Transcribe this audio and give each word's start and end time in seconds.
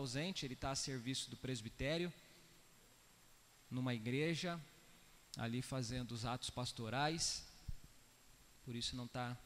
ausente, 0.00 0.46
ele 0.46 0.54
está 0.54 0.70
a 0.70 0.74
serviço 0.74 1.28
do 1.28 1.36
presbitério, 1.36 2.12
numa 3.70 3.94
igreja, 3.94 4.58
ali 5.36 5.60
fazendo 5.60 6.12
os 6.12 6.24
atos 6.24 6.48
pastorais, 6.48 7.44
por 8.64 8.74
isso 8.74 8.96
não 8.96 9.04
está 9.04 9.36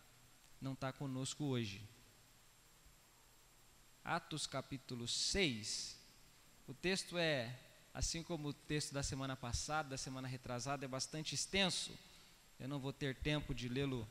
não 0.61 0.75
tá 0.75 0.93
conosco 0.93 1.45
hoje. 1.45 1.83
Atos 4.03 4.47
capítulo 4.47 5.07
6, 5.09 5.99
o 6.69 6.73
texto 6.73 7.19
é, 7.19 7.55
assim 7.93 8.23
como 8.23 8.49
o 8.49 8.55
texto 8.55 8.95
da 8.95 9.03
semana 9.03 9.37
passada, 9.37 9.91
da 9.91 9.99
semana 9.99 10.29
retrasada, 10.29 10.85
é 10.85 10.89
bastante 10.89 11.35
extenso, 11.35 11.91
eu 12.61 12.69
não 12.69 12.79
vou 12.79 12.93
ter 12.93 13.17
tempo 13.17 13.53
de 13.53 13.69
lê-lo 13.69 14.09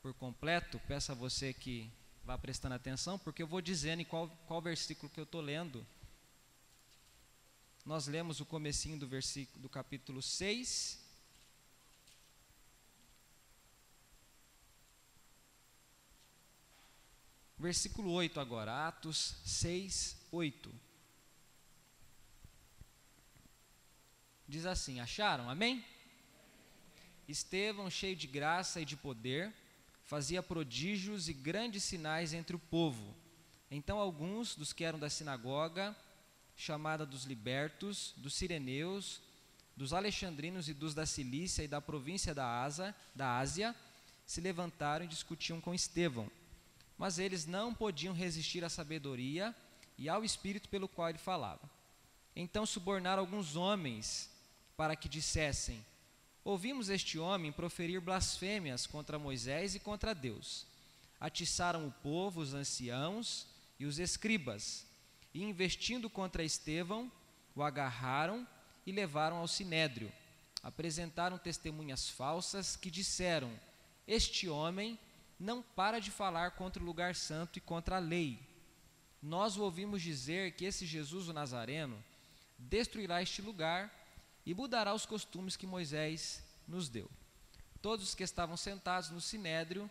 por 0.00 0.14
completo, 0.14 0.80
peço 0.86 1.10
a 1.10 1.14
você 1.14 1.52
que 1.52 1.90
vá 2.24 2.38
prestando 2.38 2.74
atenção, 2.74 3.18
porque 3.18 3.42
eu 3.42 3.46
vou 3.46 3.60
dizendo 3.60 4.00
em 4.00 4.04
qual, 4.04 4.28
qual 4.46 4.60
versículo 4.62 5.10
que 5.10 5.20
eu 5.20 5.24
estou 5.24 5.40
lendo. 5.40 5.86
Nós 7.84 8.06
lemos 8.06 8.40
o 8.40 8.46
comecinho 8.46 8.98
do 8.98 9.06
versículo 9.06 9.60
do 9.60 9.68
capítulo 9.68 10.22
6. 10.22 11.02
Versículo 17.58 18.10
8 18.12 18.40
agora, 18.40 18.88
Atos 18.88 19.36
6, 19.44 20.16
8. 20.32 20.74
Diz 24.48 24.66
assim: 24.66 24.98
Acharam? 25.00 25.48
Amém? 25.48 25.84
Estevão, 27.28 27.88
cheio 27.90 28.16
de 28.16 28.26
graça 28.26 28.80
e 28.80 28.84
de 28.84 28.96
poder, 28.96 29.54
fazia 30.04 30.42
prodígios 30.42 31.28
e 31.28 31.32
grandes 31.32 31.82
sinais 31.82 32.32
entre 32.32 32.54
o 32.54 32.58
povo. 32.58 33.14
Então 33.70 33.98
alguns 33.98 34.54
dos 34.54 34.72
que 34.72 34.84
eram 34.84 34.98
da 34.98 35.10
sinagoga, 35.10 35.96
chamada 36.56 37.04
dos 37.04 37.24
libertos, 37.24 38.14
dos 38.16 38.34
sireneus, 38.34 39.20
dos 39.76 39.92
alexandrinos 39.92 40.68
e 40.68 40.74
dos 40.74 40.94
da 40.94 41.04
Cilícia 41.04 41.62
e 41.62 41.68
da 41.68 41.80
província 41.80 42.34
da, 42.34 42.68
da 43.14 43.38
Ásia, 43.38 43.74
se 44.24 44.40
levantaram 44.40 45.04
e 45.04 45.08
discutiam 45.08 45.60
com 45.60 45.74
Estevão. 45.74 46.30
Mas 46.96 47.18
eles 47.18 47.44
não 47.44 47.74
podiam 47.74 48.14
resistir 48.14 48.64
à 48.64 48.68
sabedoria 48.68 49.54
e 49.98 50.08
ao 50.08 50.24
espírito 50.24 50.68
pelo 50.68 50.88
qual 50.88 51.08
ele 51.08 51.18
falava. 51.18 51.68
Então 52.36 52.64
subornaram 52.64 53.20
alguns 53.20 53.56
homens 53.56 54.30
para 54.76 54.94
que 54.94 55.08
dissessem: 55.08 55.84
Ouvimos 56.44 56.90
este 56.90 57.18
homem 57.18 57.50
proferir 57.50 58.02
blasfêmias 58.02 58.86
contra 58.86 59.18
Moisés 59.18 59.74
e 59.74 59.80
contra 59.80 60.14
Deus. 60.14 60.66
Atiçaram 61.18 61.86
o 61.86 61.90
povo, 61.90 62.42
os 62.42 62.52
anciãos 62.52 63.46
e 63.80 63.86
os 63.86 63.98
escribas, 63.98 64.86
e 65.32 65.42
investindo 65.42 66.10
contra 66.10 66.44
Estevão, 66.44 67.10
o 67.56 67.62
agarraram 67.62 68.46
e 68.86 68.92
levaram 68.92 69.38
ao 69.38 69.48
sinédrio. 69.48 70.12
Apresentaram 70.62 71.38
testemunhas 71.38 72.10
falsas 72.10 72.76
que 72.76 72.90
disseram: 72.90 73.50
Este 74.06 74.46
homem 74.46 74.98
não 75.40 75.62
para 75.62 75.98
de 75.98 76.10
falar 76.10 76.50
contra 76.50 76.82
o 76.82 76.86
lugar 76.86 77.14
santo 77.14 77.56
e 77.56 77.60
contra 77.60 77.96
a 77.96 78.00
lei. 78.00 78.38
Nós 79.22 79.56
o 79.56 79.62
ouvimos 79.62 80.02
dizer 80.02 80.52
que 80.52 80.66
esse 80.66 80.84
Jesus 80.84 81.26
o 81.26 81.32
Nazareno 81.32 82.04
destruirá 82.58 83.22
este 83.22 83.40
lugar 83.40 83.90
e 84.46 84.54
mudará 84.54 84.94
os 84.94 85.06
costumes 85.06 85.56
que 85.56 85.66
Moisés 85.66 86.42
nos 86.66 86.88
deu. 86.88 87.10
Todos 87.80 88.08
os 88.08 88.14
que 88.14 88.22
estavam 88.22 88.56
sentados 88.56 89.10
no 89.10 89.20
sinédrio, 89.20 89.90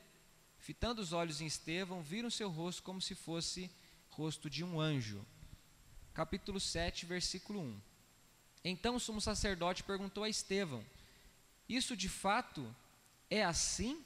fitando 0.58 1.02
os 1.02 1.14
olhos 1.14 1.42
em 1.42 1.46
Estevão, 1.46 2.02
viram 2.02 2.30
seu 2.30 2.50
rosto 2.50 2.84
como 2.84 3.02
se 3.02 3.16
fosse 3.16 3.70
rosto 4.10 4.50
de 4.50 4.64
um 4.64 4.80
anjo. 4.80 5.26
Capítulo 6.14 6.60
7, 6.60 7.06
versículo 7.06 7.60
1. 7.60 7.82
Então 8.64 8.96
o 8.96 9.00
sumo 9.00 9.20
sacerdote 9.20 9.84
perguntou 9.84 10.24
a 10.24 10.30
Estevão: 10.30 10.84
Isso 11.68 11.98
de 11.98 12.08
fato 12.08 12.74
é 13.30 13.44
assim? 13.44 14.04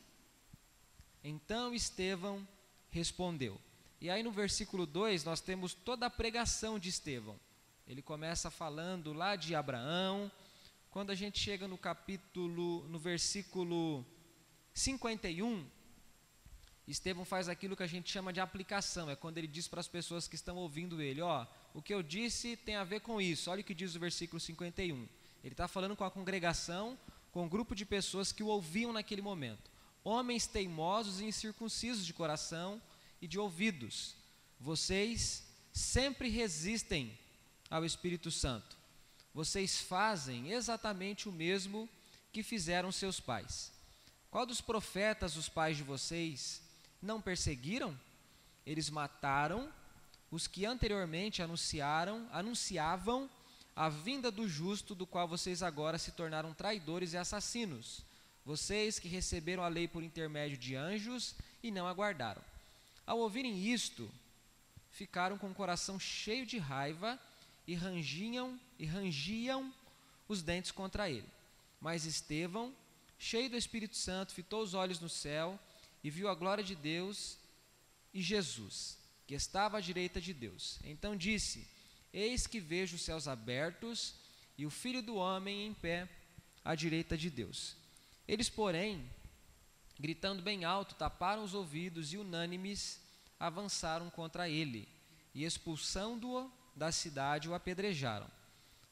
Então 1.24 1.74
Estevão 1.74 2.48
respondeu. 2.90 3.60
E 4.00 4.10
aí 4.10 4.24
no 4.24 4.32
versículo 4.32 4.86
2 4.86 5.24
nós 5.24 5.42
temos 5.42 5.74
toda 5.74 6.06
a 6.06 6.10
pregação 6.10 6.80
de 6.80 6.90
Estevão. 6.90 7.40
Ele 7.88 8.02
começa 8.02 8.52
falando 8.52 9.14
lá 9.14 9.38
de 9.38 9.56
Abraão. 9.56 10.30
Quando 10.92 11.10
a 11.10 11.16
gente 11.16 11.40
chega 11.40 11.70
no 11.70 11.78
capítulo, 11.78 12.86
no 12.90 13.00
versículo 13.00 14.06
51, 14.74 15.66
Estevão 16.86 17.24
faz 17.24 17.48
aquilo 17.48 17.78
que 17.78 17.84
a 17.84 17.88
gente 17.88 18.12
chama 18.12 18.34
de 18.34 18.42
aplicação. 18.42 19.10
É 19.10 19.16
quando 19.16 19.38
ele 19.38 19.48
diz 19.48 19.70
para 19.70 19.80
as 19.80 19.88
pessoas 19.88 20.28
que 20.28 20.36
estão 20.36 20.58
ouvindo 20.58 21.02
ele: 21.02 21.22
Ó, 21.22 21.48
o 21.74 21.82
que 21.82 21.94
eu 21.94 22.04
disse 22.04 22.58
tem 22.58 22.76
a 22.76 22.84
ver 22.84 23.00
com 23.00 23.22
isso. 23.22 23.50
Olha 23.50 23.62
o 23.62 23.64
que 23.64 23.74
diz 23.74 23.96
o 23.96 24.00
versículo 24.00 24.38
51. 24.38 25.08
Ele 25.42 25.54
está 25.54 25.66
falando 25.66 25.96
com 25.96 26.04
a 26.04 26.12
congregação, 26.12 27.00
com 27.32 27.46
um 27.46 27.50
grupo 27.50 27.74
de 27.74 27.86
pessoas 27.86 28.34
que 28.34 28.44
o 28.44 28.48
ouviam 28.48 28.92
naquele 28.92 29.22
momento. 29.22 29.72
Homens 30.04 30.46
teimosos 30.46 31.22
e 31.22 31.26
incircuncisos 31.26 32.06
de 32.06 32.14
coração 32.14 32.82
e 33.22 33.28
de 33.30 33.40
ouvidos. 33.40 34.14
Vocês 34.60 35.48
sempre 35.72 36.28
resistem 36.28 37.18
ao 37.70 37.86
Espírito 37.86 38.32
Santo. 38.32 38.76
Vocês 39.34 39.80
fazem 39.82 40.52
exatamente 40.52 41.30
o 41.30 41.32
mesmo 41.32 41.88
que 42.32 42.44
fizeram 42.44 42.92
seus 42.92 43.20
pais. 43.20 43.72
Qual 44.32 44.46
dos 44.46 44.62
profetas 44.62 45.36
os 45.36 45.48
pais 45.50 45.78
de 45.78 45.84
vocês 45.84 46.62
não 47.02 47.22
perseguiram? 47.22 47.98
Eles 48.66 48.90
mataram 48.90 49.72
os 50.30 50.48
que 50.48 50.66
anteriormente 50.66 51.42
anunciaram, 51.42 52.28
anunciavam 52.32 53.30
a 53.76 53.90
vinda 53.90 54.32
do 54.32 54.48
justo, 54.48 54.96
do 54.96 55.06
qual 55.06 55.28
vocês 55.28 55.62
agora 55.62 55.98
se 55.98 56.12
tornaram 56.12 56.54
traidores 56.54 57.14
e 57.14 57.18
assassinos. 57.18 58.02
Vocês 58.44 58.98
que 58.98 59.08
receberam 59.08 59.64
a 59.64 59.68
lei 59.68 59.88
por 59.88 60.04
intermédio 60.04 60.58
de 60.58 60.76
anjos 60.76 61.36
e 61.62 61.70
não 61.70 61.88
aguardaram. 61.88 62.42
Ao 63.06 63.20
ouvirem 63.20 63.66
isto, 63.66 64.10
ficaram 64.92 65.38
com 65.38 65.52
o 65.52 65.54
coração 65.54 66.00
cheio 66.00 66.46
de 66.46 66.58
raiva 66.58 67.20
e 67.68 67.76
rangiam 67.76 68.60
e 68.80 68.86
rangiam 68.86 69.74
os 70.28 70.42
dentes 70.42 70.72
contra 70.72 71.10
ele. 71.10 71.28
Mas 71.80 72.06
Estevão, 72.06 72.74
cheio 73.20 73.50
do 73.50 73.58
Espírito 73.58 73.96
Santo, 73.96 74.34
fitou 74.34 74.64
os 74.64 74.74
olhos 74.74 75.00
no 75.00 75.10
céu 75.10 75.60
e 76.04 76.10
viu 76.10 76.30
a 76.30 76.36
glória 76.36 76.64
de 76.64 76.76
Deus 76.76 77.38
e 78.14 78.22
Jesus, 78.22 78.98
que 79.28 79.36
estava 79.36 79.78
à 79.78 79.82
direita 79.82 80.22
de 80.22 80.34
Deus. 80.34 80.80
Então 80.84 81.16
disse: 81.16 81.68
Eis 82.14 82.48
que 82.48 82.60
vejo 82.60 82.96
os 82.96 83.02
céus 83.02 83.28
abertos 83.28 84.16
e 84.58 84.66
o 84.66 84.70
Filho 84.70 85.02
do 85.02 85.16
homem 85.16 85.68
em 85.68 85.74
pé 85.74 86.10
à 86.64 86.74
direita 86.74 87.18
de 87.18 87.30
Deus. 87.30 87.76
Eles, 88.28 88.50
porém, 88.50 89.08
gritando 90.00 90.42
bem 90.42 90.66
alto, 90.66 90.96
taparam 90.96 91.44
os 91.44 91.54
ouvidos 91.54 92.14
e 92.14 92.18
unânimes 92.18 93.00
avançaram 93.40 94.10
contra 94.10 94.50
ele 94.50 94.88
e 95.34 95.44
expulsando-o 95.44 96.52
da 96.78 96.92
cidade 96.92 97.50
o 97.50 97.54
apedrejaram. 97.54 98.30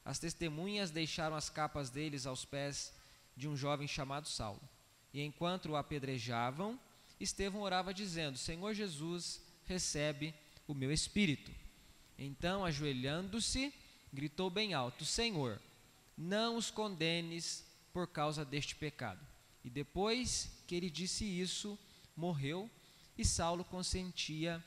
As 0.04 0.18
testemunhas 0.18 0.90
deixaram 0.90 1.36
as 1.36 1.48
capas 1.48 1.88
deles 1.88 2.26
aos 2.26 2.44
pés 2.44 2.92
de 3.36 3.48
um 3.48 3.56
jovem 3.56 3.86
chamado 3.86 4.28
Saulo. 4.28 4.60
E 5.14 5.22
enquanto 5.22 5.70
o 5.70 5.76
apedrejavam, 5.76 6.78
Estevão 7.18 7.62
orava 7.62 7.94
dizendo: 7.94 8.36
Senhor 8.36 8.74
Jesus, 8.74 9.40
recebe 9.64 10.34
o 10.66 10.74
meu 10.74 10.92
espírito. 10.92 11.50
Então, 12.18 12.64
ajoelhando-se, 12.64 13.72
gritou 14.12 14.50
bem 14.50 14.74
alto: 14.74 15.04
Senhor, 15.04 15.60
não 16.16 16.56
os 16.56 16.70
condenes 16.70 17.64
por 17.92 18.08
causa 18.08 18.44
deste 18.44 18.74
pecado. 18.74 19.24
E 19.64 19.70
depois 19.70 20.50
que 20.66 20.74
ele 20.74 20.90
disse 20.90 21.24
isso, 21.24 21.78
morreu 22.16 22.70
e 23.16 23.24
Saulo 23.24 23.64
consentia 23.64 24.62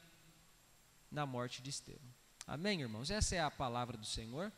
na 1.12 1.26
morte 1.26 1.62
de 1.62 1.70
Estevão. 1.70 2.09
Amém, 2.52 2.82
irmãos? 2.82 3.12
Essa 3.12 3.36
é 3.36 3.40
a 3.40 3.52
palavra 3.52 3.96
do 3.96 4.08
Senhor. 4.08 4.52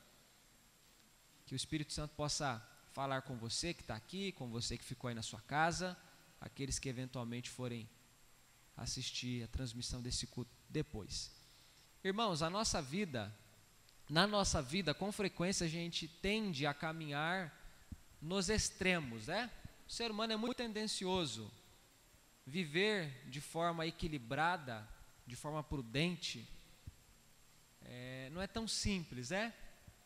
Que 1.45 1.54
o 1.54 1.57
Espírito 1.57 1.92
Santo 1.92 2.15
possa 2.15 2.65
falar 2.94 3.21
com 3.24 3.36
você 3.36 3.74
que 3.74 3.81
está 3.81 3.98
aqui, 3.98 4.31
com 4.31 4.50
você 4.50 4.77
que 4.77 4.83
ficou 4.86 5.10
aí 5.10 5.13
na 5.13 5.21
sua 5.21 5.42
casa, 5.42 5.98
aqueles 6.39 6.80
que 6.80 6.88
eventualmente 6.88 7.50
forem 7.50 7.89
assistir 8.77 9.44
a 9.44 9.48
transmissão 9.50 10.01
desse 10.01 10.25
culto 10.25 10.50
depois. 10.69 11.36
Irmãos, 12.01 12.42
a 12.42 12.50
nossa 12.50 12.81
vida, 12.81 13.30
na 14.10 14.25
nossa 14.25 14.62
vida, 14.62 14.94
com 14.94 15.12
frequência 15.12 15.65
a 15.65 15.69
gente 15.69 16.07
tende 16.07 16.65
a 16.65 16.74
caminhar 16.74 17.54
nos 18.21 18.48
extremos, 18.48 19.27
né? 19.27 19.51
O 19.86 19.92
ser 19.92 20.12
humano 20.12 20.31
é 20.31 20.38
muito 20.38 20.56
tendencioso. 20.56 21.51
Viver 22.45 23.30
de 23.30 23.42
forma 23.42 23.86
equilibrada, 23.86 24.88
de 25.27 25.36
forma 25.36 25.62
prudente, 25.62 26.48
é, 27.91 28.29
não 28.31 28.41
é 28.41 28.47
tão 28.47 28.67
simples, 28.67 29.31
é? 29.31 29.53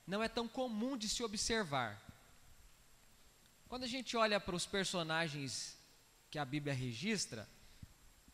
Não 0.07 0.23
é 0.23 0.27
tão 0.27 0.47
comum 0.47 0.97
de 0.97 1.07
se 1.07 1.23
observar. 1.23 2.01
Quando 3.67 3.83
a 3.83 3.87
gente 3.87 4.17
olha 4.17 4.39
para 4.39 4.55
os 4.55 4.65
personagens 4.65 5.77
que 6.31 6.39
a 6.39 6.45
Bíblia 6.45 6.73
registra, 6.73 7.47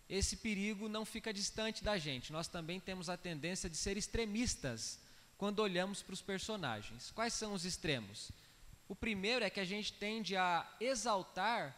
esse 0.07 0.37
perigo 0.37 0.87
não 0.87 1.05
fica 1.05 1.33
distante 1.33 1.83
da 1.83 1.97
gente. 1.97 2.31
Nós 2.31 2.47
também 2.47 2.79
temos 2.79 3.09
a 3.09 3.17
tendência 3.17 3.69
de 3.69 3.75
ser 3.75 3.97
extremistas 3.97 4.99
quando 5.37 5.59
olhamos 5.59 6.01
para 6.01 6.13
os 6.13 6.21
personagens. 6.21 7.11
Quais 7.11 7.33
são 7.33 7.53
os 7.53 7.65
extremos? 7.65 8.31
O 8.87 8.95
primeiro 8.95 9.43
é 9.43 9.49
que 9.49 9.59
a 9.59 9.65
gente 9.65 9.93
tende 9.93 10.35
a 10.35 10.69
exaltar 10.79 11.75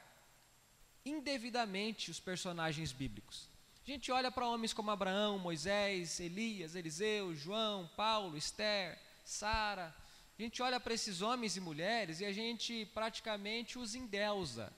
indevidamente 1.06 2.12
os 2.12 2.20
personagens 2.20 2.92
bíblicos. 2.92 3.48
A 3.86 3.92
gente 3.92 4.10
olha 4.14 4.32
para 4.32 4.48
homens 4.48 4.72
como 4.72 4.92
Abraão, 4.92 5.38
Moisés, 5.38 6.18
Elias, 6.22 6.74
Eliseu, 6.74 7.36
João, 7.36 7.90
Paulo, 7.98 8.38
Esther, 8.38 8.98
Sara. 9.26 9.94
A 10.40 10.42
gente 10.42 10.62
olha 10.62 10.80
para 10.80 10.94
esses 10.94 11.22
homens 11.22 11.58
e 11.58 11.60
mulheres 11.60 12.22
e 12.22 12.26
a 12.26 12.32
gente 12.32 12.86
praticamente 12.94 13.78
os 13.78 13.94
endeusa. 13.94 14.72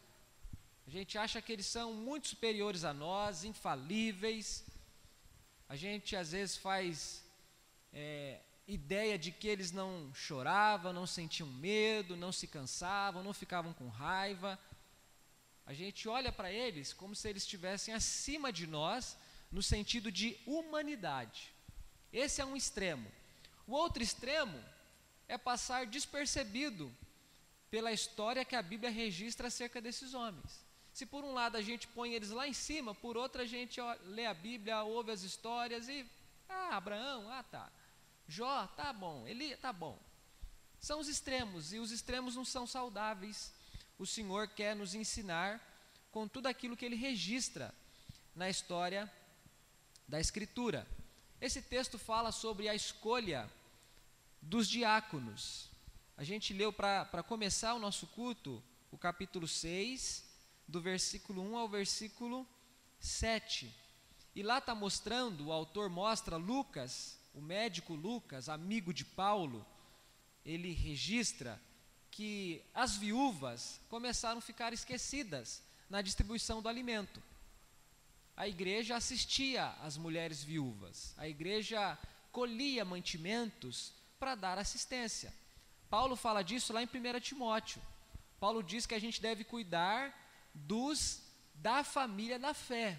A 0.87 0.89
gente 0.89 1.19
acha 1.19 1.39
que 1.39 1.53
eles 1.53 1.67
são 1.67 1.93
muito 1.93 2.29
superiores 2.29 2.83
a 2.83 2.95
nós, 2.95 3.43
infalíveis. 3.43 4.65
A 5.69 5.75
gente 5.75 6.15
às 6.15 6.31
vezes 6.31 6.57
faz 6.57 7.23
é, 7.93 8.39
ideia 8.67 9.19
de 9.19 9.31
que 9.31 9.47
eles 9.47 9.71
não 9.71 10.11
choravam, 10.15 10.91
não 10.91 11.05
sentiam 11.05 11.47
medo, 11.47 12.17
não 12.17 12.31
se 12.31 12.47
cansavam, 12.47 13.21
não 13.21 13.33
ficavam 13.33 13.71
com 13.71 13.87
raiva. 13.87 14.59
A 15.65 15.73
gente 15.73 16.07
olha 16.07 16.31
para 16.31 16.51
eles 16.51 16.93
como 16.93 17.15
se 17.15 17.27
eles 17.27 17.43
estivessem 17.43 17.93
acima 17.93 18.53
de 18.53 18.67
nós, 18.67 19.17
no 19.51 19.63
sentido 19.63 20.11
de 20.11 20.37
humanidade. 20.45 21.51
Esse 22.13 22.41
é 22.41 22.45
um 22.45 22.55
extremo. 22.55 23.11
O 23.67 23.73
outro 23.73 24.03
extremo 24.03 24.63
é 25.27 25.37
passar 25.37 25.85
despercebido 25.85 26.95
pela 27.71 27.91
história 27.91 28.45
que 28.45 28.55
a 28.55 28.61
Bíblia 28.61 28.91
registra 28.91 29.47
acerca 29.47 29.81
desses 29.81 30.13
homens. 30.13 30.63
Se 30.93 31.05
por 31.05 31.23
um 31.23 31.33
lado 31.33 31.57
a 31.57 31.61
gente 31.61 31.87
põe 31.87 32.13
eles 32.13 32.29
lá 32.29 32.47
em 32.47 32.53
cima, 32.53 32.93
por 32.93 33.17
outro 33.17 33.41
a 33.41 33.45
gente 33.45 33.81
lê 34.05 34.25
a 34.25 34.33
Bíblia, 34.33 34.83
ouve 34.83 35.11
as 35.11 35.23
histórias 35.23 35.89
e 35.89 36.05
ah, 36.47 36.77
Abraão, 36.77 37.29
ah 37.29 37.43
tá. 37.43 37.71
Jó, 38.27 38.67
tá 38.67 38.93
bom, 38.93 39.27
ele 39.27 39.55
tá 39.57 39.73
bom. 39.73 39.99
São 40.79 40.99
os 40.99 41.07
extremos 41.07 41.73
e 41.73 41.79
os 41.79 41.91
extremos 41.91 42.35
não 42.35 42.45
são 42.45 42.65
saudáveis 42.67 43.51
o 43.97 44.05
Senhor 44.05 44.47
quer 44.47 44.75
nos 44.75 44.93
ensinar 44.93 45.61
com 46.11 46.27
tudo 46.27 46.47
aquilo 46.47 46.75
que 46.75 46.85
ele 46.85 46.95
registra 46.95 47.73
na 48.35 48.49
história 48.49 49.11
da 50.07 50.19
Escritura. 50.19 50.87
Esse 51.39 51.61
texto 51.61 51.97
fala 51.97 52.31
sobre 52.31 52.69
a 52.69 52.75
escolha 52.75 53.49
dos 54.41 54.67
diáconos. 54.67 55.69
A 56.17 56.23
gente 56.23 56.53
leu 56.53 56.71
para 56.71 57.23
começar 57.23 57.73
o 57.73 57.79
nosso 57.79 58.07
culto 58.07 58.63
o 58.95 58.97
capítulo 58.97 59.45
6, 59.45 60.23
do 60.65 60.79
versículo 60.79 61.41
1 61.41 61.57
ao 61.57 61.67
versículo 61.67 62.47
7. 62.97 63.69
E 64.33 64.41
lá 64.41 64.59
está 64.59 64.73
mostrando, 64.73 65.47
o 65.47 65.51
autor 65.51 65.89
mostra 65.89 66.37
Lucas, 66.37 67.19
o 67.33 67.41
médico 67.41 67.93
Lucas, 67.93 68.47
amigo 68.47 68.93
de 68.93 69.03
Paulo, 69.03 69.65
ele 70.45 70.71
registra 70.71 71.61
que 72.15 72.63
as 72.73 72.95
viúvas 72.95 73.81
começaram 73.89 74.37
a 74.37 74.41
ficar 74.41 74.71
esquecidas 74.71 75.61
na 75.89 76.01
distribuição 76.01 76.61
do 76.61 76.69
alimento. 76.69 77.21
A 78.37 78.47
igreja 78.47 78.95
assistia 78.95 79.65
às 79.81 79.97
mulheres 79.97 80.41
viúvas, 80.41 81.13
a 81.17 81.27
igreja 81.27 81.97
colhia 82.31 82.85
mantimentos 82.85 83.93
para 84.17 84.33
dar 84.33 84.57
assistência. 84.57 85.33
Paulo 85.89 86.15
fala 86.15 86.41
disso 86.41 86.71
lá 86.71 86.81
em 86.81 86.85
1 86.85 87.19
Timóteo. 87.19 87.81
Paulo 88.39 88.63
diz 88.63 88.85
que 88.85 88.95
a 88.95 88.99
gente 88.99 89.21
deve 89.21 89.43
cuidar 89.43 90.17
dos 90.53 91.21
da 91.55 91.83
família 91.83 92.39
da 92.39 92.53
fé. 92.53 92.97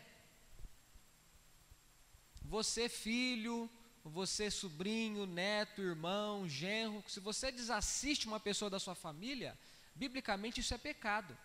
Você, 2.42 2.86
filho, 2.90 3.70
você 4.10 4.50
sobrinho, 4.50 5.26
neto, 5.26 5.82
irmão, 5.82 6.48
genro, 6.48 7.02
se 7.08 7.20
você 7.20 7.50
desassiste 7.50 8.26
uma 8.26 8.38
pessoa 8.38 8.70
da 8.70 8.78
sua 8.78 8.94
família, 8.94 9.58
biblicamente 9.94 10.60
isso 10.60 10.74
é 10.74 10.78
pecado. 10.78 11.36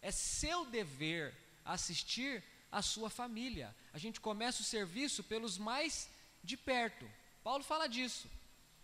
É 0.00 0.10
seu 0.10 0.64
dever 0.66 1.34
assistir 1.64 2.42
a 2.70 2.82
sua 2.82 3.10
família. 3.10 3.74
A 3.92 3.98
gente 3.98 4.20
começa 4.20 4.62
o 4.62 4.64
serviço 4.64 5.24
pelos 5.24 5.58
mais 5.58 6.08
de 6.42 6.56
perto. 6.56 7.08
Paulo 7.42 7.64
fala 7.64 7.88
disso. 7.88 8.30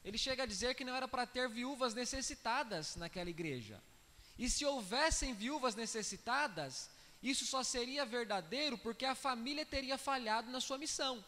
Ele 0.04 0.18
chega 0.18 0.42
a 0.42 0.46
dizer 0.46 0.74
que 0.74 0.84
não 0.84 0.94
era 0.94 1.08
para 1.08 1.26
ter 1.26 1.48
viúvas 1.48 1.94
necessitadas 1.94 2.96
naquela 2.96 3.30
igreja. 3.30 3.80
E 4.38 4.50
se 4.50 4.64
houvessem 4.66 5.32
viúvas 5.32 5.74
necessitadas, 5.74 6.90
isso 7.22 7.46
só 7.46 7.62
seria 7.62 8.04
verdadeiro 8.04 8.76
porque 8.76 9.04
a 9.04 9.14
família 9.14 9.64
teria 9.64 9.96
falhado 9.96 10.50
na 10.50 10.60
sua 10.60 10.76
missão. 10.76 11.24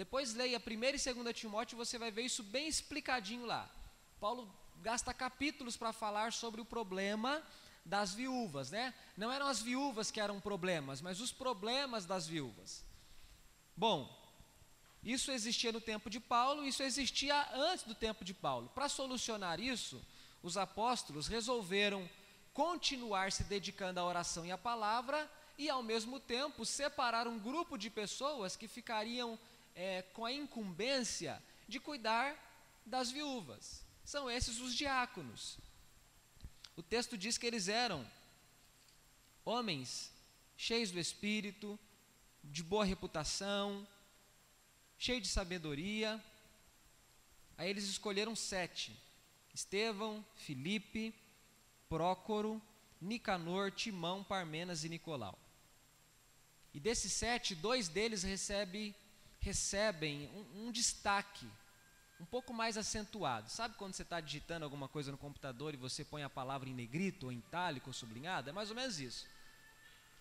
Depois 0.00 0.32
leia 0.32 0.58
1 0.58 1.10
e 1.10 1.14
2 1.14 1.36
Timóteo, 1.36 1.76
você 1.76 1.98
vai 1.98 2.10
ver 2.10 2.22
isso 2.22 2.42
bem 2.42 2.66
explicadinho 2.66 3.44
lá. 3.44 3.70
Paulo 4.18 4.50
gasta 4.76 5.12
capítulos 5.12 5.76
para 5.76 5.92
falar 5.92 6.32
sobre 6.32 6.58
o 6.58 6.64
problema 6.64 7.42
das 7.84 8.14
viúvas, 8.14 8.70
né? 8.70 8.94
Não 9.14 9.30
eram 9.30 9.46
as 9.46 9.60
viúvas 9.60 10.10
que 10.10 10.18
eram 10.18 10.40
problemas, 10.40 11.02
mas 11.02 11.20
os 11.20 11.32
problemas 11.32 12.06
das 12.06 12.26
viúvas. 12.26 12.82
Bom, 13.76 14.08
isso 15.04 15.30
existia 15.30 15.70
no 15.70 15.82
tempo 15.82 16.08
de 16.08 16.18
Paulo, 16.18 16.64
isso 16.64 16.82
existia 16.82 17.36
antes 17.52 17.84
do 17.84 17.94
tempo 17.94 18.24
de 18.24 18.32
Paulo. 18.32 18.70
Para 18.74 18.88
solucionar 18.88 19.60
isso, 19.60 20.02
os 20.42 20.56
apóstolos 20.56 21.26
resolveram 21.26 22.08
continuar 22.54 23.32
se 23.32 23.44
dedicando 23.44 24.00
à 24.00 24.06
oração 24.06 24.46
e 24.46 24.50
à 24.50 24.56
palavra 24.56 25.30
e, 25.58 25.68
ao 25.68 25.82
mesmo 25.82 26.18
tempo, 26.18 26.64
separar 26.64 27.28
um 27.28 27.38
grupo 27.38 27.76
de 27.76 27.90
pessoas 27.90 28.56
que 28.56 28.66
ficariam 28.66 29.38
é, 29.74 30.02
com 30.02 30.24
a 30.24 30.32
incumbência 30.32 31.42
de 31.68 31.78
cuidar 31.78 32.36
das 32.84 33.10
viúvas. 33.10 33.84
São 34.04 34.30
esses 34.30 34.60
os 34.60 34.74
diáconos. 34.74 35.58
O 36.76 36.82
texto 36.82 37.16
diz 37.16 37.38
que 37.38 37.46
eles 37.46 37.68
eram 37.68 38.06
homens 39.44 40.12
cheios 40.56 40.90
do 40.90 40.98
espírito, 40.98 41.78
de 42.42 42.62
boa 42.62 42.84
reputação, 42.84 43.86
cheios 44.98 45.22
de 45.22 45.28
sabedoria. 45.28 46.22
Aí 47.56 47.70
eles 47.70 47.84
escolheram 47.84 48.34
sete: 48.34 48.96
Estevão, 49.54 50.24
Filipe, 50.36 51.14
Prócoro, 51.88 52.60
Nicanor, 53.00 53.70
Timão, 53.72 54.22
Parmenas 54.22 54.84
e 54.84 54.88
Nicolau. 54.88 55.38
E 56.72 56.78
desses 56.78 57.12
sete, 57.12 57.54
dois 57.54 57.88
deles 57.88 58.22
recebem 58.22 58.94
recebem 59.40 60.28
um, 60.34 60.66
um 60.66 60.72
destaque 60.72 61.46
um 62.20 62.24
pouco 62.24 62.52
mais 62.52 62.76
acentuado. 62.76 63.50
Sabe 63.50 63.74
quando 63.76 63.94
você 63.94 64.02
está 64.02 64.20
digitando 64.20 64.64
alguma 64.64 64.86
coisa 64.88 65.10
no 65.10 65.16
computador 65.16 65.72
e 65.72 65.78
você 65.78 66.04
põe 66.04 66.22
a 66.22 66.28
palavra 66.28 66.68
em 66.68 66.74
negrito, 66.74 67.26
ou 67.26 67.32
em 67.32 67.38
itálico, 67.38 67.88
ou 67.88 67.94
sublinhado? 67.94 68.50
É 68.50 68.52
mais 68.52 68.68
ou 68.68 68.76
menos 68.76 69.00
isso. 69.00 69.26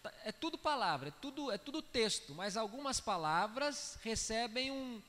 Tá, 0.01 0.13
é 0.23 0.31
tudo 0.31 0.57
palavra, 0.57 1.09
é 1.09 1.11
tudo, 1.11 1.51
é 1.51 1.57
tudo 1.57 1.81
texto, 1.81 2.33
mas 2.33 2.55
algumas 2.55 3.01
palavras 3.01 3.99
recebem 4.01 4.71
um, 4.71 5.01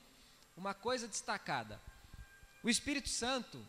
uma 0.57 0.73
coisa 0.73 1.07
destacada. 1.07 1.79
O 2.61 2.69
Espírito 2.69 3.07
Santo, 3.07 3.65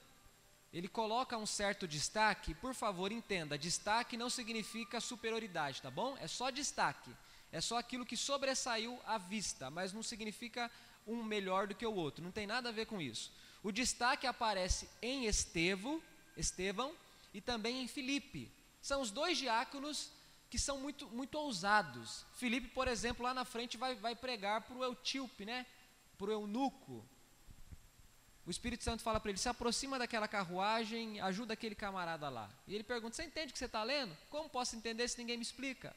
ele 0.73 0.89
coloca 0.89 1.39
um 1.39 1.47
certo 1.47 1.87
destaque, 1.87 2.55
por 2.55 2.75
favor, 2.75 3.13
entenda: 3.13 3.57
destaque 3.57 4.17
não 4.17 4.29
significa 4.29 5.01
superioridade, 5.01 5.81
tá 5.81 5.91
bom? 5.91 6.17
É 6.19 6.27
só 6.27 6.51
destaque. 6.51 7.15
É 7.53 7.61
só 7.61 7.79
aquilo 7.79 8.07
que 8.07 8.17
sobressaiu 8.17 8.99
à 9.07 9.19
vista, 9.19 9.71
mas 9.71 9.93
não 9.93 10.03
significa 10.03 10.71
um 11.07 11.23
melhor 11.23 11.69
do 11.69 11.75
que 11.75 11.87
o 11.87 11.95
outro. 11.95 12.25
Não 12.25 12.33
tem 12.33 12.47
nada 12.47 12.71
a 12.71 12.73
ver 12.73 12.87
com 12.87 13.01
isso. 13.01 13.31
O 13.63 13.71
destaque 13.71 14.27
aparece 14.27 14.89
em 15.01 15.27
Estevão, 15.27 16.03
Estevão 16.37 16.97
e 17.33 17.41
também 17.41 17.83
em 17.83 17.87
Filipe. 17.87 18.51
São 18.81 19.01
os 19.01 19.11
dois 19.11 19.39
diáconos 19.39 20.11
que 20.51 20.59
são 20.59 20.79
muito, 20.79 21.07
muito 21.09 21.39
ousados. 21.39 22.25
Filipe, 22.35 22.69
por 22.69 22.89
exemplo, 22.89 23.23
lá 23.23 23.33
na 23.33 23.45
frente 23.45 23.77
vai, 23.77 23.95
vai 23.95 24.17
pregar 24.17 24.63
para 24.63 24.77
o 24.77 24.83
Eutíope, 24.83 25.45
né? 25.45 25.67
para 26.23 26.31
o 26.31 26.33
eunuco. 26.33 27.05
O 28.47 28.51
Espírito 28.51 28.85
Santo 28.85 29.03
fala 29.03 29.19
para 29.19 29.31
ele: 29.31 29.39
se 29.39 29.49
aproxima 29.49 29.99
daquela 29.99 30.29
carruagem, 30.29 31.21
ajuda 31.21 31.55
aquele 31.55 31.75
camarada 31.75 32.29
lá. 32.29 32.49
E 32.67 32.75
ele 32.75 32.85
pergunta: 32.85 33.17
Você 33.17 33.25
entende 33.25 33.51
o 33.51 33.53
que 33.53 33.59
você 33.59 33.67
está 33.67 33.83
lendo? 33.83 34.17
Como 34.31 34.49
posso 34.49 34.77
entender 34.77 35.09
se 35.09 35.19
ninguém 35.19 35.37
me 35.37 35.43
explica? 35.43 35.95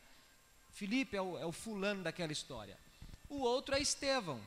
Filipe 0.76 1.16
é 1.16 1.22
o, 1.22 1.38
é 1.38 1.46
o 1.46 1.54
fulano 1.54 2.04
daquela 2.04 2.34
história. 2.34 2.78
O 3.30 3.40
outro 3.40 3.74
é 3.76 3.80
Estevão. 3.80 4.42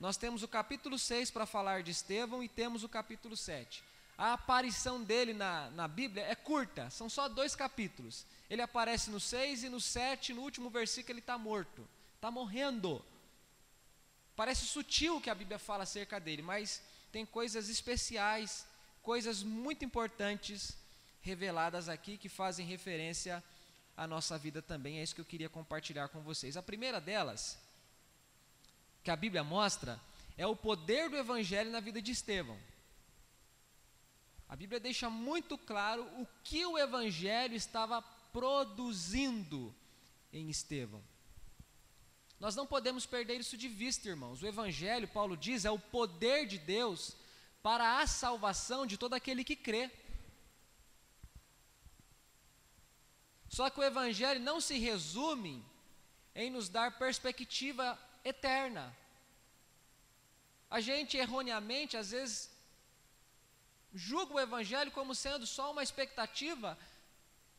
Nós 0.00 0.16
temos 0.16 0.42
o 0.42 0.48
capítulo 0.48 0.98
6 0.98 1.30
para 1.30 1.44
falar 1.44 1.82
de 1.82 1.90
Estevão 1.90 2.42
e 2.42 2.48
temos 2.48 2.82
o 2.82 2.88
capítulo 2.88 3.36
7. 3.36 3.84
A 4.16 4.32
aparição 4.32 5.02
dele 5.02 5.34
na, 5.34 5.70
na 5.72 5.86
Bíblia 5.86 6.24
é 6.24 6.34
curta, 6.34 6.88
são 6.88 7.10
só 7.10 7.28
dois 7.28 7.54
capítulos. 7.54 8.24
Ele 8.48 8.62
aparece 8.62 9.10
no 9.10 9.20
6 9.20 9.64
e 9.64 9.68
no 9.68 9.78
7, 9.78 10.32
no 10.32 10.40
último 10.40 10.70
versículo, 10.70 11.12
ele 11.12 11.20
está 11.20 11.36
morto, 11.36 11.86
está 12.14 12.30
morrendo. 12.30 13.04
Parece 14.34 14.64
sutil 14.64 15.20
que 15.20 15.28
a 15.28 15.34
Bíblia 15.34 15.58
fala 15.58 15.82
acerca 15.82 16.18
dele, 16.18 16.40
mas 16.40 16.80
tem 17.12 17.26
coisas 17.26 17.68
especiais, 17.68 18.66
coisas 19.02 19.42
muito 19.42 19.84
importantes 19.84 20.74
reveladas 21.20 21.86
aqui 21.86 22.16
que 22.16 22.30
fazem 22.30 22.64
referência 22.64 23.36
a 23.36 23.42
a 23.96 24.06
nossa 24.06 24.36
vida 24.36 24.60
também. 24.60 24.98
É 24.98 25.02
isso 25.02 25.14
que 25.14 25.20
eu 25.20 25.24
queria 25.24 25.48
compartilhar 25.48 26.08
com 26.08 26.20
vocês. 26.20 26.56
A 26.56 26.62
primeira 26.62 27.00
delas, 27.00 27.58
que 29.02 29.10
a 29.10 29.16
Bíblia 29.16 29.42
mostra, 29.42 30.00
é 30.36 30.46
o 30.46 30.54
poder 30.56 31.08
do 31.08 31.16
evangelho 31.16 31.70
na 31.70 31.80
vida 31.80 32.02
de 32.02 32.12
Estevão. 32.12 32.58
A 34.48 34.54
Bíblia 34.54 34.78
deixa 34.78 35.08
muito 35.10 35.58
claro 35.58 36.02
o 36.20 36.26
que 36.44 36.64
o 36.64 36.78
evangelho 36.78 37.54
estava 37.54 38.02
produzindo 38.32 39.74
em 40.32 40.48
Estevão. 40.50 41.02
Nós 42.38 42.54
não 42.54 42.66
podemos 42.66 43.06
perder 43.06 43.40
isso 43.40 43.56
de 43.56 43.66
vista, 43.66 44.08
irmãos. 44.08 44.42
O 44.42 44.46
evangelho, 44.46 45.08
Paulo 45.08 45.36
diz, 45.36 45.64
é 45.64 45.70
o 45.70 45.78
poder 45.78 46.46
de 46.46 46.58
Deus 46.58 47.16
para 47.62 47.98
a 48.00 48.06
salvação 48.06 48.86
de 48.86 48.98
todo 48.98 49.14
aquele 49.14 49.42
que 49.42 49.56
crê. 49.56 49.90
Só 53.48 53.70
que 53.70 53.80
o 53.80 53.84
Evangelho 53.84 54.40
não 54.40 54.60
se 54.60 54.78
resume 54.78 55.64
em 56.34 56.50
nos 56.50 56.68
dar 56.68 56.98
perspectiva 56.98 57.98
eterna. 58.24 58.94
A 60.68 60.80
gente 60.80 61.16
erroneamente, 61.16 61.96
às 61.96 62.10
vezes, 62.10 62.50
julga 63.94 64.34
o 64.34 64.40
Evangelho 64.40 64.90
como 64.90 65.14
sendo 65.14 65.46
só 65.46 65.70
uma 65.70 65.82
expectativa 65.82 66.76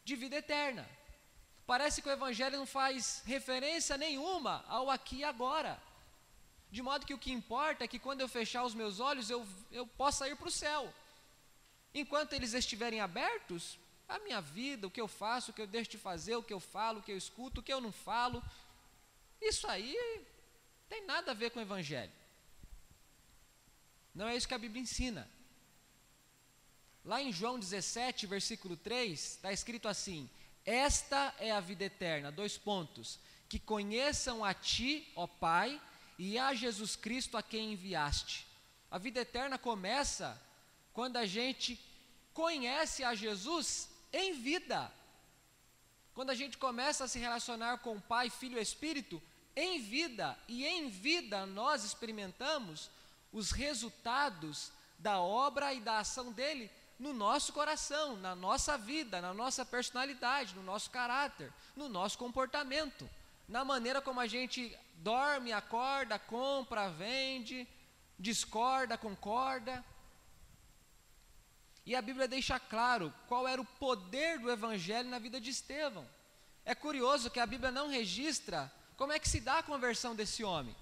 de 0.03 0.15
vida 0.15 0.35
eterna. 0.35 0.87
Parece 1.65 2.01
que 2.01 2.07
o 2.07 2.11
Evangelho 2.11 2.57
não 2.57 2.65
faz 2.65 3.21
referência 3.25 3.97
nenhuma 3.97 4.63
ao 4.67 4.89
aqui 4.89 5.17
e 5.17 5.23
agora. 5.23 5.81
De 6.69 6.81
modo 6.81 7.05
que 7.05 7.13
o 7.13 7.17
que 7.17 7.31
importa 7.31 7.83
é 7.83 7.87
que 7.87 7.99
quando 7.99 8.21
eu 8.21 8.27
fechar 8.27 8.63
os 8.63 8.75
meus 8.75 8.99
olhos, 8.99 9.29
eu, 9.29 9.47
eu 9.71 9.87
possa 9.87 10.27
ir 10.29 10.35
para 10.35 10.47
o 10.47 10.51
céu. 10.51 10.93
Enquanto 11.93 12.33
eles 12.33 12.53
estiverem 12.53 12.99
abertos, 12.99 13.79
a 14.07 14.19
minha 14.19 14.39
vida, 14.39 14.87
o 14.87 14.91
que 14.91 15.01
eu 15.01 15.07
faço, 15.07 15.51
o 15.51 15.53
que 15.53 15.61
eu 15.61 15.67
deixo 15.67 15.91
de 15.91 15.97
fazer, 15.97 16.35
o 16.35 16.43
que 16.43 16.53
eu 16.53 16.59
falo, 16.59 16.99
o 16.99 17.03
que 17.03 17.11
eu 17.11 17.17
escuto, 17.17 17.59
o 17.59 17.63
que 17.63 17.73
eu 17.73 17.81
não 17.81 17.91
falo, 17.91 18.41
isso 19.41 19.67
aí 19.67 19.97
tem 20.87 21.05
nada 21.05 21.31
a 21.31 21.33
ver 21.33 21.51
com 21.51 21.59
o 21.59 21.61
Evangelho. 21.61 22.11
Não 24.15 24.27
é 24.27 24.35
isso 24.35 24.47
que 24.47 24.53
a 24.53 24.57
Bíblia 24.57 24.81
ensina. 24.81 25.29
Lá 27.03 27.21
em 27.21 27.31
João 27.31 27.59
17, 27.59 28.25
versículo 28.25 28.75
3, 28.75 29.19
está 29.19 29.51
escrito 29.51 29.87
assim: 29.87 30.29
Esta 30.65 31.33
é 31.39 31.51
a 31.51 31.59
vida 31.59 31.85
eterna, 31.85 32.31
dois 32.31 32.57
pontos, 32.57 33.19
que 33.47 33.59
conheçam 33.59 34.43
a 34.43 34.53
Ti, 34.53 35.07
ó 35.15 35.27
Pai, 35.27 35.81
e 36.17 36.37
a 36.39 36.53
Jesus 36.53 36.95
Cristo 36.95 37.37
a 37.37 37.43
quem 37.43 37.73
enviaste. 37.73 38.47
A 38.89 38.97
vida 38.97 39.19
eterna 39.19 39.57
começa 39.57 40.41
quando 40.93 41.17
a 41.17 41.25
gente 41.25 41.79
conhece 42.33 43.03
a 43.03 43.13
Jesus 43.13 43.89
em 44.11 44.33
vida. 44.33 44.91
Quando 46.13 46.29
a 46.31 46.35
gente 46.35 46.57
começa 46.57 47.03
a 47.03 47.07
se 47.07 47.19
relacionar 47.19 47.77
com 47.79 47.95
o 47.95 48.01
Pai, 48.01 48.29
Filho 48.29 48.57
e 48.57 48.61
Espírito 48.61 49.21
em 49.55 49.79
vida, 49.79 50.37
e 50.47 50.65
em 50.65 50.87
vida 50.89 51.45
nós 51.45 51.83
experimentamos 51.83 52.89
os 53.31 53.51
resultados 53.51 54.71
da 54.99 55.19
obra 55.19 55.73
e 55.73 55.79
da 55.79 55.99
ação 55.99 56.31
dele 56.31 56.71
no 56.99 57.13
nosso 57.13 57.53
coração, 57.53 58.15
na 58.17 58.35
nossa 58.35 58.77
vida, 58.77 59.21
na 59.21 59.33
nossa 59.33 59.65
personalidade, 59.65 60.55
no 60.55 60.63
nosso 60.63 60.89
caráter, 60.89 61.53
no 61.75 61.87
nosso 61.87 62.17
comportamento, 62.17 63.07
na 63.47 63.63
maneira 63.63 64.01
como 64.01 64.19
a 64.19 64.27
gente 64.27 64.77
dorme, 64.95 65.51
acorda, 65.51 66.17
compra, 66.17 66.89
vende, 66.89 67.67
discorda, 68.17 68.97
concorda. 68.97 69.83
E 71.87 71.95
a 71.95 72.01
Bíblia 72.01 72.27
deixa 72.27 72.59
claro 72.59 73.13
qual 73.29 73.47
era 73.47 73.61
o 73.61 73.65
poder 73.65 74.39
do 74.39 74.51
Evangelho 74.51 75.07
na 75.09 75.19
vida 75.19 75.39
de 75.39 75.51
Estevão. 75.51 76.05
É 76.65 76.75
curioso 76.75 77.31
que 77.31 77.39
a 77.39 77.45
Bíblia 77.45 77.71
não 77.71 77.87
registra 77.87 78.69
como 78.97 79.13
é 79.13 79.17
que 79.17 79.29
se 79.29 79.39
dá 79.39 79.59
a 79.59 79.63
conversão 79.63 80.13
desse 80.13 80.43
homem. 80.43 80.75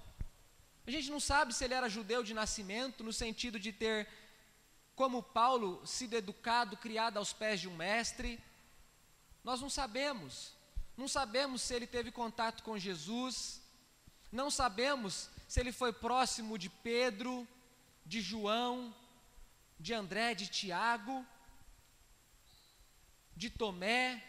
A 0.84 0.90
gente 0.90 1.08
não 1.08 1.20
sabe 1.20 1.54
se 1.54 1.64
ele 1.64 1.74
era 1.74 1.88
judeu 1.88 2.24
de 2.24 2.34
nascimento, 2.34 3.04
no 3.04 3.12
sentido 3.12 3.56
de 3.56 3.72
ter, 3.72 4.08
como 4.96 5.22
Paulo, 5.22 5.80
sido 5.86 6.14
educado, 6.14 6.76
criado 6.76 7.18
aos 7.18 7.32
pés 7.32 7.60
de 7.60 7.68
um 7.68 7.76
mestre. 7.76 8.42
Nós 9.44 9.60
não 9.60 9.70
sabemos. 9.70 10.54
Não 10.96 11.06
sabemos 11.06 11.62
se 11.62 11.72
ele 11.72 11.86
teve 11.86 12.10
contato 12.10 12.64
com 12.64 12.76
Jesus. 12.76 13.62
Não 14.32 14.50
sabemos 14.50 15.30
se 15.46 15.60
ele 15.60 15.70
foi 15.70 15.92
próximo 15.92 16.58
de 16.58 16.68
Pedro, 16.68 17.46
de 18.04 18.20
João, 18.20 18.92
de 19.78 19.92
André, 19.92 20.34
de 20.34 20.46
Tiago, 20.46 21.24
de 23.36 23.50
Tomé, 23.50 24.22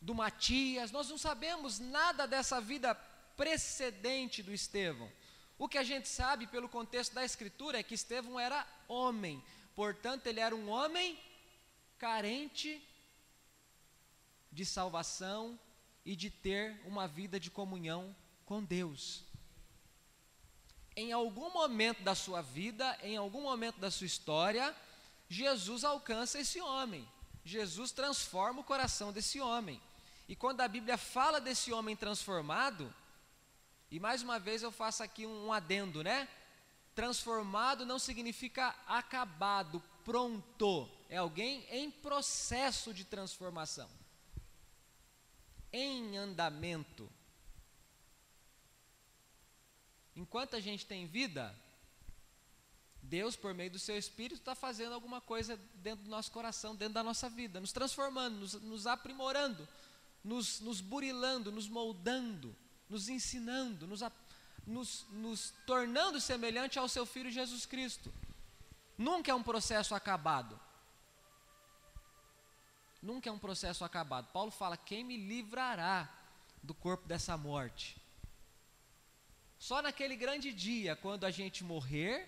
do 0.00 0.14
Matias, 0.14 0.90
nós 0.90 1.08
não 1.08 1.18
sabemos 1.18 1.78
nada 1.78 2.26
dessa 2.26 2.60
vida 2.60 2.94
precedente 3.36 4.42
do 4.42 4.52
Estevão. 4.52 5.10
O 5.58 5.68
que 5.68 5.78
a 5.78 5.82
gente 5.82 6.08
sabe 6.08 6.46
pelo 6.46 6.68
contexto 6.68 7.14
da 7.14 7.24
Escritura 7.24 7.78
é 7.78 7.82
que 7.82 7.94
Estevão 7.94 8.38
era 8.38 8.66
homem, 8.88 9.42
portanto, 9.74 10.26
ele 10.26 10.40
era 10.40 10.54
um 10.54 10.68
homem 10.68 11.18
carente 11.98 12.82
de 14.50 14.64
salvação 14.64 15.58
e 16.04 16.16
de 16.16 16.30
ter 16.30 16.80
uma 16.86 17.06
vida 17.06 17.38
de 17.38 17.50
comunhão 17.50 18.16
com 18.44 18.64
Deus 18.64 19.29
em 21.00 21.12
algum 21.12 21.50
momento 21.50 22.02
da 22.02 22.14
sua 22.14 22.42
vida, 22.42 22.98
em 23.02 23.16
algum 23.16 23.40
momento 23.40 23.78
da 23.78 23.90
sua 23.90 24.06
história, 24.06 24.76
Jesus 25.28 25.82
alcança 25.82 26.38
esse 26.38 26.60
homem. 26.60 27.08
Jesus 27.42 27.90
transforma 27.90 28.60
o 28.60 28.64
coração 28.64 29.10
desse 29.10 29.40
homem. 29.40 29.80
E 30.28 30.36
quando 30.36 30.60
a 30.60 30.68
Bíblia 30.68 30.98
fala 30.98 31.40
desse 31.40 31.72
homem 31.72 31.96
transformado, 31.96 32.94
e 33.90 33.98
mais 33.98 34.22
uma 34.22 34.38
vez 34.38 34.62
eu 34.62 34.70
faço 34.70 35.02
aqui 35.02 35.26
um 35.26 35.50
adendo, 35.52 36.04
né? 36.04 36.28
Transformado 36.94 37.86
não 37.86 37.98
significa 37.98 38.74
acabado, 38.86 39.82
pronto. 40.04 40.88
É 41.08 41.16
alguém 41.16 41.66
em 41.70 41.90
processo 41.90 42.92
de 42.92 43.04
transformação, 43.04 43.88
em 45.72 46.18
andamento. 46.18 47.10
Enquanto 50.16 50.56
a 50.56 50.60
gente 50.60 50.86
tem 50.86 51.06
vida, 51.06 51.54
Deus, 53.02 53.36
por 53.36 53.54
meio 53.54 53.70
do 53.70 53.78
seu 53.78 53.96
Espírito, 53.96 54.40
está 54.40 54.54
fazendo 54.54 54.94
alguma 54.94 55.20
coisa 55.20 55.58
dentro 55.74 56.04
do 56.04 56.10
nosso 56.10 56.30
coração, 56.30 56.74
dentro 56.74 56.94
da 56.94 57.02
nossa 57.02 57.28
vida, 57.28 57.60
nos 57.60 57.72
transformando, 57.72 58.36
nos, 58.38 58.54
nos 58.54 58.86
aprimorando, 58.86 59.66
nos, 60.22 60.60
nos, 60.60 60.80
burilando, 60.80 61.50
nos 61.50 61.68
moldando, 61.68 62.54
nos 62.88 63.08
ensinando, 63.08 63.86
nos, 63.86 64.00
nos, 64.66 65.06
nos 65.10 65.54
tornando 65.66 66.20
semelhante 66.20 66.78
ao 66.78 66.88
seu 66.88 67.06
Filho 67.06 67.30
Jesus 67.30 67.64
Cristo. 67.64 68.12
Nunca 68.96 69.30
é 69.30 69.34
um 69.34 69.42
processo 69.42 69.94
acabado. 69.94 70.60
Nunca 73.02 73.30
é 73.30 73.32
um 73.32 73.38
processo 73.38 73.84
acabado. 73.84 74.30
Paulo 74.30 74.50
fala: 74.50 74.76
quem 74.76 75.02
me 75.02 75.16
livrará 75.16 76.08
do 76.62 76.74
corpo 76.74 77.08
dessa 77.08 77.36
morte? 77.36 77.99
Só 79.60 79.82
naquele 79.82 80.16
grande 80.16 80.54
dia, 80.54 80.96
quando 80.96 81.24
a 81.24 81.30
gente 81.30 81.62
morrer, 81.62 82.26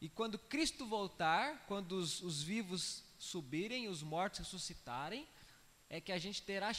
e 0.00 0.08
quando 0.08 0.38
Cristo 0.38 0.86
voltar, 0.86 1.66
quando 1.66 1.92
os, 1.92 2.22
os 2.22 2.42
vivos 2.42 3.04
subirem, 3.18 3.88
os 3.88 4.02
mortos 4.02 4.38
ressuscitarem, 4.40 5.28
é 5.90 6.00
que 6.00 6.10
a 6.10 6.16
gente 6.16 6.40
terá 6.40 6.72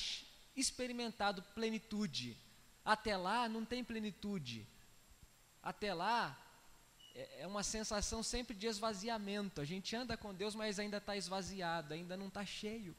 experimentado 0.55 1.43
plenitude. 1.53 2.35
Até 2.83 3.15
lá 3.15 3.47
não 3.47 3.63
tem 3.63 3.83
plenitude. 3.83 4.67
Até 5.61 5.93
lá 5.93 6.35
é, 7.13 7.41
é 7.41 7.47
uma 7.47 7.61
sensação 7.61 8.23
sempre 8.23 8.55
de 8.55 8.65
esvaziamento. 8.65 9.61
A 9.61 9.65
gente 9.65 9.95
anda 9.95 10.17
com 10.17 10.33
Deus, 10.33 10.55
mas 10.55 10.79
ainda 10.79 10.97
está 10.97 11.15
esvaziado, 11.15 11.93
ainda 11.93 12.17
não 12.17 12.29
está 12.29 12.43
cheio. 12.43 12.95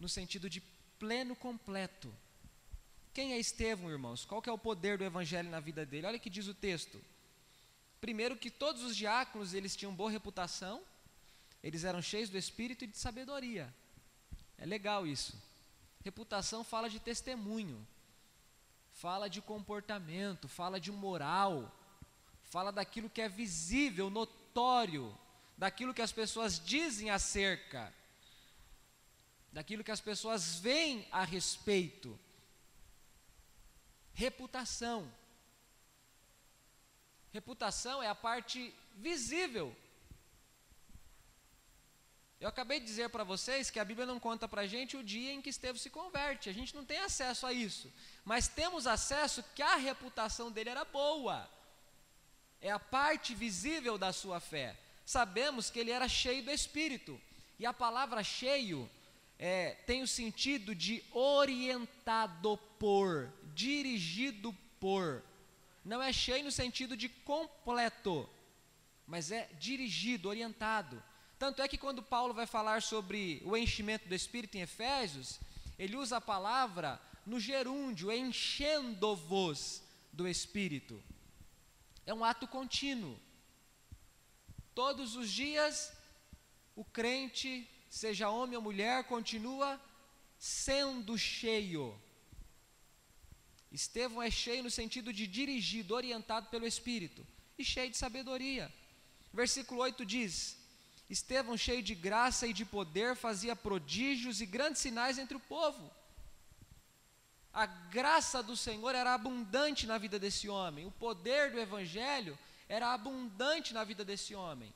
No 0.00 0.08
sentido 0.08 0.48
de 0.48 0.62
pleno 0.98 1.36
completo. 1.36 2.12
Quem 3.16 3.32
é 3.32 3.38
Estevão, 3.38 3.90
irmãos? 3.90 4.26
Qual 4.26 4.42
que 4.42 4.50
é 4.50 4.52
o 4.52 4.58
poder 4.58 4.98
do 4.98 5.04
evangelho 5.04 5.48
na 5.48 5.58
vida 5.58 5.86
dele? 5.86 6.06
Olha 6.06 6.18
o 6.18 6.20
que 6.20 6.28
diz 6.28 6.48
o 6.48 6.52
texto. 6.52 7.02
Primeiro 7.98 8.36
que 8.36 8.50
todos 8.50 8.82
os 8.82 8.94
diáconos, 8.94 9.54
eles 9.54 9.74
tinham 9.74 9.94
boa 9.94 10.10
reputação, 10.10 10.82
eles 11.62 11.82
eram 11.82 12.02
cheios 12.02 12.28
do 12.28 12.36
espírito 12.36 12.84
e 12.84 12.86
de 12.86 12.98
sabedoria. 12.98 13.74
É 14.58 14.66
legal 14.66 15.06
isso. 15.06 15.34
Reputação 16.04 16.62
fala 16.62 16.90
de 16.90 17.00
testemunho, 17.00 17.88
fala 18.92 19.30
de 19.30 19.40
comportamento, 19.40 20.46
fala 20.46 20.78
de 20.78 20.92
moral, 20.92 21.74
fala 22.42 22.70
daquilo 22.70 23.08
que 23.08 23.22
é 23.22 23.30
visível, 23.30 24.10
notório, 24.10 25.18
daquilo 25.56 25.94
que 25.94 26.02
as 26.02 26.12
pessoas 26.12 26.62
dizem 26.62 27.08
acerca, 27.08 27.90
daquilo 29.50 29.82
que 29.82 29.90
as 29.90 30.02
pessoas 30.02 30.56
veem 30.56 31.08
a 31.10 31.24
respeito 31.24 32.20
reputação. 34.24 34.98
Reputação 37.38 38.02
é 38.02 38.08
a 38.08 38.14
parte 38.14 38.74
visível. 38.96 39.76
Eu 42.40 42.48
acabei 42.48 42.80
de 42.80 42.86
dizer 42.86 43.08
para 43.10 43.24
vocês 43.24 43.70
que 43.70 43.78
a 43.78 43.84
Bíblia 43.84 44.06
não 44.06 44.18
conta 44.18 44.48
para 44.48 44.62
a 44.62 44.66
gente 44.66 44.96
o 44.96 45.04
dia 45.04 45.32
em 45.32 45.42
que 45.42 45.50
Estevão 45.50 45.78
se 45.78 45.90
converte. 45.90 46.48
A 46.48 46.54
gente 46.58 46.74
não 46.74 46.84
tem 46.84 46.98
acesso 46.98 47.46
a 47.46 47.52
isso. 47.52 47.92
Mas 48.24 48.48
temos 48.48 48.86
acesso 48.86 49.44
que 49.54 49.62
a 49.62 49.76
reputação 49.76 50.50
dele 50.50 50.70
era 50.70 50.84
boa. 50.84 51.38
é 52.60 52.70
a 52.70 52.78
parte 52.78 53.34
visível 53.34 53.98
da 53.98 54.12
sua 54.12 54.40
fé. 54.40 54.76
Sabemos 55.04 55.70
que 55.70 55.78
ele 55.78 55.90
era 55.90 56.08
cheio 56.08 56.42
do 56.42 56.50
Espírito, 56.50 57.20
e 57.58 57.66
a 57.66 57.72
palavra 57.72 58.24
cheio 58.24 58.90
é, 59.38 59.74
tem 59.86 60.02
o 60.02 60.08
sentido 60.08 60.74
de 60.74 61.04
orientado 61.12 62.56
por, 62.78 63.32
dirigido 63.56 64.52
por. 64.78 65.24
Não 65.84 66.02
é 66.02 66.12
cheio 66.12 66.44
no 66.44 66.52
sentido 66.52 66.96
de 66.96 67.08
completo, 67.08 68.28
mas 69.06 69.32
é 69.32 69.48
dirigido, 69.58 70.28
orientado. 70.28 71.02
Tanto 71.38 71.62
é 71.62 71.68
que 71.68 71.78
quando 71.78 72.02
Paulo 72.02 72.34
vai 72.34 72.46
falar 72.46 72.82
sobre 72.82 73.42
o 73.44 73.56
enchimento 73.56 74.08
do 74.08 74.14
Espírito 74.14 74.56
em 74.56 74.62
Efésios, 74.62 75.40
ele 75.78 75.96
usa 75.96 76.18
a 76.18 76.20
palavra 76.20 77.00
no 77.24 77.40
gerúndio, 77.40 78.12
enchendo-vos 78.12 79.82
do 80.12 80.28
Espírito. 80.28 81.02
É 82.04 82.12
um 82.12 82.24
ato 82.24 82.46
contínuo. 82.46 83.18
Todos 84.74 85.16
os 85.16 85.30
dias, 85.30 85.92
o 86.74 86.84
crente, 86.84 87.68
seja 87.88 88.28
homem 88.28 88.56
ou 88.56 88.62
mulher, 88.62 89.04
continua 89.04 89.80
sendo 90.38 91.16
cheio. 91.16 91.98
Estevão 93.76 94.22
é 94.22 94.30
cheio 94.30 94.62
no 94.62 94.70
sentido 94.70 95.12
de 95.12 95.26
dirigido, 95.26 95.94
orientado 95.94 96.46
pelo 96.52 96.66
Espírito 96.66 97.26
e 97.58 97.62
cheio 97.62 97.90
de 97.90 97.98
sabedoria. 97.98 98.72
Versículo 99.40 99.82
8 99.82 100.02
diz: 100.06 100.56
Estevão, 101.10 101.58
cheio 101.58 101.82
de 101.82 101.94
graça 101.94 102.46
e 102.46 102.54
de 102.54 102.64
poder, 102.64 103.14
fazia 103.14 103.54
prodígios 103.54 104.40
e 104.40 104.46
grandes 104.46 104.80
sinais 104.80 105.18
entre 105.18 105.36
o 105.36 105.40
povo. 105.54 105.90
A 107.52 107.66
graça 107.66 108.42
do 108.42 108.56
Senhor 108.56 108.94
era 108.94 109.12
abundante 109.12 109.86
na 109.86 109.98
vida 109.98 110.18
desse 110.18 110.48
homem, 110.48 110.86
o 110.86 110.90
poder 110.92 111.52
do 111.52 111.60
Evangelho 111.60 112.38
era 112.66 112.94
abundante 112.94 113.74
na 113.74 113.84
vida 113.84 114.02
desse 114.06 114.34
homem. 114.34 114.72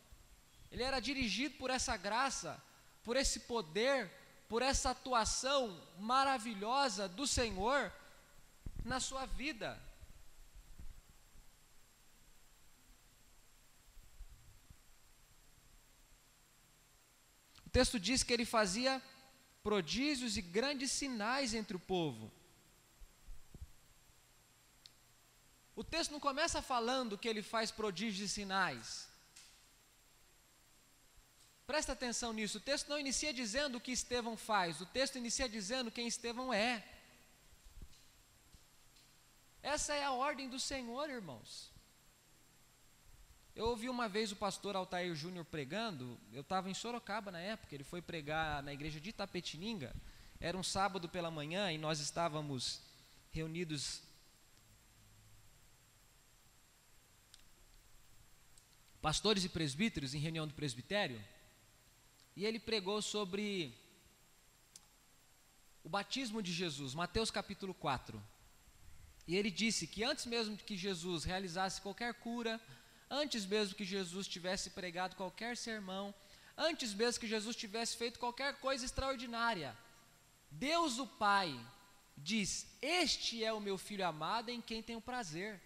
Ele 0.70 0.82
era 0.82 1.00
dirigido 1.00 1.54
por 1.56 1.70
essa 1.70 1.96
graça, 1.96 2.62
por 3.02 3.16
esse 3.16 3.40
poder, 3.40 4.10
por 4.46 4.60
essa 4.60 4.90
atuação 4.90 5.80
maravilhosa 5.98 7.08
do 7.08 7.26
Senhor 7.26 7.90
na 8.84 9.00
sua 9.00 9.26
vida. 9.26 9.80
O 17.66 17.70
texto 17.70 18.00
diz 18.00 18.24
que 18.24 18.32
ele 18.32 18.44
fazia 18.44 19.00
prodígios 19.62 20.36
e 20.36 20.42
grandes 20.42 20.90
sinais 20.90 21.54
entre 21.54 21.76
o 21.76 21.80
povo. 21.80 22.32
O 25.76 25.84
texto 25.84 26.10
não 26.10 26.20
começa 26.20 26.60
falando 26.60 27.16
que 27.16 27.28
ele 27.28 27.42
faz 27.42 27.70
prodígios 27.70 28.28
e 28.28 28.34
sinais. 28.34 29.08
Presta 31.64 31.92
atenção 31.92 32.32
nisso. 32.32 32.58
O 32.58 32.60
texto 32.60 32.88
não 32.88 32.98
inicia 32.98 33.32
dizendo 33.32 33.76
o 33.76 33.80
que 33.80 33.92
Estevão 33.92 34.36
faz, 34.36 34.80
o 34.80 34.86
texto 34.86 35.16
inicia 35.16 35.48
dizendo 35.48 35.92
quem 35.92 36.08
Estevão 36.08 36.52
é. 36.52 36.84
Essa 39.62 39.94
é 39.94 40.04
a 40.04 40.12
ordem 40.12 40.48
do 40.48 40.58
Senhor, 40.58 41.10
irmãos. 41.10 41.70
Eu 43.54 43.66
ouvi 43.66 43.88
uma 43.88 44.08
vez 44.08 44.32
o 44.32 44.36
pastor 44.36 44.74
Altair 44.74 45.14
Júnior 45.14 45.44
pregando, 45.44 46.18
eu 46.32 46.40
estava 46.40 46.70
em 46.70 46.74
Sorocaba 46.74 47.30
na 47.30 47.40
época, 47.40 47.74
ele 47.74 47.84
foi 47.84 48.00
pregar 48.00 48.62
na 48.62 48.72
igreja 48.72 49.00
de 49.00 49.10
Itapetininga, 49.10 49.94
era 50.40 50.56
um 50.56 50.62
sábado 50.62 51.08
pela 51.08 51.30
manhã 51.30 51.70
e 51.70 51.76
nós 51.76 52.00
estávamos 52.00 52.80
reunidos 53.30 54.02
pastores 59.02 59.44
e 59.44 59.48
presbíteros 59.48 60.14
em 60.14 60.18
reunião 60.18 60.46
do 60.46 60.54
presbitério, 60.54 61.22
e 62.34 62.46
ele 62.46 62.58
pregou 62.58 63.02
sobre 63.02 63.74
o 65.82 65.88
batismo 65.88 66.42
de 66.42 66.52
Jesus, 66.52 66.94
Mateus 66.94 67.30
capítulo 67.30 67.74
4. 67.74 68.22
E 69.30 69.36
ele 69.36 69.48
disse 69.48 69.86
que 69.86 70.02
antes 70.02 70.26
mesmo 70.26 70.56
que 70.56 70.76
Jesus 70.76 71.22
realizasse 71.22 71.80
qualquer 71.80 72.12
cura, 72.14 72.60
antes 73.08 73.46
mesmo 73.46 73.76
que 73.76 73.84
Jesus 73.84 74.26
tivesse 74.26 74.70
pregado 74.70 75.14
qualquer 75.14 75.56
sermão, 75.56 76.12
antes 76.58 76.92
mesmo 76.92 77.20
que 77.20 77.28
Jesus 77.28 77.54
tivesse 77.54 77.96
feito 77.96 78.18
qualquer 78.18 78.54
coisa 78.56 78.84
extraordinária, 78.84 79.78
Deus 80.50 80.98
o 80.98 81.06
Pai 81.06 81.48
diz: 82.16 82.66
Este 82.82 83.44
é 83.44 83.52
o 83.52 83.60
meu 83.60 83.78
filho 83.78 84.04
amado 84.04 84.48
em 84.48 84.60
quem 84.60 84.82
tenho 84.82 85.00
prazer. 85.00 85.60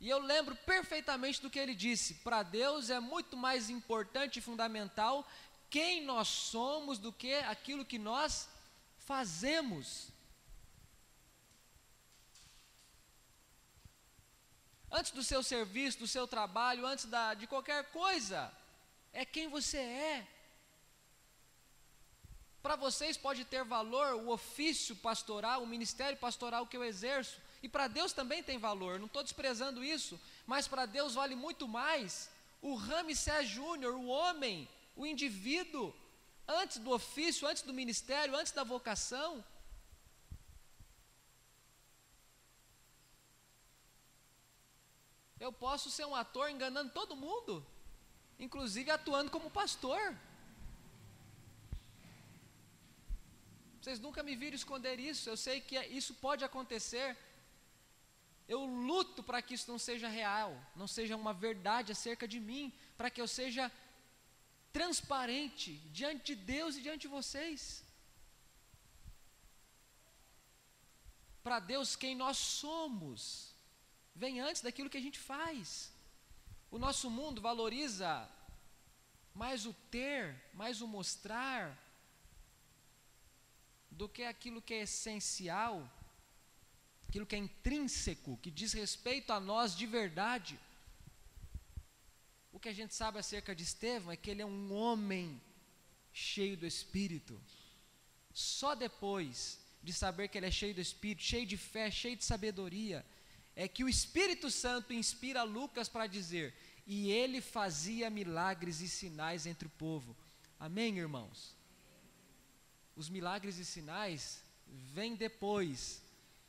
E 0.00 0.08
eu 0.08 0.18
lembro 0.18 0.56
perfeitamente 0.56 1.42
do 1.42 1.50
que 1.50 1.58
ele 1.58 1.74
disse: 1.74 2.14
para 2.24 2.42
Deus 2.42 2.88
é 2.88 2.98
muito 2.98 3.36
mais 3.36 3.68
importante 3.68 4.38
e 4.38 4.46
fundamental 4.48 5.28
quem 5.68 6.02
nós 6.02 6.28
somos 6.28 6.96
do 6.96 7.12
que 7.12 7.34
aquilo 7.34 7.84
que 7.84 7.98
nós 7.98 8.48
fazemos. 8.96 10.15
Antes 14.90 15.10
do 15.12 15.22
seu 15.22 15.42
serviço, 15.42 15.98
do 15.98 16.06
seu 16.06 16.26
trabalho, 16.26 16.86
antes 16.86 17.06
da, 17.06 17.34
de 17.34 17.46
qualquer 17.46 17.84
coisa, 17.90 18.52
é 19.12 19.24
quem 19.24 19.48
você 19.48 19.78
é. 19.78 20.26
Para 22.62 22.76
vocês 22.76 23.16
pode 23.16 23.44
ter 23.44 23.64
valor 23.64 24.14
o 24.14 24.30
ofício 24.30 24.96
pastoral, 24.96 25.62
o 25.62 25.66
ministério 25.66 26.18
pastoral 26.18 26.66
que 26.66 26.76
eu 26.76 26.84
exerço, 26.84 27.40
e 27.62 27.68
para 27.68 27.88
Deus 27.88 28.12
também 28.12 28.42
tem 28.42 28.58
valor, 28.58 28.98
não 28.98 29.06
estou 29.06 29.22
desprezando 29.22 29.84
isso, 29.84 30.20
mas 30.46 30.68
para 30.68 30.86
Deus 30.86 31.14
vale 31.14 31.34
muito 31.34 31.66
mais 31.66 32.30
o 32.60 32.74
Ramsés 32.74 33.48
Júnior, 33.48 33.94
o 33.94 34.06
homem, 34.06 34.68
o 34.96 35.06
indivíduo, 35.06 35.94
antes 36.48 36.78
do 36.78 36.90
ofício, 36.90 37.46
antes 37.46 37.62
do 37.62 37.74
ministério, 37.74 38.36
antes 38.36 38.52
da 38.52 38.64
vocação. 38.64 39.44
Eu 45.38 45.52
posso 45.52 45.90
ser 45.90 46.06
um 46.06 46.14
ator 46.14 46.50
enganando 46.50 46.90
todo 46.92 47.14
mundo, 47.14 47.64
inclusive 48.38 48.90
atuando 48.90 49.30
como 49.30 49.50
pastor. 49.50 50.16
Vocês 53.80 54.00
nunca 54.00 54.22
me 54.22 54.34
viram 54.34 54.56
esconder 54.56 54.98
isso, 54.98 55.28
eu 55.28 55.36
sei 55.36 55.60
que 55.60 55.78
isso 56.00 56.14
pode 56.14 56.44
acontecer. 56.44 57.16
Eu 58.48 58.64
luto 58.64 59.22
para 59.22 59.42
que 59.42 59.54
isso 59.54 59.70
não 59.70 59.78
seja 59.78 60.08
real, 60.08 60.50
não 60.74 60.86
seja 60.86 61.16
uma 61.16 61.34
verdade 61.34 61.92
acerca 61.92 62.26
de 62.26 62.40
mim, 62.40 62.72
para 62.96 63.10
que 63.10 63.20
eu 63.20 63.28
seja 63.28 63.70
transparente 64.72 65.72
diante 65.98 66.34
de 66.34 66.36
Deus 66.36 66.76
e 66.76 66.82
diante 66.82 67.02
de 67.02 67.08
vocês. 67.08 67.84
Para 71.42 71.58
Deus, 71.60 71.94
quem 71.94 72.14
nós 72.14 72.38
somos 72.38 73.55
vem 74.16 74.40
antes 74.40 74.62
daquilo 74.62 74.90
que 74.90 74.96
a 74.98 75.06
gente 75.06 75.18
faz. 75.18 75.92
O 76.70 76.78
nosso 76.78 77.08
mundo 77.10 77.40
valoriza 77.40 78.28
mais 79.34 79.66
o 79.66 79.72
ter, 79.90 80.34
mais 80.54 80.80
o 80.80 80.88
mostrar, 80.88 81.64
do 83.90 84.08
que 84.08 84.22
aquilo 84.24 84.62
que 84.62 84.74
é 84.74 84.82
essencial, 84.82 85.74
aquilo 87.08 87.26
que 87.26 87.36
é 87.36 87.38
intrínseco, 87.38 88.38
que 88.42 88.50
diz 88.50 88.72
respeito 88.72 89.32
a 89.32 89.38
nós 89.38 89.76
de 89.76 89.86
verdade. 89.86 90.58
O 92.52 92.58
que 92.58 92.70
a 92.70 92.74
gente 92.74 92.94
sabe 92.94 93.18
acerca 93.18 93.54
de 93.54 93.62
Estevão 93.62 94.12
é 94.12 94.16
que 94.16 94.30
ele 94.30 94.42
é 94.42 94.46
um 94.46 94.72
homem 94.72 95.40
cheio 96.12 96.56
do 96.56 96.66
Espírito. 96.66 97.38
Só 98.32 98.74
depois 98.74 99.58
de 99.82 99.92
saber 99.92 100.28
que 100.28 100.38
ele 100.38 100.46
é 100.46 100.50
cheio 100.50 100.74
do 100.74 100.80
Espírito, 100.80 101.22
cheio 101.22 101.46
de 101.46 101.56
fé, 101.56 101.90
cheio 101.90 102.16
de 102.16 102.24
sabedoria, 102.24 103.04
é 103.56 103.66
que 103.66 103.82
o 103.82 103.88
Espírito 103.88 104.50
Santo 104.50 104.92
inspira 104.92 105.42
Lucas 105.42 105.88
para 105.88 106.06
dizer: 106.06 106.54
e 106.86 107.10
ele 107.10 107.40
fazia 107.40 108.10
milagres 108.10 108.80
e 108.82 108.88
sinais 108.88 109.46
entre 109.46 109.66
o 109.66 109.70
povo. 109.70 110.14
Amém, 110.60 110.98
irmãos? 110.98 111.56
Os 112.94 113.08
milagres 113.08 113.58
e 113.58 113.64
sinais 113.64 114.42
vêm 114.66 115.16
depois 115.16 116.02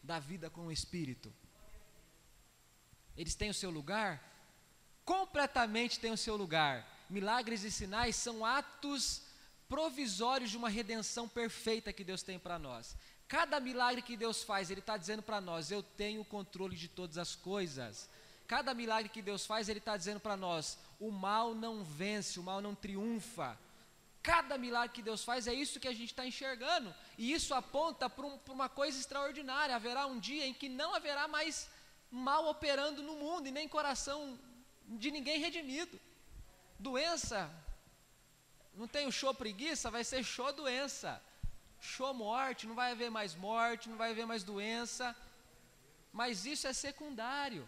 da 0.03 0.19
vida 0.19 0.49
com 0.49 0.67
o 0.67 0.71
Espírito. 0.71 1.33
Eles 3.15 3.35
têm 3.35 3.49
o 3.49 3.53
seu 3.53 3.71
lugar? 3.71 4.21
Completamente 5.03 5.99
têm 5.99 6.11
o 6.11 6.17
seu 6.17 6.35
lugar. 6.35 6.87
Milagres 7.09 7.63
e 7.63 7.71
sinais 7.71 8.15
são 8.15 8.45
atos 8.45 9.23
provisórios 9.67 10.51
de 10.51 10.57
uma 10.57 10.69
redenção 10.69 11.27
perfeita 11.27 11.91
que 11.91 12.03
Deus 12.03 12.21
tem 12.21 12.37
para 12.37 12.59
nós. 12.59 12.95
Cada 13.27 13.59
milagre 13.59 14.01
que 14.01 14.15
Deus 14.15 14.41
faz, 14.43 14.71
Ele 14.71 14.79
está 14.79 14.95
dizendo 14.95 15.21
para 15.21 15.41
nós: 15.41 15.69
eu 15.69 15.83
tenho 15.83 16.21
o 16.21 16.25
controle 16.25 16.75
de 16.75 16.87
todas 16.87 17.17
as 17.17 17.35
coisas. 17.35 18.09
Cada 18.47 18.73
milagre 18.73 19.09
que 19.09 19.21
Deus 19.21 19.45
faz, 19.45 19.67
Ele 19.67 19.79
está 19.79 19.97
dizendo 19.97 20.19
para 20.19 20.37
nós: 20.37 20.77
o 20.99 21.11
mal 21.11 21.53
não 21.53 21.83
vence, 21.83 22.39
o 22.39 22.43
mal 22.43 22.61
não 22.61 22.73
triunfa. 22.73 23.59
Cada 24.23 24.57
milagre 24.57 24.95
que 24.95 25.01
Deus 25.01 25.23
faz 25.23 25.47
é 25.47 25.53
isso 25.53 25.79
que 25.79 25.87
a 25.87 25.93
gente 25.93 26.11
está 26.11 26.25
enxergando, 26.25 26.93
e 27.17 27.31
isso 27.31 27.53
aponta 27.53 28.09
para 28.09 28.25
um, 28.25 28.39
uma 28.49 28.69
coisa 28.69 28.97
extraordinária. 28.99 29.75
Haverá 29.75 30.05
um 30.05 30.19
dia 30.19 30.45
em 30.45 30.53
que 30.53 30.69
não 30.69 30.93
haverá 30.95 31.27
mais 31.27 31.69
mal 32.09 32.47
operando 32.47 33.03
no 33.03 33.15
mundo 33.15 33.47
e 33.47 33.51
nem 33.51 33.67
coração 33.67 34.39
de 34.85 35.11
ninguém 35.11 35.39
redimido. 35.39 35.99
Doença, 36.79 37.51
não 38.73 38.87
tem 38.87 39.07
o 39.07 39.11
show 39.11 39.33
preguiça, 39.33 39.91
vai 39.91 40.03
ser 40.03 40.23
show 40.23 40.51
doença. 40.53 41.21
Show 41.79 42.13
morte, 42.13 42.67
não 42.67 42.75
vai 42.75 42.91
haver 42.91 43.09
mais 43.09 43.35
morte, 43.35 43.89
não 43.89 43.97
vai 43.97 44.11
haver 44.11 44.25
mais 44.25 44.43
doença. 44.43 45.15
Mas 46.11 46.45
isso 46.45 46.67
é 46.67 46.73
secundário. 46.73 47.67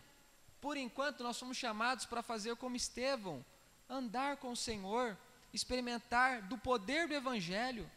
Por 0.59 0.75
enquanto, 0.75 1.23
nós 1.23 1.37
somos 1.37 1.57
chamados 1.57 2.05
para 2.05 2.21
fazer 2.21 2.55
como 2.55 2.75
Estevão, 2.75 3.45
andar 3.87 4.37
com 4.37 4.51
o 4.51 4.57
Senhor, 4.57 5.17
experimentar 5.53 6.41
do 6.43 6.57
poder 6.57 7.07
do 7.07 7.13
Evangelho. 7.13 7.89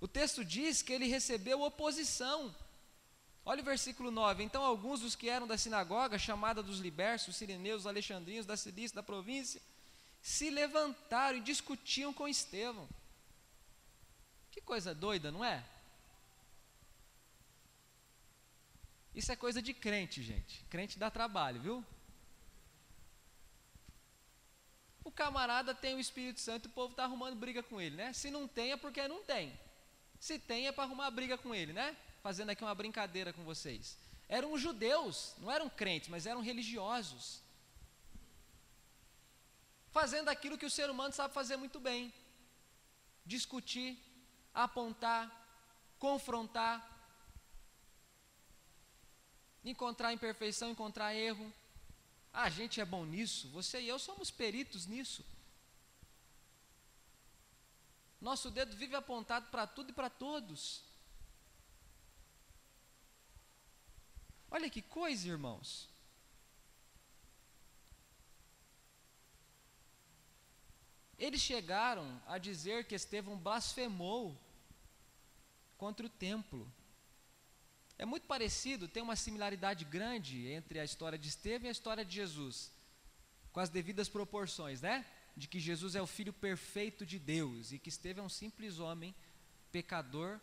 O 0.00 0.08
texto 0.08 0.44
diz 0.44 0.82
que 0.82 0.92
ele 0.92 1.06
recebeu 1.06 1.62
oposição. 1.62 2.54
Olha 3.44 3.60
o 3.60 3.64
versículo 3.64 4.10
9. 4.10 4.42
Então, 4.42 4.64
alguns 4.64 5.00
dos 5.00 5.14
que 5.14 5.28
eram 5.28 5.46
da 5.46 5.58
sinagoga, 5.58 6.18
chamada 6.18 6.62
dos 6.62 6.78
libertos, 6.78 7.36
sirineus, 7.36 7.86
alexandrinos, 7.86 8.46
da 8.46 8.56
Cilícia, 8.56 8.96
da 8.96 9.02
província, 9.02 9.60
se 10.20 10.50
levantaram 10.50 11.38
e 11.38 11.42
discutiam 11.42 12.12
com 12.12 12.28
Estevão. 12.28 12.88
Que 14.52 14.60
coisa 14.60 14.94
doida, 14.94 15.32
não 15.32 15.44
é? 15.44 15.64
Isso 19.14 19.32
é 19.32 19.36
coisa 19.36 19.60
de 19.60 19.74
crente, 19.74 20.22
gente. 20.22 20.64
Crente 20.70 20.98
dá 20.98 21.10
trabalho, 21.10 21.60
viu? 21.60 21.84
O 25.04 25.10
camarada 25.10 25.74
tem 25.74 25.94
o 25.94 26.00
Espírito 26.00 26.40
Santo 26.40 26.66
o 26.66 26.70
povo 26.70 26.92
está 26.92 27.04
arrumando 27.04 27.34
briga 27.34 27.62
com 27.62 27.80
ele, 27.80 27.96
né? 27.96 28.12
Se 28.12 28.30
não 28.30 28.46
tem 28.46 28.72
é 28.72 28.76
porque 28.76 29.06
não 29.08 29.22
tem. 29.24 29.58
Se 30.20 30.38
tem 30.38 30.68
é 30.68 30.72
para 30.72 30.84
arrumar 30.84 31.10
briga 31.10 31.36
com 31.36 31.54
ele, 31.54 31.72
né? 31.72 31.96
Fazendo 32.22 32.50
aqui 32.50 32.62
uma 32.62 32.74
brincadeira 32.74 33.32
com 33.32 33.42
vocês. 33.42 33.98
Eram 34.28 34.56
judeus, 34.56 35.34
não 35.38 35.50
eram 35.50 35.68
crentes, 35.68 36.08
mas 36.08 36.26
eram 36.26 36.40
religiosos. 36.40 37.42
Fazendo 39.90 40.28
aquilo 40.28 40.56
que 40.56 40.64
o 40.64 40.70
ser 40.70 40.88
humano 40.88 41.12
sabe 41.12 41.34
fazer 41.34 41.56
muito 41.56 41.80
bem: 41.80 42.12
discutir, 43.26 43.98
apontar, 44.54 45.30
confrontar, 45.98 46.76
encontrar 49.64 50.12
imperfeição, 50.12 50.70
encontrar 50.70 51.14
erro. 51.14 51.52
Ah, 52.32 52.44
a 52.44 52.50
gente 52.50 52.80
é 52.80 52.84
bom 52.84 53.04
nisso, 53.04 53.48
você 53.50 53.80
e 53.80 53.88
eu 53.88 53.98
somos 53.98 54.30
peritos 54.30 54.86
nisso. 54.86 55.24
Nosso 58.20 58.50
dedo 58.50 58.76
vive 58.76 58.94
apontado 58.94 59.50
para 59.50 59.66
tudo 59.66 59.90
e 59.90 59.92
para 59.92 60.08
todos. 60.08 60.82
Olha 64.50 64.70
que 64.70 64.80
coisa, 64.80 65.28
irmãos. 65.28 65.88
Eles 71.18 71.40
chegaram 71.40 72.20
a 72.26 72.36
dizer 72.36 72.84
que 72.86 72.94
Estevão 72.94 73.36
blasfemou 73.36 74.36
contra 75.82 76.06
o 76.06 76.08
templo. 76.08 76.72
É 77.98 78.04
muito 78.04 78.24
parecido, 78.28 78.86
tem 78.86 79.02
uma 79.02 79.16
similaridade 79.16 79.84
grande 79.84 80.46
entre 80.46 80.78
a 80.78 80.84
história 80.84 81.18
de 81.18 81.28
Estevão 81.28 81.66
e 81.66 81.68
a 81.70 81.72
história 81.72 82.04
de 82.04 82.14
Jesus, 82.14 82.70
com 83.52 83.58
as 83.58 83.68
devidas 83.68 84.08
proporções, 84.08 84.80
né? 84.80 85.04
De 85.36 85.48
que 85.48 85.58
Jesus 85.58 85.96
é 85.96 86.00
o 86.00 86.06
filho 86.06 86.32
perfeito 86.32 87.04
de 87.04 87.18
Deus 87.18 87.72
e 87.72 87.80
que 87.80 87.88
Estevão 87.88 88.22
é 88.22 88.26
um 88.26 88.28
simples 88.28 88.78
homem, 88.78 89.12
pecador, 89.72 90.38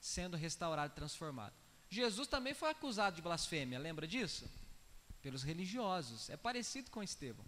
sendo 0.00 0.38
restaurado 0.38 0.94
e 0.94 0.96
transformado. 0.96 1.54
Jesus 1.90 2.26
também 2.26 2.54
foi 2.54 2.70
acusado 2.70 3.16
de 3.16 3.20
blasfêmia, 3.20 3.78
lembra 3.78 4.06
disso? 4.06 4.50
Pelos 5.20 5.42
religiosos, 5.42 6.30
é 6.30 6.36
parecido 6.38 6.90
com 6.90 7.02
Estevão. 7.02 7.44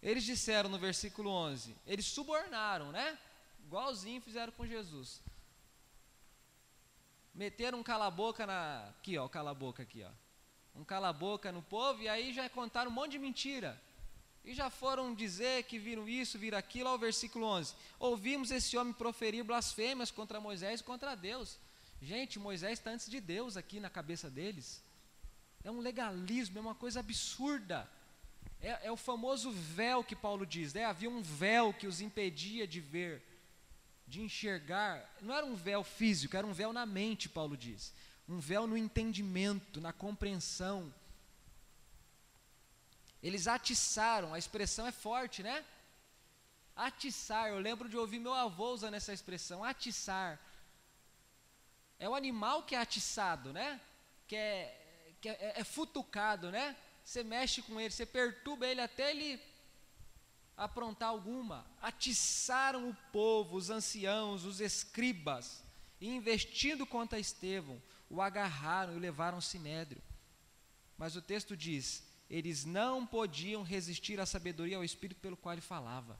Eles 0.00 0.22
disseram 0.22 0.70
no 0.70 0.78
versículo 0.78 1.30
11, 1.30 1.74
eles 1.84 2.06
subornaram, 2.06 2.92
né? 2.92 3.18
Igualzinho 3.66 4.20
fizeram 4.20 4.52
com 4.52 4.64
Jesus. 4.64 5.20
Meteram 7.34 7.80
um 7.80 7.82
cala-boca 7.82 8.46
na. 8.46 8.88
Aqui, 8.90 9.18
ó, 9.18 9.28
cala-boca 9.28 9.82
aqui, 9.82 10.04
ó. 10.04 10.10
Um 10.74 10.84
cala-boca 10.84 11.50
no 11.50 11.62
povo 11.62 12.02
e 12.02 12.08
aí 12.08 12.32
já 12.32 12.48
contaram 12.48 12.90
um 12.90 12.94
monte 12.94 13.12
de 13.12 13.18
mentira. 13.18 13.80
E 14.44 14.54
já 14.54 14.70
foram 14.70 15.12
dizer 15.12 15.64
que 15.64 15.78
viram 15.78 16.08
isso, 16.08 16.38
viram 16.38 16.56
aquilo, 16.56 16.88
ao 16.88 16.98
versículo 16.98 17.44
11. 17.46 17.74
Ouvimos 17.98 18.52
esse 18.52 18.76
homem 18.76 18.92
proferir 18.92 19.42
blasfêmias 19.42 20.12
contra 20.12 20.40
Moisés 20.40 20.80
e 20.80 20.84
contra 20.84 21.16
Deus. 21.16 21.58
Gente, 22.00 22.38
Moisés 22.38 22.78
está 22.78 22.92
antes 22.92 23.10
de 23.10 23.20
Deus 23.20 23.56
aqui 23.56 23.80
na 23.80 23.90
cabeça 23.90 24.30
deles. 24.30 24.80
É 25.64 25.70
um 25.70 25.80
legalismo, 25.80 26.58
é 26.58 26.60
uma 26.60 26.74
coisa 26.76 27.00
absurda. 27.00 27.90
É, 28.60 28.86
é, 28.86 28.92
o 28.92 28.96
famoso 28.96 29.50
véu 29.50 30.04
que 30.04 30.14
Paulo 30.14 30.46
diz, 30.46 30.72
né? 30.72 30.84
havia 30.84 31.10
um 31.10 31.20
véu 31.20 31.74
que 31.74 31.88
os 31.88 32.00
impedia 32.00 32.66
de 32.66 32.80
ver, 32.80 33.22
de 34.06 34.22
enxergar. 34.22 35.14
Não 35.20 35.34
era 35.34 35.44
um 35.44 35.54
véu 35.54 35.82
físico, 35.82 36.36
era 36.36 36.46
um 36.46 36.52
véu 36.52 36.72
na 36.72 36.86
mente, 36.86 37.28
Paulo 37.28 37.56
diz. 37.56 37.92
Um 38.28 38.38
véu 38.38 38.66
no 38.66 38.76
entendimento, 38.76 39.80
na 39.80 39.92
compreensão. 39.92 40.92
Eles 43.22 43.46
atiçaram, 43.46 44.34
a 44.34 44.38
expressão 44.38 44.86
é 44.86 44.92
forte, 44.92 45.42
né? 45.42 45.64
Atiçar, 46.74 47.48
eu 47.48 47.58
lembro 47.58 47.88
de 47.88 47.96
ouvir 47.96 48.18
meu 48.18 48.34
avô 48.34 48.72
usando 48.72 48.94
essa 48.94 49.12
expressão, 49.12 49.64
atiçar. 49.64 50.38
É 51.98 52.08
o 52.08 52.14
animal 52.14 52.62
que 52.62 52.74
é 52.74 52.78
atiçado, 52.78 53.52
né? 53.52 53.80
Que 54.28 54.36
é, 54.36 55.14
que 55.20 55.28
é, 55.28 55.54
é 55.56 55.64
futucado, 55.64 56.50
né? 56.50 56.76
você 57.06 57.22
mexe 57.22 57.62
com 57.62 57.80
ele, 57.80 57.90
você 57.90 58.04
perturba 58.04 58.66
ele 58.66 58.80
até 58.80 59.12
ele 59.12 59.40
aprontar 60.56 61.10
alguma. 61.10 61.66
Atiçaram 61.80 62.88
o 62.88 62.94
povo, 63.12 63.56
os 63.56 63.70
anciãos, 63.70 64.44
os 64.44 64.60
escribas, 64.60 65.62
e 66.00 66.08
investindo 66.08 66.86
contra 66.86 67.18
Estevão, 67.18 67.80
o 68.08 68.22
agarraram 68.22 68.94
e 68.94 68.96
o 68.96 69.00
levaram 69.00 69.36
ao 69.36 69.42
sinédrio. 69.42 70.02
Mas 70.96 71.16
o 71.16 71.22
texto 71.22 71.56
diz: 71.56 72.02
eles 72.28 72.64
não 72.64 73.06
podiam 73.06 73.62
resistir 73.62 74.18
à 74.20 74.26
sabedoria 74.26 74.76
ao 74.76 74.84
espírito 74.84 75.20
pelo 75.20 75.36
qual 75.36 75.52
ele 75.52 75.62
falava. 75.62 76.18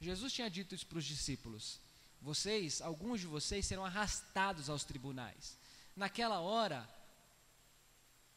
Jesus 0.00 0.32
tinha 0.32 0.50
dito 0.50 0.74
isso 0.74 0.86
para 0.86 0.98
os 0.98 1.04
discípulos: 1.04 1.80
vocês, 2.20 2.80
alguns 2.80 3.20
de 3.20 3.26
vocês 3.26 3.66
serão 3.66 3.84
arrastados 3.84 4.70
aos 4.70 4.84
tribunais. 4.84 5.58
Naquela 5.94 6.40
hora, 6.40 6.88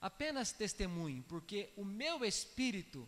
apenas 0.01 0.51
testemunhem, 0.51 1.21
porque 1.23 1.71
o 1.75 1.83
meu 1.83 2.23
espírito 2.23 3.07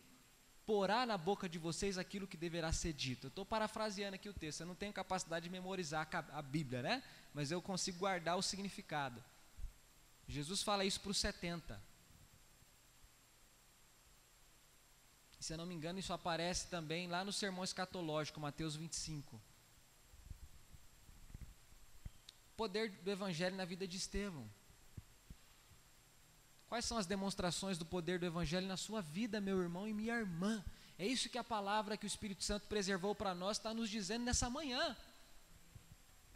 porá 0.65 1.05
na 1.05 1.17
boca 1.17 1.49
de 1.49 1.57
vocês 1.57 1.97
aquilo 1.97 2.27
que 2.27 2.37
deverá 2.37 2.71
ser 2.71 2.93
dito. 2.93 3.27
Eu 3.27 3.29
estou 3.29 3.45
parafraseando 3.45 4.15
aqui 4.15 4.29
o 4.29 4.33
texto, 4.33 4.61
eu 4.61 4.67
não 4.67 4.75
tenho 4.75 4.93
capacidade 4.93 5.43
de 5.43 5.49
memorizar 5.49 6.07
a 6.31 6.41
Bíblia, 6.41 6.81
né? 6.81 7.03
Mas 7.33 7.51
eu 7.51 7.61
consigo 7.61 7.99
guardar 7.99 8.37
o 8.37 8.41
significado. 8.41 9.23
Jesus 10.27 10.61
fala 10.61 10.85
isso 10.85 10.99
para 11.01 11.11
os 11.11 11.17
70. 11.17 11.81
Se 15.39 15.53
eu 15.53 15.57
não 15.57 15.65
me 15.65 15.73
engano, 15.73 15.97
isso 15.97 16.13
aparece 16.13 16.67
também 16.67 17.07
lá 17.07 17.25
no 17.25 17.33
sermão 17.33 17.63
escatológico, 17.63 18.39
Mateus 18.39 18.75
25. 18.75 19.41
Poder 22.55 22.91
do 23.01 23.09
Evangelho 23.09 23.55
na 23.55 23.65
vida 23.65 23.87
de 23.87 23.97
Estevão. 23.97 24.47
Quais 26.71 26.85
são 26.85 26.97
as 26.97 27.05
demonstrações 27.05 27.77
do 27.77 27.85
poder 27.85 28.17
do 28.17 28.25
Evangelho 28.25 28.65
na 28.65 28.77
sua 28.77 29.01
vida, 29.01 29.41
meu 29.41 29.61
irmão 29.61 29.89
e 29.89 29.93
minha 29.93 30.15
irmã? 30.15 30.63
É 30.97 31.05
isso 31.05 31.27
que 31.27 31.37
a 31.37 31.43
palavra 31.43 31.97
que 31.97 32.05
o 32.05 32.07
Espírito 32.07 32.45
Santo 32.45 32.65
preservou 32.67 33.13
para 33.13 33.35
nós 33.35 33.57
está 33.57 33.73
nos 33.73 33.89
dizendo 33.89 34.23
nessa 34.23 34.49
manhã. 34.49 34.95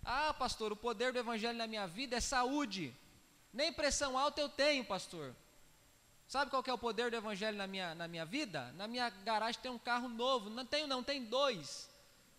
Ah, 0.04 0.34
pastor, 0.34 0.74
o 0.74 0.76
poder 0.76 1.14
do 1.14 1.20
Evangelho 1.20 1.58
na 1.58 1.66
minha 1.66 1.88
vida 1.88 2.18
é 2.18 2.20
saúde. 2.20 2.94
Nem 3.54 3.72
pressão 3.72 4.18
alta 4.18 4.42
eu 4.42 4.50
tenho, 4.50 4.84
pastor. 4.84 5.34
Sabe 6.28 6.52
qual 6.52 6.62
é 6.68 6.74
o 6.74 6.78
poder 6.78 7.10
do 7.10 7.16
Evangelho 7.16 7.58
na 7.58 7.66
minha, 7.66 7.96
na 7.96 8.06
minha 8.06 8.26
vida? 8.26 8.74
Na 8.74 8.90
minha 8.90 9.10
garagem 9.10 9.62
tem 9.62 9.72
um 9.72 9.80
carro 9.80 10.10
novo. 10.10 10.50
Não 10.50 10.66
tenho, 10.66 10.86
não, 10.86 11.02
tem 11.02 11.24
dois. 11.24 11.90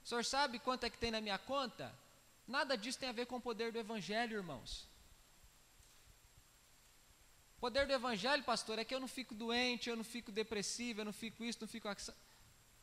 O 0.04 0.08
senhor 0.08 0.22
sabe 0.22 0.58
quanto 0.58 0.84
é 0.84 0.90
que 0.90 0.98
tem 0.98 1.10
na 1.10 1.22
minha 1.22 1.38
conta? 1.38 1.94
Nada 2.46 2.76
disso 2.76 2.98
tem 2.98 3.08
a 3.08 3.12
ver 3.12 3.24
com 3.24 3.36
o 3.36 3.40
poder 3.40 3.72
do 3.72 3.78
Evangelho, 3.78 4.36
irmãos. 4.36 4.86
O 7.56 7.60
poder 7.60 7.86
do 7.86 7.92
evangelho, 7.92 8.42
pastor, 8.44 8.78
é 8.78 8.84
que 8.84 8.94
eu 8.94 9.00
não 9.00 9.08
fico 9.08 9.34
doente, 9.34 9.88
eu 9.88 9.96
não 9.96 10.04
fico 10.04 10.30
depressivo, 10.30 11.00
eu 11.00 11.04
não 11.06 11.12
fico 11.12 11.42
isso, 11.42 11.58
não 11.60 11.68
fico 11.68 11.88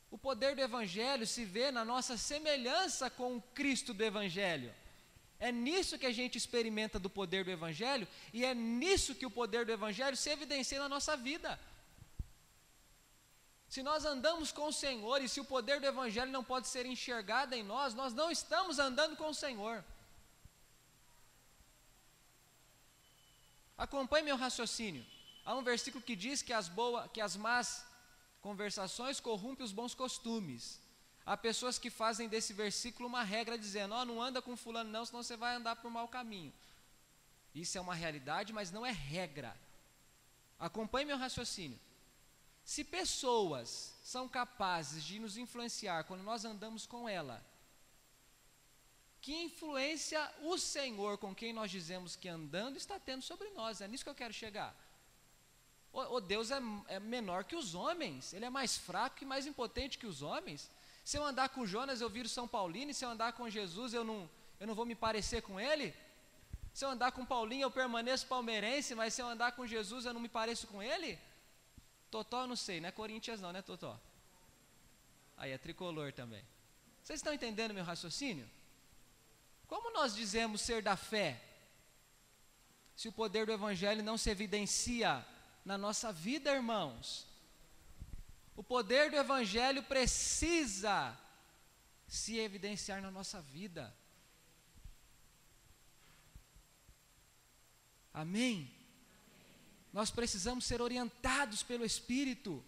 O 0.09 0.17
poder 0.17 0.55
do 0.55 0.62
evangelho 0.62 1.27
se 1.27 1.45
vê 1.45 1.71
na 1.71 1.86
nossa 1.86 2.17
semelhança 2.17 3.09
com 3.09 3.38
o 3.38 3.41
Cristo 3.53 3.93
do 3.93 4.03
evangelho. 4.03 4.73
É 5.39 5.51
nisso 5.51 5.99
que 5.99 6.05
a 6.05 6.12
gente 6.12 6.38
experimenta 6.38 6.97
do 6.97 7.09
poder 7.09 7.43
do 7.43 7.51
evangelho 7.51 8.07
e 8.31 8.45
é 8.45 8.53
nisso 8.55 9.13
que 9.13 9.25
o 9.25 9.31
poder 9.31 9.65
do 9.65 9.71
evangelho 9.71 10.17
se 10.17 10.29
evidencia 10.29 10.79
na 10.79 10.89
nossa 10.89 11.15
vida. 11.15 11.59
Se 13.67 13.83
nós 13.83 14.05
andamos 14.05 14.51
com 14.51 14.67
o 14.67 14.73
Senhor 14.73 15.21
e 15.21 15.27
se 15.27 15.39
o 15.39 15.45
poder 15.45 15.79
do 15.79 15.86
evangelho 15.86 16.31
não 16.31 16.43
pode 16.43 16.67
ser 16.67 16.86
enxergado 16.86 17.53
em 17.55 17.63
nós, 17.63 17.93
nós 17.93 18.13
não 18.13 18.31
estamos 18.31 18.79
andando 18.79 19.15
com 19.17 19.29
o 19.29 19.33
Senhor. 19.33 19.83
Acompanhe 23.77 24.25
meu 24.25 24.36
raciocínio. 24.36 25.05
Há 25.45 25.55
um 25.55 25.63
versículo 25.63 26.03
que 26.03 26.15
diz 26.15 26.41
que 26.41 26.53
as, 26.53 26.71
que 27.12 27.19
as 27.19 27.36
más 27.36 27.86
conversações 28.41 29.19
corrompem 29.19 29.65
os 29.65 29.71
bons 29.71 29.93
costumes. 29.93 30.79
Há 31.25 31.38
pessoas 31.38 31.79
que 31.79 31.89
fazem 31.89 32.27
desse 32.27 32.53
versículo 32.53 33.07
uma 33.07 33.23
regra 33.23 33.57
dizendo: 33.57 33.95
oh, 33.95 34.05
não 34.05 34.21
anda 34.21 34.41
com 34.41 34.55
fulano 34.55 34.89
não, 34.89 35.05
senão 35.05 35.23
você 35.23 35.38
vai 35.38 35.55
andar 35.55 35.77
por 35.77 35.89
mau 35.89 36.07
caminho. 36.07 36.53
Isso 37.53 37.77
é 37.77 37.81
uma 37.81 37.93
realidade, 37.93 38.51
mas 38.51 38.71
não 38.71 38.86
é 38.86 38.91
regra. 38.91 39.55
Acompanhe 40.59 41.05
meu 41.05 41.17
raciocínio. 41.17 41.79
Se 42.63 42.83
pessoas 42.83 43.93
são 44.03 44.27
capazes 44.27 45.03
de 45.03 45.19
nos 45.19 45.38
influenciar 45.38 46.05
quando 46.05 46.23
nós 46.23 46.45
andamos 46.45 46.86
com 46.86 47.07
ela, 47.07 47.43
que 49.23 49.33
influência 49.33 50.21
o 50.41 50.57
Senhor 50.57 51.17
com 51.17 51.33
quem 51.33 51.53
nós 51.53 51.71
dizemos 51.71 52.13
que 52.13 52.27
andando 52.27 52.75
está 52.75 52.99
tendo 52.99 53.21
sobre 53.21 53.49
nós? 53.51 53.79
É 53.79 53.88
nisso 53.88 54.03
que 54.03 54.09
eu 54.09 54.21
quero 54.21 54.33
chegar. 54.33 54.75
O, 55.93 56.15
o 56.15 56.19
Deus 56.19 56.51
é, 56.51 56.59
é 56.88 56.99
menor 56.99 57.45
que 57.45 57.55
os 57.55 57.73
homens, 57.73 58.33
ele 58.33 58.43
é 58.43 58.49
mais 58.49 58.75
fraco 58.77 59.23
e 59.23 59.25
mais 59.25 59.47
impotente 59.47 59.97
que 59.97 60.05
os 60.05 60.21
homens. 60.21 60.69
Se 61.05 61.17
eu 61.17 61.23
andar 61.23 61.47
com 61.47 61.65
Jonas, 61.65 62.01
eu 62.01 62.09
viro 62.09 62.27
São 62.27 62.49
Paulino, 62.49 62.91
e 62.91 62.93
se 62.93 63.05
eu 63.05 63.09
andar 63.09 63.31
com 63.31 63.49
Jesus, 63.49 63.93
eu 63.93 64.03
não, 64.03 64.29
eu 64.59 64.67
não 64.67 64.75
vou 64.75 64.86
me 64.86 64.93
parecer 64.93 65.41
com 65.41 65.57
ele? 65.57 65.95
Se 66.73 66.83
eu 66.83 66.89
andar 66.89 67.13
com 67.13 67.25
Paulinho, 67.25 67.63
eu 67.63 67.71
permaneço 67.71 68.27
palmeirense, 68.27 68.93
mas 68.93 69.13
se 69.13 69.21
eu 69.21 69.27
andar 69.27 69.53
com 69.53 69.65
Jesus, 69.65 70.05
eu 70.05 70.13
não 70.13 70.19
me 70.19 70.27
pareço 70.27 70.67
com 70.67 70.83
ele? 70.83 71.17
Totó, 72.12 72.45
não 72.45 72.57
sei, 72.57 72.81
não 72.81 72.89
é 72.89 72.91
Corinthians 72.91 73.39
não, 73.39 73.53
né, 73.53 73.62
Totó? 73.62 73.97
Aí 75.38 75.51
é 75.51 75.57
tricolor 75.57 76.12
também. 76.12 76.43
Vocês 77.01 77.19
estão 77.19 77.33
entendendo 77.33 77.73
meu 77.73 77.86
raciocínio? 77.86 78.49
Como 79.67 79.91
nós 79.91 80.15
dizemos 80.15 80.62
ser 80.62 80.82
da 80.82 80.95
fé, 80.95 81.41
se 82.95 83.08
o 83.08 83.12
poder 83.12 83.45
do 83.45 83.52
Evangelho 83.52 84.04
não 84.04 84.17
se 84.17 84.30
evidencia 84.30 85.26
na 85.65 85.78
nossa 85.78 86.12
vida, 86.12 86.52
irmãos? 86.52 87.28
O 88.56 88.63
poder 88.63 89.10
do 89.10 89.17
Evangelho 89.17 89.82
precisa 89.84 91.17
se 92.08 92.38
evidenciar 92.38 93.02
na 93.02 93.10
nossa 93.10 93.41
vida. 93.41 93.93
Amém? 98.13 98.71
Nós 99.91 100.12
precisamos 100.12 100.65
ser 100.65 100.82
orientados 100.82 101.63
pelo 101.63 101.84
Espírito. 101.84 102.63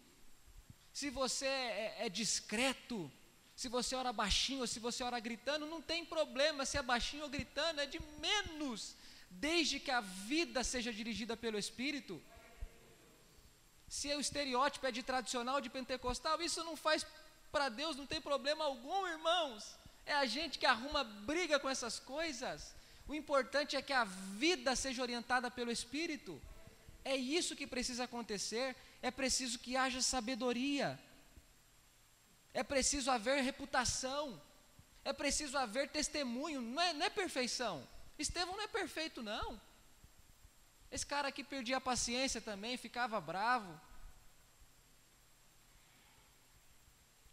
Se 0.92 1.10
você 1.10 1.46
é, 1.46 2.06
é, 2.06 2.10
discreto, 2.10 3.12
se 3.56 3.70
você 3.70 3.96
ora 3.96 4.12
baixinho 4.12 4.62
ou 4.62 4.68
se 4.68 4.80
você 4.80 5.04
ora 5.04 5.20
gritando, 5.20 5.66
não 5.66 5.82
tem 5.82 6.04
problema 6.04 6.66
se 6.66 6.78
é 6.78 6.82
baixinho 6.82 7.24
ou 7.24 7.30
gritando, 7.30 7.80
é 7.80 7.86
de 7.86 8.00
menos, 8.20 8.96
desde 9.30 9.80
que 9.80 9.92
a 9.92 10.02
vida 10.02 10.64
seja 10.64 10.92
dirigida 10.92 11.38
pelo 11.38 11.58
Espírito. 11.58 12.22
Se 13.88 14.14
o 14.14 14.20
estereótipo 14.20 14.86
é 14.86 14.92
de 14.92 15.02
tradicional, 15.04 15.62
de 15.62 15.70
pentecostal, 15.70 16.42
isso 16.42 16.64
não 16.64 16.76
faz 16.76 17.06
para 17.52 17.70
Deus, 17.70 17.96
não 17.96 18.06
tem 18.06 18.20
problema 18.20 18.66
algum, 18.66 19.08
irmãos. 19.08 19.76
É 20.06 20.14
a 20.14 20.26
gente 20.26 20.60
que 20.60 20.66
arruma 20.66 21.04
briga 21.04 21.58
com 21.58 21.70
essas 21.70 21.98
coisas. 21.98 22.76
O 23.08 23.16
importante 23.16 23.76
é 23.78 23.82
que 23.82 23.94
a 23.94 24.04
vida 24.04 24.76
seja 24.76 25.02
orientada 25.02 25.50
pelo 25.50 25.72
Espírito. 25.72 26.42
É 27.06 27.16
isso 27.16 27.56
que 27.56 27.66
precisa 27.66 28.04
acontecer. 28.04 28.76
É 29.02 29.12
preciso 29.12 29.60
que 29.60 29.78
haja 29.78 30.02
sabedoria. 30.02 31.00
É 32.56 32.64
preciso 32.64 33.12
haver 33.12 33.44
reputação. 33.44 34.42
É 35.04 35.12
preciso 35.12 35.58
haver 35.58 35.90
testemunho. 35.90 36.62
Não 36.62 36.82
é, 36.82 36.94
não 36.94 37.06
é 37.06 37.10
perfeição. 37.10 37.86
Estevão 38.18 38.56
não 38.56 38.64
é 38.64 38.68
perfeito, 38.68 39.22
não. 39.22 39.60
Esse 40.90 41.06
cara 41.06 41.28
aqui 41.28 41.44
perdia 41.44 41.76
a 41.76 41.82
paciência 41.82 42.40
também, 42.40 42.78
ficava 42.78 43.20
bravo. 43.20 43.70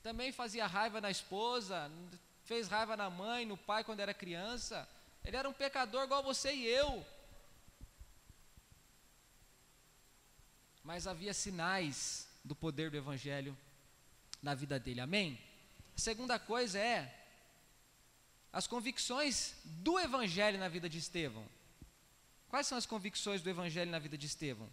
Também 0.03 0.33
fazia 0.33 0.67
raiva 0.67 1.01
na 1.01 1.13
esposa, 1.13 1.89
fez 2.45 2.67
raiva 2.67 2.97
na 2.97 3.09
mãe, 3.09 3.47
no 3.47 3.57
pai 3.57 3.85
quando 3.85 4.01
era 4.01 4.13
criança. 4.13 4.89
Ele 5.25 5.37
era 5.37 5.49
um 5.49 5.53
pecador 5.53 6.03
igual 6.03 6.25
você 6.25 6.53
e 6.53 6.67
eu. 6.67 7.07
Mas 10.83 11.07
havia 11.07 11.33
sinais 11.33 12.27
do 12.43 12.57
poder 12.57 12.91
do 12.91 12.97
Evangelho 12.97 13.57
na 14.43 14.55
vida 14.55 14.79
dele, 14.79 15.01
amém? 15.01 15.39
A 15.97 16.01
segunda 16.01 16.39
coisa 16.39 16.79
é 16.79 17.23
as 18.53 18.67
convicções 18.67 19.55
do 19.65 19.99
Evangelho 19.99 20.59
na 20.59 20.69
vida 20.69 20.89
de 20.89 20.99
Estevão. 20.99 21.47
Quais 22.49 22.67
são 22.67 22.77
as 22.77 22.85
convicções 22.85 23.41
do 23.41 23.49
Evangelho 23.49 23.91
na 23.91 23.99
vida 23.99 24.19
de 24.19 24.27
Estevão? 24.27 24.69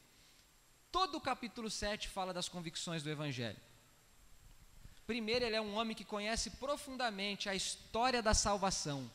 Todo 0.91 1.17
o 1.17 1.21
capítulo 1.21 1.69
7 1.69 2.09
fala 2.09 2.33
das 2.33 2.49
convicções 2.49 3.03
do 3.03 3.09
Evangelho. 3.09 3.59
Primeiro, 5.05 5.45
ele 5.45 5.55
é 5.55 5.61
um 5.61 5.75
homem 5.75 5.95
que 5.95 6.03
conhece 6.03 6.51
profundamente 6.51 7.47
a 7.47 7.55
história 7.55 8.21
da 8.21 8.33
salvação. 8.33 9.09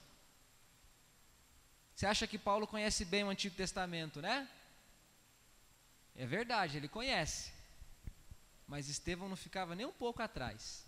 Você 1.95 2.07
acha 2.07 2.27
que 2.27 2.39
Paulo 2.39 2.67
conhece 2.67 3.05
bem 3.05 3.23
o 3.23 3.29
Antigo 3.29 3.55
Testamento, 3.55 4.21
né? 4.21 4.49
É 6.17 6.27
verdade, 6.27 6.77
ele 6.77 6.89
conhece. 6.89 7.53
Mas 8.67 8.89
Estevão 8.89 9.29
não 9.29 9.37
ficava 9.37 9.75
nem 9.75 9.87
um 9.87 9.93
pouco 9.93 10.23
atrás. 10.23 10.85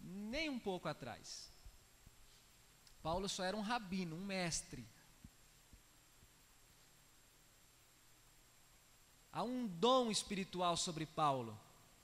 Nem 0.00 0.48
um 0.48 0.58
pouco 0.58 0.88
atrás. 0.88 1.50
Paulo 3.02 3.28
só 3.28 3.44
era 3.44 3.56
um 3.56 3.60
rabino, 3.60 4.16
um 4.16 4.24
mestre. 4.24 4.86
Há 9.32 9.42
um 9.42 9.66
dom 9.66 10.10
espiritual 10.10 10.76
sobre 10.76 11.06
Paulo, 11.06 11.58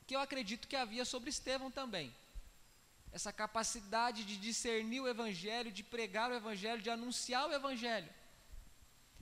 que 0.07 0.15
eu 0.15 0.21
acredito 0.21 0.69
que 0.69 0.77
havia 0.77 1.05
sobre 1.05 1.31
Estevão 1.31 1.71
também 1.71 2.15
essa 3.17 3.33
capacidade 3.33 4.25
de 4.25 4.37
discernir 4.37 5.01
o 5.01 5.09
Evangelho, 5.09 5.73
de 5.73 5.83
pregar 5.83 6.31
o 6.31 6.35
Evangelho, 6.35 6.83
de 6.83 6.91
anunciar 6.91 7.49
o 7.49 7.53
Evangelho. 7.53 8.13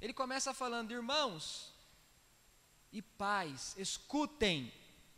Ele 0.01 0.13
começa 0.13 0.53
falando, 0.53 0.91
irmãos 0.91 1.73
e 2.93 3.01
pais, 3.01 3.73
escutem. 3.79 4.73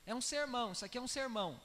É 0.06 0.14
um 0.14 0.20
sermão, 0.20 0.72
isso 0.72 0.84
aqui 0.84 0.96
é 0.96 1.00
um 1.00 1.08
sermão. 1.08 1.60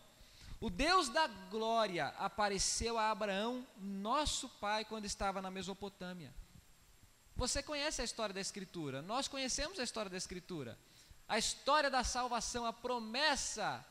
O 0.60 0.70
Deus 0.70 1.10
da 1.10 1.28
glória 1.28 2.08
apareceu 2.18 2.98
a 2.98 3.10
Abraão, 3.10 3.66
nosso 3.78 4.50
pai, 4.50 4.84
quando 4.84 5.06
estava 5.06 5.42
na 5.42 5.50
Mesopotâmia. 5.50 6.34
Você 7.36 7.64
conhece 7.64 8.02
a 8.02 8.06
história 8.06 8.34
da 8.34 8.42
Escritura, 8.42 9.02
nós 9.02 9.28
conhecemos 9.28 9.80
a 9.80 9.84
história 9.84 10.10
da 10.10 10.18
Escritura. 10.18 10.78
A 11.28 11.38
história 11.38 11.90
da 11.90 12.04
salvação, 12.04 12.66
a 12.66 12.74
promessa, 12.74 13.86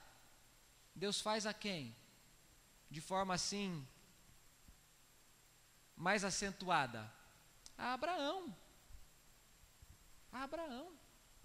Deus 0.94 1.20
faz 1.20 1.46
a 1.46 1.54
quem? 1.54 1.96
de 2.90 3.00
forma 3.00 3.34
assim 3.34 3.86
mais 5.96 6.24
acentuada? 6.24 7.10
A 7.78 7.94
Abraão. 7.94 8.54
A 10.32 10.42
Abraão. 10.42 10.92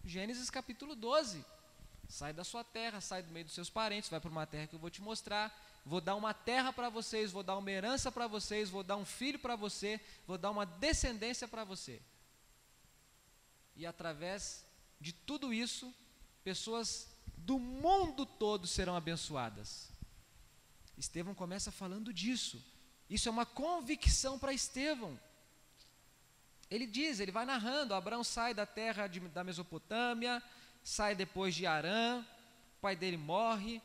Gênesis 0.04 0.50
capítulo 0.50 0.96
12. 0.96 1.46
Sai 2.08 2.34
da 2.34 2.44
sua 2.44 2.64
terra, 2.64 3.02
sai 3.02 3.24
do 3.24 3.32
meio 3.32 3.46
dos 3.46 3.54
seus 3.54 3.70
parentes, 3.70 4.10
vai 4.10 4.20
para 4.20 4.30
uma 4.30 4.46
terra 4.46 4.68
que 4.68 4.76
eu 4.76 4.80
vou 4.80 4.90
te 4.90 5.02
mostrar. 5.02 5.54
Vou 5.86 6.02
dar 6.02 6.16
uma 6.16 6.34
terra 6.34 6.74
para 6.74 6.90
vocês, 6.90 7.32
vou 7.32 7.44
dar 7.44 7.58
uma 7.58 7.70
herança 7.70 8.12
para 8.12 8.28
vocês, 8.28 8.70
vou 8.70 8.84
dar 8.84 8.98
um 8.98 9.06
filho 9.06 9.38
para 9.38 9.56
você, 9.56 10.02
vou 10.26 10.38
dar 10.38 10.50
uma 10.50 10.66
descendência 10.66 11.48
para 11.48 11.64
você. 11.64 12.02
E 13.76 13.86
através 13.86 14.66
de 15.00 15.14
tudo 15.14 15.54
isso, 15.54 15.94
pessoas 16.44 17.08
do 17.38 17.60
mundo 17.60 18.26
todo 18.26 18.66
serão 18.66 18.96
abençoadas. 18.96 19.92
Estevão 20.98 21.36
começa 21.36 21.72
falando 21.72 22.14
disso. 22.14 22.64
Isso 23.10 23.30
é 23.30 23.32
uma 23.32 23.46
convicção 23.46 24.40
para 24.40 24.54
Estevão. 24.54 25.20
Ele 26.70 26.88
diz, 26.88 27.20
ele 27.20 27.32
vai 27.32 27.46
narrando: 27.46 27.94
Abraão 27.94 28.24
sai 28.24 28.54
da 28.54 28.66
terra 28.66 29.08
de, 29.08 29.20
da 29.20 29.44
Mesopotâmia, 29.44 30.42
sai 30.86 31.16
depois 31.16 31.56
de 31.56 31.66
Arã, 31.66 32.24
o 32.78 32.80
pai 32.80 32.96
dele 32.96 33.18
morre. 33.18 33.82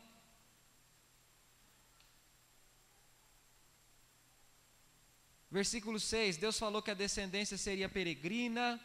Versículo 5.51 5.99
6: 5.99 6.37
Deus 6.37 6.59
falou 6.59 6.83
que 6.83 6.91
a 6.91 6.95
descendência 6.95 7.57
seria 7.57 7.89
peregrina. 7.89 8.79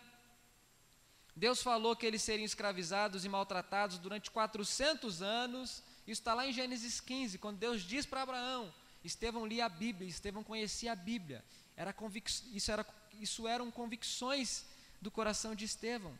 Deus 1.36 1.62
falou 1.62 1.93
que 1.93 2.06
eles 2.06 2.21
seriam 2.21 2.45
escravizados 2.45 3.25
e 3.25 3.30
maltratados 3.30 3.97
durante 3.97 4.32
400 4.32 5.21
anos. 5.21 5.84
Isso 6.08 6.21
está 6.21 6.34
lá 6.34 6.47
em 6.47 6.54
Gênesis 6.54 7.01
15, 7.01 7.38
quando 7.38 7.58
Deus 7.58 7.82
diz 7.82 8.06
para 8.06 8.21
Abraão: 8.21 8.73
Estevão 9.04 9.45
lia 9.45 9.65
a 9.65 9.69
Bíblia, 9.69 10.08
Estevão 10.08 10.41
conhecia 10.41 10.93
a 10.93 10.95
Bíblia. 10.95 11.43
Era 11.75 11.91
convic... 11.91 12.32
isso, 12.56 12.71
era... 12.71 12.88
isso 13.19 13.45
eram 13.45 13.69
convicções 13.69 14.65
do 15.01 15.12
coração 15.12 15.54
de 15.54 15.65
Estevão. 15.65 16.17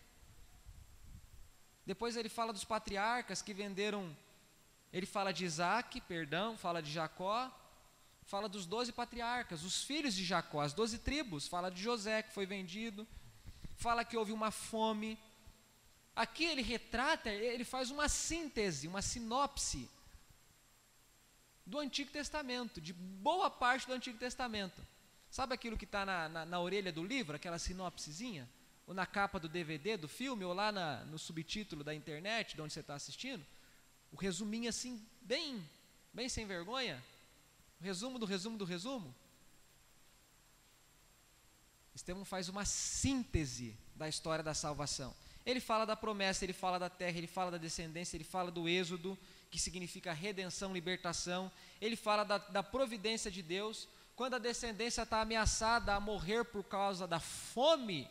Depois 1.86 2.16
ele 2.16 2.30
fala 2.30 2.52
dos 2.52 2.64
patriarcas 2.64 3.42
que 3.42 3.54
venderam. 3.54 4.16
Ele 4.92 5.06
fala 5.06 5.32
de 5.32 5.46
Isaac, 5.46 6.00
perdão, 6.02 6.58
fala 6.58 6.82
de 6.82 6.92
Jacó, 6.92 7.52
fala 8.24 8.48
dos 8.48 8.66
doze 8.66 8.92
patriarcas, 8.92 9.64
os 9.64 9.84
filhos 9.84 10.14
de 10.14 10.24
Jacó, 10.24 10.62
as 10.62 10.74
doze 10.74 11.00
tribos, 11.00 11.48
fala 11.48 11.70
de 11.70 11.82
José 11.82 12.24
que 12.24 12.34
foi 12.34 12.46
vendido, 12.46 13.06
fala 13.76 14.06
que 14.06 14.16
houve 14.16 14.32
uma 14.32 14.52
fome, 14.52 15.20
Aqui 16.16 16.46
ele 16.46 16.62
retrata, 16.62 17.30
ele 17.30 17.66
faz 17.66 17.92
uma 17.92 18.08
síntese, 18.08 18.88
uma 18.88 19.02
sinopse 19.02 19.90
do 21.66 21.78
Antigo 21.78 22.10
Testamento, 22.10 22.80
de 22.80 22.94
boa 22.94 23.50
parte 23.50 23.86
do 23.86 23.92
Antigo 23.94 24.18
Testamento. 24.18 24.82
Sabe 25.30 25.54
aquilo 25.54 25.78
que 25.78 25.84
está 25.84 26.06
na, 26.06 26.30
na, 26.30 26.46
na, 26.46 26.60
orelha 26.62 26.94
do 26.94 27.04
livro, 27.04 27.36
aquela 27.36 27.60
sinopsezinha? 27.60 28.50
Ou 28.88 28.94
na 28.94 29.06
capa 29.06 29.40
do 29.40 29.50
DVD, 29.50 29.98
do 29.98 30.08
filme, 30.08 30.44
ou 30.46 30.54
lá 30.54 30.72
na, 30.72 31.04
no 31.06 31.18
subtítulo 31.18 31.84
da 31.84 31.94
internet, 31.94 32.56
de 32.56 32.62
onde 32.62 32.74
você 32.74 32.82
está 32.82 32.96
assistindo? 32.96 33.46
O 34.12 34.16
resuminho 34.16 34.70
assim, 34.70 35.04
bem, 35.22 35.68
bem 36.14 36.30
sem 36.30 36.46
vergonha. 36.46 37.04
O 37.82 37.84
resumo 37.84 38.20
do 38.20 38.26
resumo 38.26 38.58
do 38.58 38.66
resumo. 38.66 39.14
Estevão 41.96 42.26
faz 42.26 42.50
uma 42.50 42.66
síntese 42.66 43.76
da 43.96 44.08
história 44.08 44.44
da 44.44 44.54
salvação. 44.54 45.16
Ele 45.46 45.60
fala 45.60 45.86
da 45.86 45.96
promessa, 45.96 46.44
ele 46.44 46.54
fala 46.54 46.78
da 46.78 46.90
terra, 46.90 47.18
ele 47.18 47.28
fala 47.28 47.52
da 47.52 47.58
descendência, 47.58 48.18
ele 48.18 48.24
fala 48.24 48.52
do 48.52 48.68
êxodo, 48.68 49.18
que 49.50 49.60
significa 49.60 50.12
redenção, 50.12 50.74
libertação. 50.74 51.52
Ele 51.80 51.96
fala 51.96 52.24
da, 52.24 52.38
da 52.38 52.62
providência 52.62 53.32
de 53.32 53.42
Deus. 53.42 53.88
Quando 54.16 54.34
a 54.34 54.40
descendência 54.40 55.04
está 55.04 55.22
ameaçada 55.22 55.94
a 55.94 56.00
morrer 56.00 56.44
por 56.44 56.64
causa 56.64 57.08
da 57.08 57.20
fome, 57.20 58.10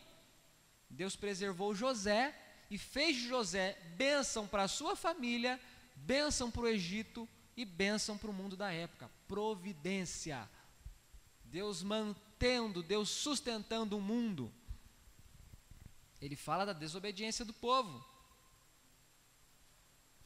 Deus 0.89 1.15
preservou 1.15 1.75
José 1.75 2.35
e 2.69 2.77
fez 2.77 3.15
de 3.15 3.27
José 3.27 3.73
bênção 3.95 4.47
para 4.47 4.63
a 4.63 4.67
sua 4.67 4.95
família, 4.95 5.59
bênção 5.95 6.49
para 6.49 6.61
o 6.61 6.67
Egito 6.67 7.27
e 7.55 7.63
bênção 7.65 8.17
para 8.17 8.29
o 8.29 8.33
mundo 8.33 8.55
da 8.55 8.71
época. 8.71 9.09
Providência. 9.27 10.49
Deus 11.43 11.83
mantendo, 11.83 12.83
Deus 12.83 13.09
sustentando 13.09 13.97
o 13.97 14.01
mundo. 14.01 14.51
Ele 16.21 16.35
fala 16.35 16.65
da 16.65 16.73
desobediência 16.73 17.45
do 17.45 17.53
povo. 17.53 18.03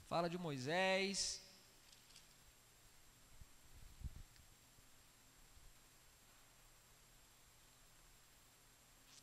Fala 0.07 0.29
de 0.29 0.37
Moisés. 0.37 1.43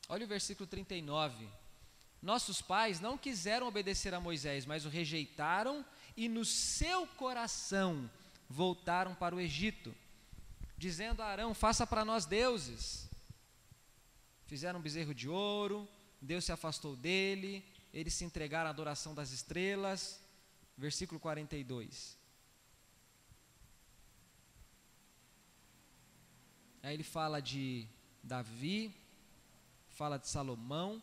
Olha 0.09 0.25
o 0.25 0.29
versículo 0.29 0.66
39. 0.66 1.49
Nossos 2.23 2.62
pais 2.62 3.01
não 3.01 3.19
quiseram 3.19 3.66
obedecer 3.66 4.14
a 4.14 4.21
Moisés, 4.21 4.64
mas 4.64 4.85
o 4.85 4.88
rejeitaram 4.88 5.85
e 6.16 6.29
no 6.29 6.45
seu 6.45 7.07
coração 7.07 8.11
voltaram 8.49 9.14
para 9.14 9.35
o 9.35 9.40
Egito, 9.40 9.95
dizendo 10.79 11.23
a 11.23 11.27
Arão: 11.27 11.55
Faça 11.55 11.87
para 11.87 12.05
nós 12.05 12.25
deuses. 12.27 13.09
Fizeram 14.47 14.79
um 14.79 14.83
bezerro 14.83 15.12
de 15.12 15.29
ouro, 15.29 15.88
Deus 16.21 16.45
se 16.45 16.53
afastou 16.53 16.95
dele, 16.95 17.64
eles 17.92 18.14
se 18.14 18.25
entregaram 18.25 18.69
à 18.69 18.71
adoração 18.71 19.14
das 19.14 19.33
estrelas. 19.33 20.21
Versículo 20.79 21.19
42. 21.19 22.16
Aí 26.83 26.95
ele 26.95 27.03
fala 27.03 27.40
de 27.40 27.88
Davi, 28.23 28.95
fala 29.97 30.19
de 30.19 30.29
Salomão 30.29 31.03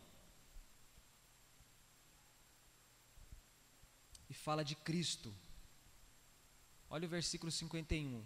e 4.30 4.36
fala 4.36 4.64
de 4.64 4.76
Cristo. 4.76 5.34
Olha 6.88 7.08
o 7.08 7.10
versículo 7.10 7.52
51. 7.52 8.24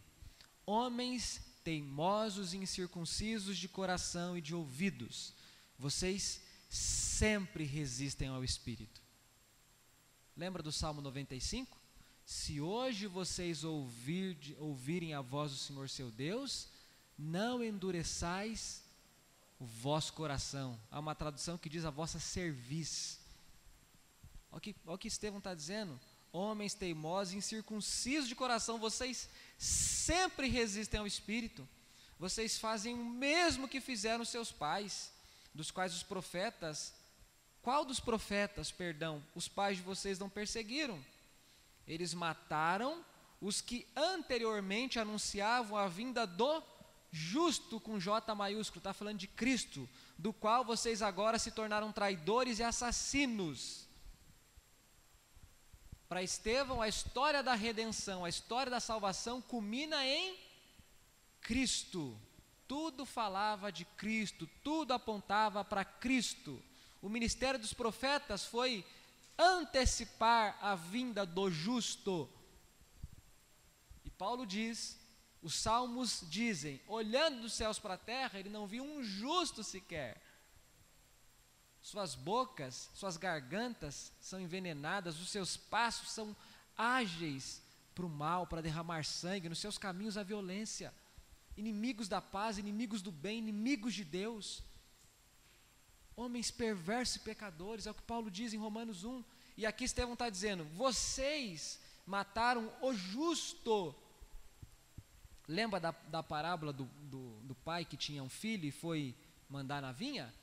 Homens 0.65 1.41
teimosos 1.63 2.53
e 2.53 2.58
incircuncisos 2.58 3.58
de 3.58 3.69
coração 3.69 4.38
e 4.38 4.41
de 4.41 4.53
ouvidos, 4.53 5.34
vocês 5.80 6.41
sempre 6.69 7.63
resistem 7.63 8.27
ao 8.27 8.43
Espírito. 8.43 9.01
Lembra 10.36 10.62
do 10.62 10.71
Salmo 10.71 10.99
95? 11.01 11.77
Se 12.25 12.60
hoje 12.60 13.08
vocês 13.08 13.63
ouvir, 13.63 14.38
ouvirem 14.60 15.13
a 15.13 15.21
voz 15.21 15.51
do 15.53 15.58
Senhor 15.58 15.89
seu 15.89 16.12
Deus, 16.12 16.67
não 17.17 17.63
endureçais 17.63 18.86
o 19.59 19.65
vosso 19.65 20.13
coração. 20.13 20.79
Há 20.91 20.99
uma 20.99 21.15
tradução 21.15 21.57
que 21.57 21.69
diz 21.69 21.85
a 21.85 21.89
vossa 21.89 22.19
cerviz. 22.19 23.19
Olha 24.51 24.57
o 24.57 24.61
que, 24.61 24.75
olha 24.85 24.95
o 24.95 24.97
que 24.97 25.07
Estevão 25.07 25.39
está 25.39 25.53
dizendo. 25.53 25.99
Homens 26.31 26.73
teimosos, 26.73 27.33
incircuncisos 27.33 28.27
de 28.27 28.35
coração, 28.35 28.77
vocês 28.77 29.29
sempre 29.57 30.47
resistem 30.47 30.99
ao 30.99 31.07
Espírito. 31.07 31.67
Vocês 32.19 32.57
fazem 32.57 32.93
o 32.93 33.05
mesmo 33.05 33.67
que 33.67 33.79
fizeram 33.79 34.25
seus 34.25 34.51
pais 34.51 35.11
dos 35.53 35.71
quais 35.71 35.93
os 35.93 36.03
profetas, 36.03 36.93
qual 37.61 37.83
dos 37.83 37.99
profetas, 37.99 38.71
perdão, 38.71 39.23
os 39.35 39.47
pais 39.47 39.77
de 39.77 39.83
vocês 39.83 40.17
não 40.19 40.29
perseguiram? 40.29 41.03
Eles 41.87 42.13
mataram 42.13 43.03
os 43.41 43.61
que 43.61 43.87
anteriormente 43.95 44.99
anunciavam 44.99 45.77
a 45.77 45.87
vinda 45.87 46.25
do 46.25 46.61
justo 47.11 47.79
com 47.79 47.99
J 47.99 48.33
maiúsculo, 48.35 48.79
está 48.79 48.93
falando 48.93 49.17
de 49.17 49.27
Cristo, 49.27 49.87
do 50.17 50.33
qual 50.33 50.63
vocês 50.63 51.01
agora 51.01 51.39
se 51.39 51.51
tornaram 51.51 51.91
traidores 51.91 52.59
e 52.59 52.63
assassinos. 52.63 53.87
Para 56.07 56.23
Estevão, 56.23 56.81
a 56.81 56.87
história 56.87 57.43
da 57.43 57.53
redenção, 57.53 58.23
a 58.23 58.29
história 58.29 58.69
da 58.69 58.79
salvação 58.79 59.41
culmina 59.41 60.05
em 60.05 60.37
Cristo. 61.41 62.17
Tudo 62.67 63.05
falava 63.05 63.71
de 63.71 63.85
Cristo, 63.85 64.47
tudo 64.63 64.93
apontava 64.93 65.63
para 65.63 65.85
Cristo. 65.85 66.61
O 67.01 67.09
ministério 67.09 67.59
dos 67.59 67.73
profetas 67.73 68.45
foi 68.45 68.85
antecipar 69.37 70.57
a 70.61 70.75
vinda 70.75 71.25
do 71.25 71.49
justo. 71.49 72.29
E 74.03 74.09
Paulo 74.09 74.45
diz, 74.45 74.97
os 75.41 75.56
salmos 75.56 76.23
dizem: 76.30 76.82
olhando 76.88 77.41
dos 77.41 77.54
céus 77.54 77.80
para 77.80 77.95
a 77.95 77.97
terra, 77.97 78.39
ele 78.39 78.50
não 78.50 78.67
viu 78.67 78.84
um 78.84 79.04
justo 79.04 79.63
sequer. 79.63 80.21
Suas 81.82 82.15
bocas, 82.15 82.89
suas 82.93 83.17
gargantas 83.17 84.12
são 84.19 84.39
envenenadas, 84.41 85.19
os 85.19 85.30
seus 85.30 85.56
passos 85.56 86.12
são 86.12 86.36
ágeis 86.76 87.62
para 87.95 88.06
o 88.06 88.10
mal, 88.10 88.45
para 88.45 88.62
derramar 88.62 89.06
sangue, 89.06 89.50
nos 89.50 89.60
seus 89.60 89.78
caminhos 89.78 90.17
a 90.17 90.23
violência 90.23 90.93
inimigos 91.58 92.08
da 92.08 92.21
paz, 92.21 92.58
inimigos 92.58 93.02
do 93.02 93.12
bem, 93.12 93.39
inimigos 93.39 93.93
de 93.95 94.04
Deus. 94.04 94.63
Homens 96.15 96.52
perversos 96.52 97.17
e 97.17 97.19
pecadores, 97.19 97.88
é 97.88 97.91
o 97.91 97.95
que 97.95 98.04
Paulo 98.04 98.30
diz 98.30 98.54
em 98.54 98.58
Romanos 98.58 99.04
1. 99.04 99.23
E 99.58 99.65
aqui 99.65 99.84
Estevão 99.84 100.13
está 100.13 100.30
dizendo: 100.30 100.63
vocês 100.76 101.80
mataram 102.06 102.71
o 102.82 102.93
justo. 102.93 103.93
Lembra 105.47 105.79
da, 105.79 105.91
da 105.91 106.21
parábola 106.21 106.73
do, 106.73 106.83
do, 106.83 107.39
do 107.41 107.55
pai 107.55 107.86
que 107.86 107.95
tinha 107.95 108.21
um 108.21 108.27
filho 108.27 108.65
e 108.65 108.71
foi 108.71 109.15
mandar 109.49 109.81
na 109.81 109.93
vinha? 109.93 110.33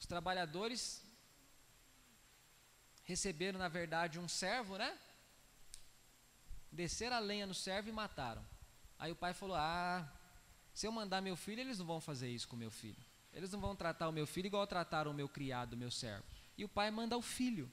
Os 0.00 0.06
trabalhadores 0.06 1.04
receberam, 3.04 3.60
na 3.60 3.68
verdade, 3.68 4.18
um 4.18 4.26
servo, 4.26 4.76
né? 4.76 4.98
Desceram 6.72 7.16
a 7.16 7.20
lenha 7.20 7.46
no 7.46 7.54
servo 7.54 7.88
e 7.88 7.92
mataram. 7.92 8.44
Aí 8.98 9.12
o 9.12 9.16
pai 9.16 9.32
falou: 9.32 9.56
Ah, 9.56 10.12
se 10.74 10.86
eu 10.86 10.90
mandar 10.90 11.20
meu 11.20 11.36
filho, 11.36 11.60
eles 11.60 11.78
não 11.78 11.86
vão 11.86 12.00
fazer 12.00 12.28
isso 12.28 12.48
com 12.48 12.56
meu 12.56 12.72
filho. 12.72 13.02
Eles 13.32 13.52
não 13.52 13.60
vão 13.60 13.76
tratar 13.76 14.08
o 14.08 14.12
meu 14.12 14.26
filho 14.26 14.46
igual 14.46 14.66
trataram 14.66 15.12
o 15.12 15.14
meu 15.14 15.28
criado, 15.28 15.74
o 15.74 15.76
meu 15.76 15.92
servo. 15.92 16.24
E 16.58 16.64
o 16.64 16.68
pai 16.68 16.90
manda 16.90 17.16
o 17.16 17.22
filho. 17.22 17.70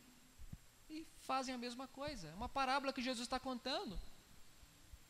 E 0.90 1.08
fazem 1.22 1.56
a 1.56 1.58
mesma 1.58 1.88
coisa. 1.88 2.28
É 2.28 2.34
uma 2.36 2.50
parábola 2.50 2.94
que 2.94 3.02
Jesus 3.02 3.26
está 3.26 3.40
contando 3.40 4.00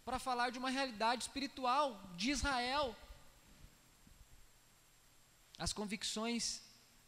para 0.06 0.20
falar 0.20 0.50
de 0.50 0.60
uma 0.60 0.70
realidade 0.70 1.24
espiritual 1.24 2.00
de 2.16 2.32
Israel. 2.32 2.96
As 5.58 5.72
convicções 5.72 6.62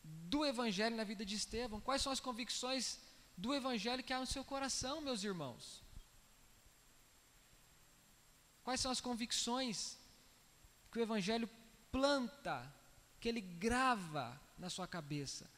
do 0.04 0.46
Evangelho 0.46 0.96
na 0.96 1.04
vida 1.04 1.26
de 1.26 1.36
Estevão. 1.36 1.82
Quais 1.82 2.02
são 2.02 2.12
as 2.12 2.20
convicções 2.20 3.00
do 3.38 3.54
Evangelho 3.54 4.04
que 4.04 4.14
há 4.14 4.20
no 4.20 4.26
seu 4.26 4.44
coração, 4.44 5.02
meus 5.02 5.24
irmãos? 5.24 5.84
Quais 8.64 8.80
são 8.80 8.92
as 8.92 9.02
convicções 9.02 9.98
que 10.92 11.00
o 11.00 11.02
Evangelho 11.02 11.50
planta, 11.92 12.74
que 13.20 13.30
ele 13.30 13.42
grava 13.42 14.40
na 14.58 14.70
sua 14.70 14.88
cabeça? 14.88 15.50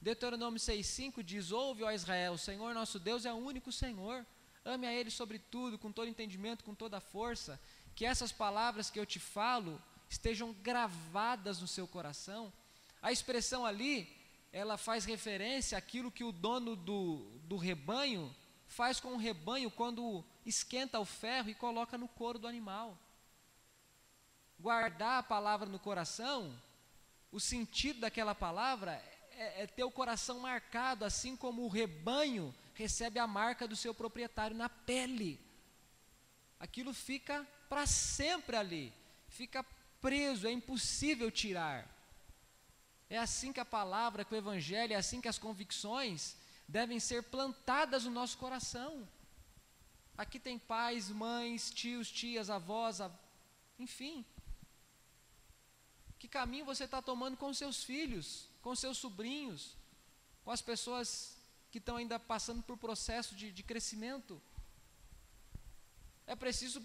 Deuteronômio 0.00 0.58
6,5 0.58 1.22
diz: 1.22 1.50
Ouve, 1.50 1.82
ó 1.84 1.90
Israel, 1.90 2.32
o 2.34 2.38
Senhor 2.38 2.74
nosso 2.74 2.98
Deus 2.98 3.24
é 3.24 3.32
o 3.32 3.36
único 3.36 3.70
Senhor. 3.70 4.26
Ame 4.66 4.86
a 4.86 4.92
Ele 4.92 5.10
sobre 5.10 5.38
tudo, 5.38 5.78
com 5.78 5.92
todo 5.92 6.08
entendimento, 6.08 6.64
com 6.64 6.74
toda 6.74 7.00
força. 7.00 7.60
Que 7.94 8.04
essas 8.04 8.32
palavras 8.32 8.90
que 8.90 8.98
eu 8.98 9.06
te 9.06 9.20
falo 9.20 9.80
estejam 10.10 10.52
gravadas 10.54 11.60
no 11.60 11.68
seu 11.68 11.86
coração. 11.86 12.52
A 13.00 13.12
expressão 13.12 13.64
ali, 13.64 14.08
ela 14.52 14.76
faz 14.76 15.04
referência 15.04 15.78
àquilo 15.78 16.10
que 16.10 16.24
o 16.24 16.32
dono 16.32 16.74
do, 16.74 17.38
do 17.44 17.56
rebanho 17.56 18.34
faz 18.66 18.98
com 18.98 19.14
o 19.14 19.16
rebanho 19.16 19.70
quando 19.70 20.24
esquenta 20.44 20.98
o 20.98 21.04
ferro 21.04 21.48
e 21.48 21.54
coloca 21.54 21.96
no 21.96 22.08
couro 22.08 22.38
do 22.38 22.48
animal. 22.48 22.98
Guardar 24.58 25.20
a 25.20 25.22
palavra 25.22 25.68
no 25.68 25.78
coração, 25.78 26.52
o 27.30 27.38
sentido 27.38 28.00
daquela 28.00 28.34
palavra 28.34 28.92
é, 29.30 29.62
é 29.62 29.66
ter 29.66 29.84
o 29.84 29.90
coração 29.90 30.40
marcado, 30.40 31.04
assim 31.04 31.36
como 31.36 31.62
o 31.62 31.68
rebanho 31.68 32.52
recebe 32.76 33.18
a 33.18 33.26
marca 33.26 33.66
do 33.66 33.74
seu 33.74 33.94
proprietário 33.94 34.56
na 34.56 34.68
pele. 34.68 35.40
Aquilo 36.60 36.92
fica 36.92 37.46
para 37.68 37.86
sempre 37.86 38.56
ali, 38.56 38.92
fica 39.28 39.64
preso, 40.00 40.46
é 40.46 40.52
impossível 40.52 41.30
tirar. 41.30 41.88
É 43.08 43.18
assim 43.18 43.52
que 43.52 43.60
a 43.60 43.64
palavra, 43.64 44.24
que 44.24 44.34
o 44.34 44.36
evangelho, 44.36 44.92
é 44.92 44.96
assim 44.96 45.20
que 45.20 45.28
as 45.28 45.38
convicções 45.38 46.36
devem 46.66 46.98
ser 46.98 47.22
plantadas 47.24 48.04
no 48.04 48.10
nosso 48.10 48.36
coração. 48.38 49.08
Aqui 50.16 50.38
tem 50.38 50.58
pais, 50.58 51.10
mães, 51.10 51.70
tios, 51.70 52.10
tias, 52.10 52.50
avós, 52.50 53.00
av... 53.00 53.12
enfim. 53.78 54.24
Que 56.18 56.26
caminho 56.26 56.64
você 56.64 56.84
está 56.84 57.00
tomando 57.00 57.36
com 57.36 57.52
seus 57.52 57.84
filhos, 57.84 58.48
com 58.62 58.74
seus 58.74 58.98
sobrinhos, 58.98 59.76
com 60.44 60.50
as 60.50 60.62
pessoas 60.62 61.35
que 61.76 61.80
estão 61.80 61.96
ainda 61.96 62.18
passando 62.18 62.62
por 62.62 62.78
processo 62.78 63.34
de, 63.34 63.52
de 63.52 63.62
crescimento? 63.62 64.40
É 66.26 66.34
preciso 66.34 66.80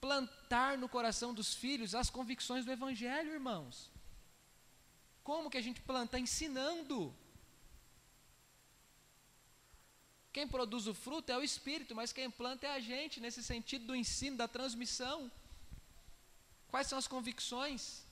plantar 0.00 0.78
no 0.78 0.88
coração 0.88 1.34
dos 1.34 1.52
filhos 1.52 1.96
as 1.96 2.10
convicções 2.10 2.64
do 2.64 2.70
Evangelho, 2.70 3.32
irmãos. 3.32 3.90
Como 5.24 5.50
que 5.50 5.58
a 5.58 5.60
gente 5.60 5.80
planta? 5.80 6.16
Ensinando. 6.16 7.12
Quem 10.32 10.46
produz 10.46 10.86
o 10.86 10.94
fruto 10.94 11.32
é 11.32 11.36
o 11.36 11.42
Espírito, 11.42 11.92
mas 11.92 12.12
quem 12.12 12.30
planta 12.30 12.68
é 12.68 12.70
a 12.70 12.78
gente, 12.78 13.18
nesse 13.18 13.42
sentido 13.42 13.86
do 13.86 13.96
ensino, 13.96 14.36
da 14.36 14.46
transmissão. 14.46 15.28
Quais 16.68 16.86
são 16.86 16.96
as 16.96 17.08
convicções? 17.08 18.04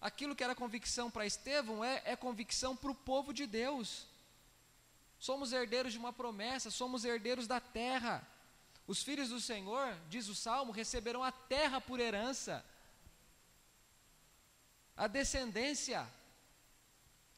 Aquilo 0.00 0.34
que 0.34 0.42
era 0.42 0.54
convicção 0.54 1.10
para 1.10 1.26
Estevão 1.26 1.84
é, 1.84 2.00
é 2.06 2.16
convicção 2.16 2.74
para 2.74 2.90
o 2.90 2.94
povo 2.94 3.34
de 3.34 3.46
Deus. 3.46 4.06
Somos 5.18 5.52
herdeiros 5.52 5.92
de 5.92 5.98
uma 5.98 6.12
promessa, 6.12 6.70
somos 6.70 7.04
herdeiros 7.04 7.46
da 7.46 7.60
terra. 7.60 8.26
Os 8.86 9.02
filhos 9.02 9.28
do 9.28 9.40
Senhor, 9.40 9.98
diz 10.08 10.28
o 10.28 10.34
Salmo, 10.34 10.72
receberão 10.72 11.22
a 11.22 11.32
terra 11.32 11.80
por 11.80 11.98
herança, 12.00 12.64
a 14.96 15.06
descendência. 15.06 16.08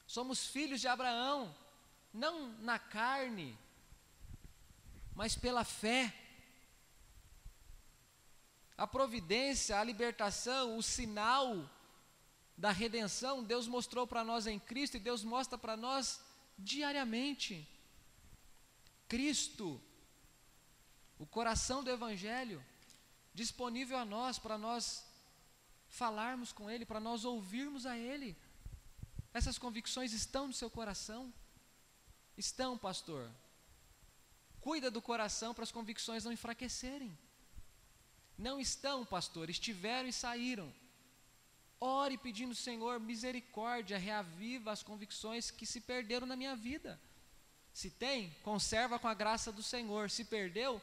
Somos 0.06 0.46
filhos 0.46 0.80
de 0.80 0.88
Abraão, 0.88 1.54
não 2.12 2.48
na 2.58 2.78
carne, 2.78 3.58
mas 5.14 5.34
pela 5.34 5.64
fé. 5.64 6.14
A 8.76 8.86
providência, 8.86 9.78
a 9.78 9.84
libertação, 9.84 10.76
o 10.76 10.82
sinal 10.82 11.68
da 12.56 12.70
redenção, 12.70 13.42
Deus 13.42 13.66
mostrou 13.66 14.06
para 14.06 14.22
nós 14.22 14.46
em 14.46 14.58
Cristo 14.58 14.96
e 14.96 15.00
Deus 15.00 15.24
mostra 15.24 15.56
para 15.56 15.76
nós 15.76 16.20
diariamente. 16.60 17.66
Cristo 19.08 19.80
o 21.18 21.26
coração 21.26 21.84
do 21.84 21.90
Evangelho 21.90 22.64
disponível 23.34 23.98
a 23.98 24.06
nós, 24.06 24.38
para 24.38 24.56
nós 24.56 25.04
falarmos 25.90 26.50
com 26.50 26.70
Ele, 26.70 26.86
para 26.86 26.98
nós 26.98 27.26
ouvirmos 27.26 27.84
a 27.84 27.94
Ele. 27.96 28.34
Essas 29.34 29.58
convicções 29.58 30.14
estão 30.14 30.46
no 30.46 30.54
seu 30.54 30.70
coração? 30.70 31.32
Estão, 32.38 32.78
pastor. 32.78 33.30
Cuida 34.62 34.90
do 34.90 35.02
coração 35.02 35.52
para 35.52 35.64
as 35.64 35.70
convicções 35.70 36.24
não 36.24 36.32
enfraquecerem. 36.32 37.16
Não 38.38 38.58
estão, 38.58 39.04
pastor, 39.04 39.50
estiveram 39.50 40.08
e 40.08 40.12
saíram. 40.14 40.72
Ore 41.80 42.18
pedindo, 42.18 42.54
Senhor, 42.54 43.00
misericórdia, 43.00 43.96
reaviva 43.96 44.70
as 44.70 44.82
convicções 44.82 45.50
que 45.50 45.64
se 45.64 45.80
perderam 45.80 46.26
na 46.26 46.36
minha 46.36 46.54
vida. 46.54 47.00
Se 47.72 47.88
tem, 47.88 48.36
conserva 48.42 48.98
com 48.98 49.08
a 49.08 49.14
graça 49.14 49.50
do 49.50 49.62
Senhor. 49.62 50.10
Se 50.10 50.24
perdeu, 50.24 50.80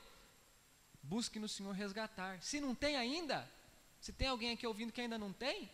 busque 1.04 1.38
no 1.38 1.48
Senhor 1.48 1.72
resgatar. 1.72 2.42
Se 2.42 2.60
não 2.60 2.74
tem 2.74 2.96
ainda, 2.96 3.48
se 4.02 4.12
tem 4.12 4.28
alguém 4.28 4.54
aqui 4.54 4.66
ouvindo 4.66 4.92
que 4.92 5.02
ainda 5.02 5.20
não 5.20 5.32
tem, 5.32 5.70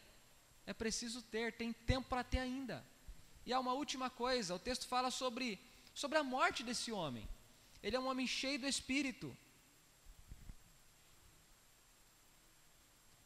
é 0.65 0.73
preciso 0.73 1.21
ter, 1.21 1.53
tem 1.53 1.71
tempo 1.71 2.09
para 2.09 2.23
ter 2.23 2.39
ainda. 2.39 2.83
E 3.45 3.53
há 3.53 3.59
uma 3.59 3.73
última 3.73 4.09
coisa, 4.09 4.55
o 4.55 4.59
texto 4.59 4.87
fala 4.87 5.09
sobre, 5.09 5.59
sobre 5.93 6.17
a 6.17 6.23
morte 6.23 6.63
desse 6.63 6.91
homem. 6.91 7.27
Ele 7.81 7.95
é 7.95 7.99
um 7.99 8.07
homem 8.07 8.27
cheio 8.27 8.59
do 8.59 8.67
Espírito. 8.67 9.35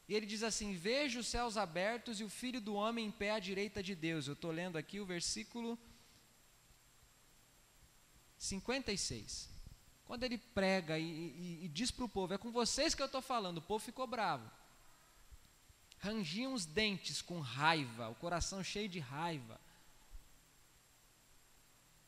E 0.08 0.14
ele 0.14 0.24
diz 0.24 0.42
assim: 0.42 0.74
Vejo 0.74 1.20
os 1.20 1.26
céus 1.26 1.56
abertos 1.56 2.18
e 2.18 2.24
o 2.24 2.30
filho 2.30 2.60
do 2.60 2.74
homem 2.74 3.06
em 3.06 3.10
pé 3.10 3.32
à 3.32 3.38
direita 3.38 3.82
de 3.82 3.94
Deus. 3.94 4.26
Eu 4.26 4.32
estou 4.32 4.50
lendo 4.50 4.78
aqui 4.78 4.98
o 4.98 5.04
versículo 5.04 5.78
56. 8.38 9.50
Quando 10.06 10.24
ele 10.24 10.38
prega 10.38 10.98
e, 10.98 11.04
e, 11.04 11.64
e 11.66 11.68
diz 11.68 11.90
para 11.90 12.06
o 12.06 12.08
povo: 12.08 12.32
É 12.32 12.38
com 12.38 12.50
vocês 12.50 12.94
que 12.94 13.02
eu 13.02 13.06
estou 13.06 13.20
falando, 13.20 13.58
o 13.58 13.62
povo 13.62 13.84
ficou 13.84 14.06
bravo. 14.06 14.50
Rangiam 15.98 16.54
os 16.54 16.64
dentes 16.64 17.20
com 17.20 17.40
raiva, 17.40 18.08
o 18.08 18.14
coração 18.14 18.64
cheio 18.64 18.88
de 18.88 19.00
raiva. 19.00 19.60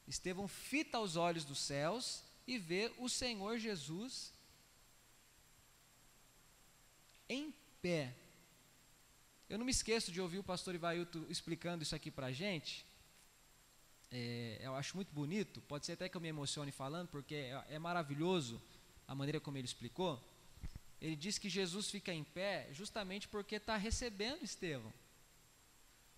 Estevão 0.07 0.49
fita 0.49 0.99
os 0.99 1.17
olhos 1.17 1.45
dos 1.45 1.59
céus 1.59 2.25
e 2.47 2.57
vê 2.57 2.91
o 2.99 3.09
Senhor 3.09 3.59
Jesus 3.59 4.33
em 7.29 7.55
pé. 7.83 8.15
Eu 9.49 9.59
não 9.59 9.65
me 9.65 9.71
esqueço 9.71 10.13
de 10.13 10.21
ouvir 10.21 10.39
o 10.39 10.45
pastor 10.45 10.75
Ivailto 10.75 11.27
explicando 11.29 11.83
isso 11.83 11.95
aqui 11.95 12.11
para 12.11 12.27
a 12.27 12.33
gente, 12.33 12.87
é, 14.13 14.59
eu 14.61 14.75
acho 14.75 14.97
muito 14.97 15.13
bonito, 15.15 15.61
pode 15.63 15.87
ser 15.87 15.93
até 15.93 16.09
que 16.09 16.17
eu 16.17 16.21
me 16.21 16.29
emocione 16.29 16.73
falando, 16.73 17.09
porque 17.09 17.35
é, 17.35 17.65
é 17.71 17.79
maravilhoso 17.79 18.61
a 19.07 19.15
maneira 19.15 19.41
como 19.41 19.57
ele 19.57 19.67
explicou. 19.67 20.21
Ele 21.01 21.15
diz 21.15 21.39
que 21.39 21.49
Jesus 21.49 21.89
fica 21.89 22.13
em 22.13 22.25
pé 22.25 22.69
justamente 22.73 23.29
porque 23.29 23.57
está 23.57 23.77
recebendo 23.77 24.43
Estevão. 24.43 24.93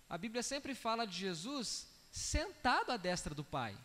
A 0.09 0.17
Bíblia 0.17 0.43
sempre 0.43 0.75
fala 0.75 1.05
de 1.05 1.17
Jesus 1.17 1.87
sentado 2.11 2.91
à 2.91 2.97
destra 2.97 3.33
do 3.33 3.43
Pai. 3.43 3.77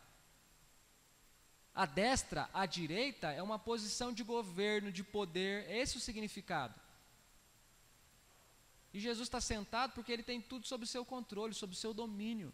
A 1.74 1.86
destra, 1.86 2.50
a 2.52 2.66
direita, 2.66 3.30
é 3.30 3.42
uma 3.42 3.58
posição 3.58 4.12
de 4.12 4.24
governo, 4.24 4.90
de 4.90 5.04
poder, 5.04 5.64
é 5.68 5.78
esse 5.78 5.96
o 5.96 6.00
significado. 6.00 6.74
E 8.92 9.00
Jesus 9.00 9.26
está 9.28 9.40
sentado 9.40 9.92
porque 9.92 10.12
ele 10.12 10.22
tem 10.22 10.40
tudo 10.40 10.66
sob 10.66 10.84
o 10.84 10.86
seu 10.86 11.04
controle, 11.04 11.54
sob 11.54 11.72
o 11.72 11.76
seu 11.76 11.92
domínio. 11.92 12.52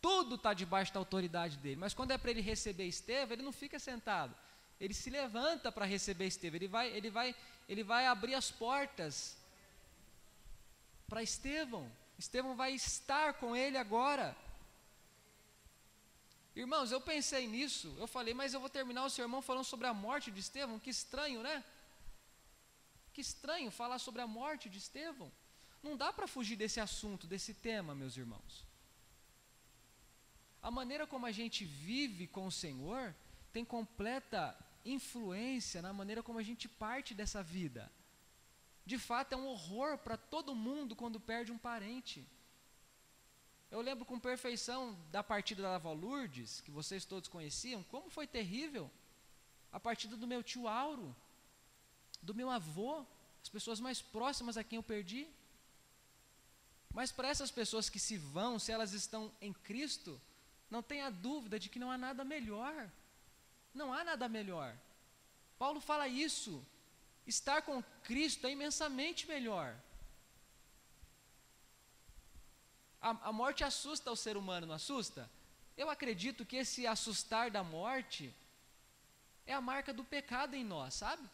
Tudo 0.00 0.34
está 0.36 0.52
debaixo 0.52 0.92
da 0.92 1.00
autoridade 1.00 1.56
dele. 1.56 1.76
Mas 1.76 1.94
quando 1.94 2.10
é 2.10 2.18
para 2.18 2.30
ele 2.30 2.40
receber 2.40 2.84
Estevão, 2.86 3.32
ele 3.32 3.42
não 3.42 3.52
fica 3.52 3.78
sentado. 3.78 4.36
Ele 4.78 4.92
se 4.92 5.08
levanta 5.08 5.72
para 5.72 5.86
receber 5.86 6.26
Estevão. 6.26 6.56
Ele 6.56 6.68
vai, 6.68 6.88
ele 6.88 7.10
vai, 7.10 7.34
ele 7.68 7.82
vai 7.82 8.06
abrir 8.06 8.34
as 8.34 8.50
portas 8.50 9.36
para 11.08 11.22
Estevão. 11.22 11.90
Estevão 12.18 12.54
vai 12.54 12.72
estar 12.72 13.34
com 13.34 13.56
ele 13.56 13.78
agora. 13.78 14.36
Irmãos, 16.54 16.92
eu 16.92 17.00
pensei 17.00 17.46
nisso. 17.46 17.94
Eu 17.98 18.06
falei, 18.06 18.34
mas 18.34 18.52
eu 18.52 18.60
vou 18.60 18.70
terminar 18.70 19.04
o 19.04 19.10
sermão 19.10 19.40
falando 19.42 19.64
sobre 19.64 19.86
a 19.86 19.94
morte 19.94 20.30
de 20.30 20.40
Estevão. 20.40 20.78
Que 20.78 20.90
estranho, 20.90 21.42
né? 21.42 21.64
Que 23.12 23.20
estranho 23.20 23.70
falar 23.70 23.98
sobre 23.98 24.20
a 24.20 24.26
morte 24.26 24.68
de 24.68 24.78
Estevão. 24.78 25.32
Não 25.86 25.96
dá 25.96 26.12
para 26.12 26.26
fugir 26.26 26.56
desse 26.56 26.80
assunto, 26.80 27.28
desse 27.28 27.54
tema, 27.54 27.94
meus 27.94 28.16
irmãos. 28.16 28.66
A 30.60 30.70
maneira 30.78 31.06
como 31.06 31.26
a 31.26 31.30
gente 31.30 31.64
vive 31.64 32.26
com 32.26 32.44
o 32.48 32.50
Senhor 32.52 33.14
tem 33.52 33.64
completa 33.64 34.42
influência 34.84 35.80
na 35.80 35.92
maneira 35.92 36.24
como 36.24 36.40
a 36.40 36.42
gente 36.42 36.68
parte 36.68 37.14
dessa 37.14 37.40
vida. 37.40 37.90
De 38.84 38.98
fato, 38.98 39.32
é 39.32 39.36
um 39.36 39.46
horror 39.46 39.96
para 39.98 40.16
todo 40.16 40.56
mundo 40.56 40.96
quando 40.96 41.20
perde 41.20 41.52
um 41.52 41.58
parente. 41.58 42.26
Eu 43.70 43.80
lembro 43.80 44.04
com 44.04 44.18
perfeição 44.18 44.98
da 45.12 45.22
partida 45.22 45.62
da 45.62 45.76
avó 45.76 45.92
Lourdes, 45.92 46.60
que 46.62 46.70
vocês 46.72 47.04
todos 47.04 47.28
conheciam, 47.28 47.84
como 47.84 48.10
foi 48.10 48.26
terrível. 48.26 48.90
A 49.72 49.78
partida 49.78 50.16
do 50.16 50.26
meu 50.26 50.42
tio 50.42 50.66
Auro, 50.66 51.14
do 52.20 52.34
meu 52.34 52.50
avô, 52.50 53.06
as 53.40 53.48
pessoas 53.48 53.78
mais 53.78 54.02
próximas 54.02 54.56
a 54.56 54.64
quem 54.64 54.78
eu 54.78 54.82
perdi. 54.82 55.28
Mas 56.96 57.12
para 57.12 57.28
essas 57.28 57.50
pessoas 57.50 57.90
que 57.90 57.98
se 57.98 58.16
vão, 58.16 58.58
se 58.58 58.72
elas 58.72 58.94
estão 58.94 59.30
em 59.38 59.52
Cristo, 59.52 60.18
não 60.70 60.82
tenha 60.82 61.10
dúvida 61.10 61.58
de 61.58 61.68
que 61.68 61.78
não 61.78 61.90
há 61.90 61.98
nada 61.98 62.24
melhor. 62.24 62.90
Não 63.74 63.92
há 63.92 64.02
nada 64.02 64.26
melhor. 64.30 64.74
Paulo 65.58 65.78
fala 65.78 66.08
isso. 66.08 66.66
Estar 67.26 67.60
com 67.60 67.82
Cristo 68.02 68.46
é 68.46 68.52
imensamente 68.52 69.28
melhor. 69.28 69.78
A, 72.98 73.10
a, 73.28 73.30
morte 73.30 73.62
assusta 73.62 74.10
o 74.10 74.16
ser 74.16 74.38
humano, 74.38 74.66
não 74.66 74.74
assusta? 74.74 75.30
Eu 75.76 75.90
acredito 75.90 76.46
que 76.46 76.56
esse 76.56 76.86
assustar 76.86 77.50
da 77.50 77.62
morte 77.62 78.34
é 79.44 79.52
a 79.52 79.60
marca 79.60 79.92
do 79.92 80.02
pecado 80.02 80.56
em 80.56 80.64
nós, 80.64 80.94
sabe? 80.94 81.28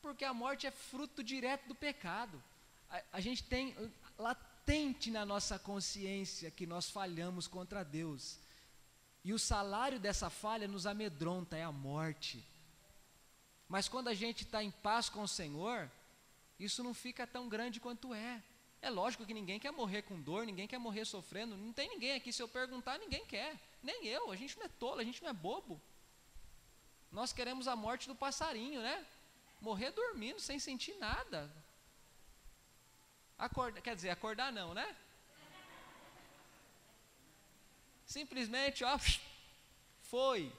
Porque 0.00 0.24
a 0.24 0.34
morte 0.34 0.66
é 0.66 0.72
fruto 0.72 1.22
direto 1.22 1.68
do 1.68 1.76
pecado. 1.76 2.42
A, 2.90 3.02
a 3.12 3.20
gente 3.20 3.44
tem 3.44 3.76
latente 4.22 5.10
na 5.10 5.26
nossa 5.26 5.58
consciência 5.58 6.50
que 6.50 6.66
nós 6.66 6.88
falhamos 6.88 7.46
contra 7.46 7.84
Deus. 7.84 8.38
E 9.24 9.32
o 9.32 9.38
salário 9.38 10.00
dessa 10.00 10.30
falha 10.30 10.66
nos 10.66 10.86
amedronta, 10.86 11.56
é 11.56 11.64
a 11.64 11.72
morte. 11.72 12.44
Mas 13.68 13.88
quando 13.88 14.08
a 14.08 14.14
gente 14.14 14.44
está 14.44 14.62
em 14.62 14.70
paz 14.70 15.08
com 15.08 15.22
o 15.22 15.28
Senhor, 15.28 15.90
isso 16.58 16.82
não 16.82 16.94
fica 16.94 17.26
tão 17.26 17.48
grande 17.48 17.80
quanto 17.80 18.14
é. 18.14 18.42
É 18.80 18.90
lógico 18.90 19.24
que 19.24 19.34
ninguém 19.34 19.60
quer 19.60 19.70
morrer 19.70 20.02
com 20.02 20.20
dor, 20.20 20.44
ninguém 20.44 20.66
quer 20.66 20.78
morrer 20.78 21.04
sofrendo, 21.04 21.56
não 21.56 21.72
tem 21.72 21.88
ninguém 21.88 22.14
aqui, 22.14 22.32
se 22.32 22.42
eu 22.42 22.48
perguntar, 22.48 22.98
ninguém 22.98 23.24
quer, 23.26 23.56
nem 23.82 24.06
eu, 24.06 24.32
a 24.32 24.36
gente 24.36 24.58
não 24.58 24.66
é 24.66 24.68
tolo, 24.68 25.00
a 25.00 25.04
gente 25.04 25.22
não 25.22 25.30
é 25.30 25.32
bobo. 25.32 25.80
Nós 27.10 27.32
queremos 27.32 27.68
a 27.68 27.76
morte 27.76 28.08
do 28.08 28.14
passarinho, 28.14 28.80
né? 28.82 29.06
Morrer 29.60 29.92
dormindo, 29.92 30.40
sem 30.40 30.58
sentir 30.58 30.94
nada. 30.94 31.48
Acorda, 33.42 33.80
quer 33.80 33.96
dizer, 33.96 34.10
acordar 34.10 34.52
não, 34.52 34.72
né? 34.72 34.96
Simplesmente, 38.06 38.84
ó, 38.84 38.96
foi. 40.00 40.52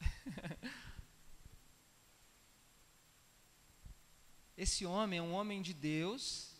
Esse 4.58 4.84
homem 4.84 5.18
é 5.20 5.22
um 5.22 5.32
homem 5.32 5.62
de 5.62 5.72
Deus. 5.72 6.54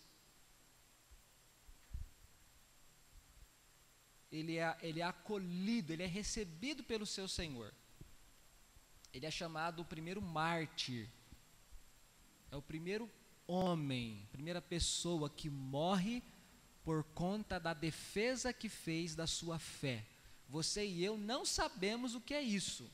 Ele 4.32 4.56
é, 4.56 4.78
ele 4.80 5.00
é 5.00 5.04
acolhido, 5.04 5.92
ele 5.92 6.02
é 6.02 6.06
recebido 6.06 6.82
pelo 6.82 7.04
seu 7.04 7.28
Senhor. 7.28 7.74
Ele 9.12 9.26
é 9.26 9.30
chamado 9.30 9.82
o 9.82 9.84
primeiro 9.84 10.22
mártir. 10.22 11.11
É 12.50 12.56
o 12.56 12.62
primeiro 12.62 13.20
homem, 13.51 14.28
primeira 14.30 14.62
pessoa 14.62 15.28
que 15.28 15.51
morre 15.51 16.22
por 16.84 17.03
conta 17.03 17.59
da 17.59 17.74
defesa 17.74 18.53
que 18.53 18.68
fez 18.68 19.14
da 19.14 19.26
sua 19.26 19.59
fé. 19.59 20.07
Você 20.48 20.86
e 20.86 21.05
eu 21.05 21.18
não 21.18 21.44
sabemos 21.44 22.14
o 22.14 22.20
que 22.20 22.34
é 22.34 22.40
isso. 22.40 22.90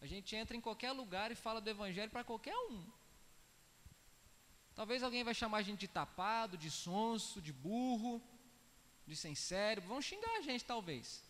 A 0.00 0.06
gente 0.06 0.36
entra 0.36 0.56
em 0.56 0.60
qualquer 0.60 0.92
lugar 0.92 1.32
e 1.32 1.34
fala 1.34 1.60
do 1.60 1.70
evangelho 1.70 2.10
para 2.10 2.24
qualquer 2.24 2.56
um. 2.56 2.84
Talvez 4.74 5.02
alguém 5.02 5.24
vai 5.24 5.34
chamar 5.34 5.58
a 5.58 5.62
gente 5.62 5.80
de 5.80 5.88
tapado, 5.88 6.58
de 6.58 6.70
sonso, 6.70 7.40
de 7.40 7.52
burro, 7.52 8.22
de 9.06 9.16
sem 9.16 9.34
cérebro. 9.34 9.88
Vão 9.88 10.02
xingar 10.02 10.36
a 10.38 10.42
gente, 10.42 10.64
talvez. 10.64 11.22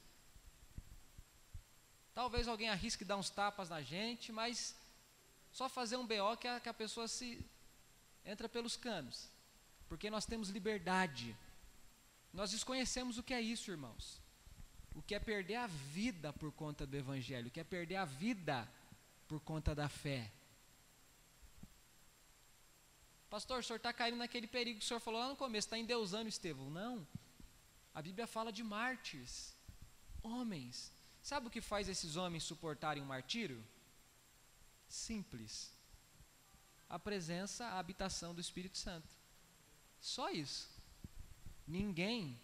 Talvez 2.15 2.47
alguém 2.47 2.69
arrisque 2.69 3.05
dar 3.05 3.17
uns 3.17 3.31
tapas 3.31 3.69
na 3.69 3.83
gente, 3.83 4.33
mas 4.33 4.77
só 5.53 5.69
fazer 5.69 5.97
um 5.97 6.07
BO 6.07 6.37
que 6.41 6.49
a, 6.49 6.61
que 6.61 6.69
a 6.69 6.75
pessoa 6.75 7.07
se 7.07 7.45
entra 8.25 8.49
pelos 8.49 8.77
canos. 8.77 9.29
Porque 9.89 10.11
nós 10.11 10.27
temos 10.27 10.49
liberdade. 10.49 11.37
Nós 12.33 12.51
desconhecemos 12.51 13.19
o 13.19 13.23
que 13.23 13.35
é 13.35 13.41
isso, 13.41 13.71
irmãos. 13.71 14.21
O 14.95 15.03
que 15.03 15.15
é 15.15 15.21
perder 15.21 15.57
a 15.57 15.67
vida 15.67 16.33
por 16.33 16.53
conta 16.53 16.87
do 16.87 16.97
Evangelho, 16.97 17.49
o 17.49 17.51
que 17.51 17.61
é 17.61 17.65
perder 17.65 17.97
a 17.97 18.05
vida 18.05 18.69
por 19.27 19.41
conta 19.41 19.75
da 19.75 19.89
fé. 19.89 20.31
Pastor, 23.29 23.59
o 23.59 23.63
senhor 23.65 23.79
está 23.79 23.93
caindo 23.93 24.17
naquele 24.17 24.47
perigo 24.47 24.79
que 24.79 24.85
o 24.85 24.89
senhor 24.89 25.01
falou 25.01 25.21
lá 25.21 25.29
no 25.29 25.35
começo, 25.35 25.67
está 25.67 25.77
endeusando 25.77 26.29
Estevão. 26.29 26.71
Não. 26.71 27.07
A 27.93 28.01
Bíblia 28.01 28.29
fala 28.29 28.53
de 28.53 28.63
mártires, 28.63 29.57
homens. 30.23 30.93
Sabe 31.21 31.49
o 31.49 31.51
que 31.51 31.61
faz 31.61 31.89
esses 31.89 32.15
homens 32.15 32.45
suportarem 32.45 33.03
um 33.03 33.07
martírio? 33.07 33.65
Simples. 34.87 35.74
A 36.89 36.99
presença, 36.99 37.67
a 37.67 37.79
habitação 37.79 38.35
do 38.35 38.41
Espírito 38.41 38.79
Santo. 38.79 39.09
Só 40.01 40.31
isso. 40.31 40.69
Ninguém 41.67 42.39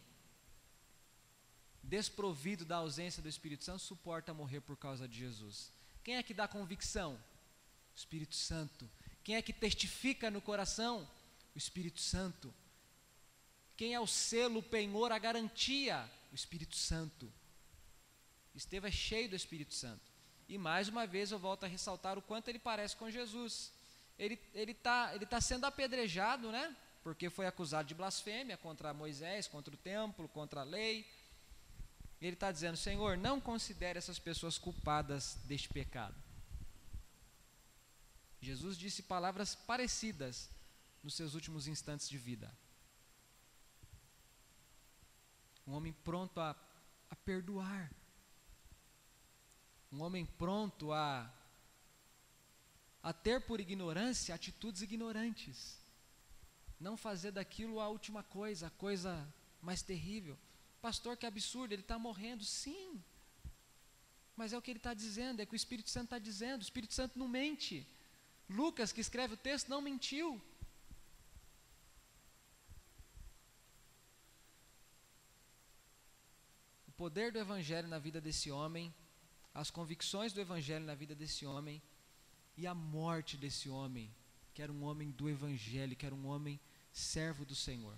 desprovido 1.83 2.65
da 2.65 2.77
ausência 2.77 3.23
do 3.23 3.29
Espírito 3.29 3.65
Santo 3.65 3.81
suporta 3.81 4.35
morrer 4.35 4.61
por 4.61 4.77
causa 4.77 5.09
de 5.09 5.19
Jesus. 5.19 5.73
Quem 6.03 6.17
é 6.17 6.23
que 6.23 6.35
dá 6.35 6.47
convicção? 6.47 7.15
O 7.15 7.97
Espírito 7.97 8.35
Santo. 8.35 8.89
Quem 9.23 9.37
é 9.37 9.43
que 9.43 9.53
testifica 9.53 10.31
no 10.31 10.41
coração? 10.41 11.09
O 11.55 11.59
Espírito 11.59 12.01
Santo. 12.01 12.53
Quem 13.77 13.95
é 13.95 14.01
o 14.01 14.07
selo, 14.07 14.61
o 14.61 14.63
penhor, 14.63 15.13
a 15.13 15.19
garantia? 15.19 16.09
O 16.33 16.35
Espírito 16.35 16.77
Santo. 16.77 17.31
Estevão 18.55 18.89
é 18.89 18.93
cheio 18.93 19.29
do 19.29 19.37
Espírito 19.37 19.75
Santo. 19.75 20.03
E 20.49 20.59
mais 20.59 20.89
uma 20.89 21.07
vez 21.07 21.31
eu 21.31 21.39
volto 21.39 21.65
a 21.65 21.69
ressaltar 21.69 22.19
o 22.19 22.23
quanto 22.23 22.49
ele 22.49 22.59
parece 22.59 22.97
com 22.97 23.11
Jesus. 23.11 23.73
Ele 24.21 24.39
está 24.73 25.15
ele 25.15 25.25
tá 25.25 25.41
sendo 25.41 25.65
apedrejado, 25.65 26.53
né? 26.53 26.77
Porque 27.03 27.31
foi 27.31 27.47
acusado 27.47 27.89
de 27.89 27.95
blasfêmia 27.95 28.59
contra 28.59 28.93
Moisés, 28.93 29.49
contra 29.49 29.73
o 29.73 29.79
templo, 29.79 30.29
contra 30.29 30.61
a 30.61 30.65
lei. 30.65 31.11
Ele 32.21 32.35
está 32.35 32.53
dizendo: 32.53 32.77
Senhor, 32.77 33.17
não 33.17 33.41
considere 33.41 33.99
essas 33.99 34.19
pessoas 34.19 34.59
culpadas 34.59 35.37
deste 35.45 35.71
pecado. 35.71 36.15
Jesus 38.43 38.77
disse 38.77 39.03
palavras 39.03 39.55
parecidas 39.55 40.51
nos 41.03 41.15
seus 41.15 41.35
últimos 41.35 41.67
instantes 41.67 42.07
de 42.07 42.19
vida. 42.19 42.55
Um 45.67 45.73
homem 45.73 45.95
pronto 45.95 46.39
a, 46.41 46.55
a 47.09 47.17
perdoar. 47.17 47.91
Um 49.91 50.03
homem 50.03 50.27
pronto 50.27 50.93
a, 50.93 51.33
a 53.03 53.13
ter 53.13 53.41
por 53.41 53.61
ignorância 53.61 54.35
atitudes 54.35 54.83
ignorantes. 54.83 55.79
Não 56.79 56.97
fazer 56.97 57.33
daquilo 57.33 57.81
a 57.81 57.89
última 57.89 58.23
coisa, 58.23 58.67
a 58.67 58.71
coisa 58.71 59.27
mais 59.61 59.83
terrível. 59.83 60.39
Pastor, 60.81 61.17
que 61.17 61.27
absurdo, 61.27 61.73
ele 61.73 61.83
está 61.83 61.99
morrendo. 61.99 62.45
Sim. 62.45 63.03
Mas 64.37 64.53
é 64.53 64.59
o 64.59 64.63
que 64.63 64.71
ele 64.71 64.79
está 64.79 64.95
dizendo, 64.95 65.41
é 65.41 65.47
que 65.47 65.53
o 65.53 65.57
Espírito 65.57 65.91
Santo 65.91 66.05
está 66.05 66.19
dizendo. 66.19 66.61
O 66.61 66.63
Espírito 66.63 66.95
Santo 66.95 67.19
não 67.19 67.29
mente. 67.29 67.87
Lucas, 68.49 68.93
que 68.93 69.01
escreve 69.01 69.35
o 69.35 69.37
texto, 69.37 69.69
não 69.69 69.83
mentiu. 69.83 70.41
O 76.89 76.93
poder 76.93 77.33
do 77.33 77.39
Evangelho 77.39 77.89
na 77.89 77.99
vida 77.99 78.21
desse 78.21 78.51
homem, 78.51 78.95
as 79.55 79.71
convicções 79.71 80.33
do 80.33 80.41
Evangelho 80.41 80.85
na 80.85 80.95
vida 80.95 81.15
desse 81.15 81.47
homem 81.47 81.83
e 82.61 82.67
a 82.67 82.75
morte 82.75 83.39
desse 83.39 83.71
homem, 83.71 84.15
que 84.53 84.61
era 84.61 84.71
um 84.71 84.85
homem 84.85 85.11
do 85.11 85.31
Evangelho, 85.31 85.97
que 85.97 86.05
era 86.05 86.15
um 86.15 86.27
homem 86.27 86.61
servo 86.93 87.43
do 87.43 87.55
Senhor. 87.55 87.97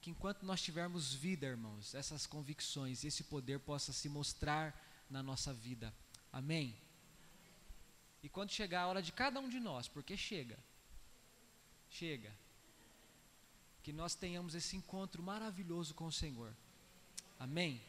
Que 0.00 0.10
enquanto 0.10 0.46
nós 0.46 0.62
tivermos 0.62 1.12
vida, 1.12 1.46
irmãos, 1.46 1.94
essas 1.94 2.26
convicções 2.26 3.04
esse 3.04 3.24
poder 3.24 3.60
possa 3.60 3.92
se 3.92 4.08
mostrar 4.08 4.74
na 5.10 5.22
nossa 5.22 5.52
vida. 5.52 5.94
Amém? 6.32 6.74
E 8.22 8.30
quando 8.30 8.50
chegar 8.50 8.84
a 8.84 8.86
hora 8.86 9.02
de 9.02 9.12
cada 9.12 9.38
um 9.38 9.50
de 9.50 9.60
nós, 9.60 9.86
porque 9.86 10.16
chega, 10.16 10.58
chega, 11.90 12.32
que 13.82 13.92
nós 13.92 14.14
tenhamos 14.14 14.54
esse 14.54 14.74
encontro 14.74 15.22
maravilhoso 15.22 15.92
com 15.92 16.06
o 16.06 16.12
Senhor. 16.12 16.56
Amém? 17.38 17.82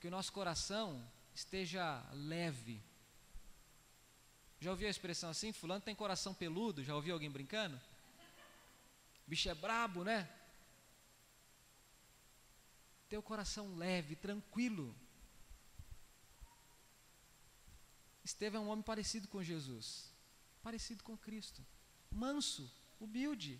Que 0.00 0.08
o 0.08 0.10
nosso 0.10 0.32
coração 0.32 1.08
esteja 1.32 2.04
leve. 2.12 2.87
Já 4.60 4.70
ouviu 4.70 4.88
a 4.88 4.90
expressão 4.90 5.30
assim? 5.30 5.52
Fulano 5.52 5.80
tem 5.80 5.94
coração 5.94 6.34
peludo? 6.34 6.82
Já 6.82 6.94
ouviu 6.94 7.14
alguém 7.14 7.30
brincando? 7.30 7.80
Bicho 9.26 9.48
é 9.48 9.54
brabo, 9.54 10.04
né? 10.04 10.28
Teu 13.08 13.22
coração 13.22 13.76
leve, 13.76 14.16
tranquilo. 14.16 14.94
Estevão 18.24 18.62
é 18.62 18.66
um 18.66 18.68
homem 18.68 18.82
parecido 18.82 19.26
com 19.26 19.42
Jesus, 19.42 20.12
parecido 20.62 21.02
com 21.02 21.16
Cristo, 21.16 21.64
manso, 22.10 22.70
humilde, 23.00 23.58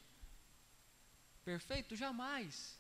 perfeito? 1.43 1.97
Jamais, 1.97 2.79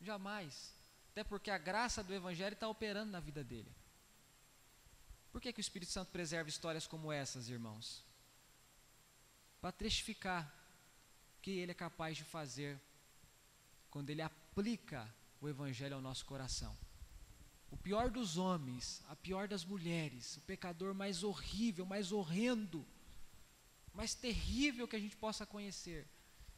jamais, 0.00 0.72
até 1.10 1.24
porque 1.24 1.50
a 1.50 1.58
graça 1.58 2.04
do 2.04 2.14
Evangelho 2.14 2.54
está 2.54 2.68
operando 2.68 3.10
na 3.10 3.18
vida 3.18 3.42
dele. 3.42 3.68
Por 5.30 5.40
que, 5.40 5.52
que 5.52 5.60
o 5.60 5.62
Espírito 5.62 5.92
Santo 5.92 6.10
preserva 6.10 6.48
histórias 6.48 6.86
como 6.86 7.12
essas, 7.12 7.48
irmãos? 7.48 8.04
Para 9.60 9.72
testificar 9.72 10.52
o 11.38 11.42
que 11.42 11.52
ele 11.52 11.72
é 11.72 11.74
capaz 11.74 12.16
de 12.16 12.24
fazer 12.24 12.80
quando 13.90 14.10
ele 14.10 14.22
aplica 14.22 15.12
o 15.40 15.48
Evangelho 15.48 15.94
ao 15.94 16.00
nosso 16.00 16.24
coração 16.24 16.76
o 17.70 17.76
pior 17.76 18.10
dos 18.10 18.36
homens, 18.36 19.02
a 19.08 19.14
pior 19.14 19.46
das 19.46 19.64
mulheres, 19.64 20.36
o 20.36 20.40
pecador 20.40 20.92
mais 20.92 21.22
horrível, 21.22 21.86
mais 21.86 22.10
horrendo, 22.10 22.84
mais 23.94 24.14
terrível 24.14 24.88
que 24.88 24.96
a 24.96 25.00
gente 25.00 25.16
possa 25.16 25.46
conhecer. 25.46 26.06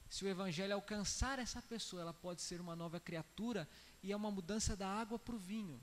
Se 0.08 0.24
o 0.24 0.28
Evangelho 0.28 0.74
alcançar 0.74 1.38
essa 1.38 1.60
pessoa, 1.60 2.02
ela 2.02 2.14
pode 2.14 2.40
ser 2.40 2.60
uma 2.60 2.74
nova 2.74 2.98
criatura 2.98 3.68
e 4.02 4.10
é 4.10 4.16
uma 4.16 4.30
mudança 4.30 4.74
da 4.74 4.88
água 4.88 5.18
para 5.18 5.34
o 5.34 5.38
vinho. 5.38 5.80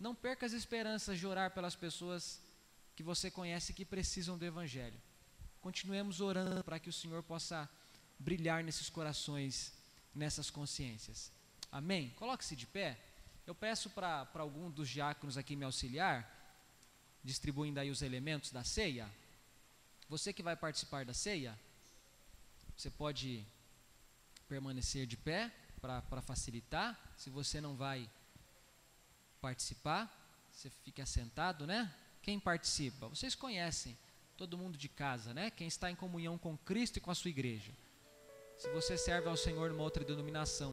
Não 0.00 0.14
perca 0.14 0.46
as 0.46 0.54
esperanças 0.54 1.18
de 1.18 1.26
orar 1.26 1.50
pelas 1.50 1.76
pessoas 1.76 2.40
que 2.96 3.02
você 3.02 3.30
conhece 3.30 3.74
que 3.74 3.84
precisam 3.84 4.38
do 4.38 4.44
Evangelho. 4.46 4.98
continuemos 5.60 6.22
orando 6.22 6.64
para 6.64 6.78
que 6.78 6.88
o 6.88 6.92
Senhor 6.92 7.22
possa 7.22 7.68
brilhar 8.18 8.64
nesses 8.64 8.88
corações, 8.88 9.74
nessas 10.14 10.48
consciências. 10.48 11.30
Amém? 11.70 12.14
Coloque-se 12.16 12.56
de 12.56 12.66
pé. 12.66 12.98
Eu 13.46 13.54
peço 13.54 13.90
para 13.90 14.26
algum 14.34 14.70
dos 14.70 14.88
diáconos 14.88 15.36
aqui 15.36 15.54
me 15.54 15.66
auxiliar, 15.66 16.18
distribuindo 17.22 17.78
aí 17.78 17.90
os 17.90 18.00
elementos 18.00 18.50
da 18.50 18.64
ceia. 18.64 19.06
Você 20.08 20.32
que 20.32 20.42
vai 20.42 20.56
participar 20.56 21.04
da 21.04 21.12
ceia, 21.12 21.58
você 22.74 22.88
pode 22.88 23.44
permanecer 24.48 25.06
de 25.06 25.18
pé 25.18 25.52
para 25.78 26.22
facilitar. 26.22 26.98
Se 27.18 27.28
você 27.28 27.60
não 27.60 27.76
vai 27.76 28.08
participar, 29.40 30.10
você 30.50 30.68
fique 30.68 31.00
assentado, 31.00 31.66
né? 31.66 31.92
Quem 32.22 32.38
participa? 32.38 33.08
Vocês 33.08 33.34
conhecem, 33.34 33.96
todo 34.36 34.58
mundo 34.58 34.76
de 34.76 34.88
casa, 34.88 35.32
né? 35.32 35.50
Quem 35.50 35.66
está 35.66 35.90
em 35.90 35.96
comunhão 35.96 36.36
com 36.36 36.56
Cristo 36.58 36.98
e 36.98 37.00
com 37.00 37.10
a 37.10 37.14
sua 37.14 37.30
igreja. 37.30 37.72
Se 38.58 38.68
você 38.72 38.98
serve 38.98 39.28
ao 39.28 39.36
Senhor 39.36 39.70
numa 39.70 39.82
outra 39.82 40.04
denominação, 40.04 40.68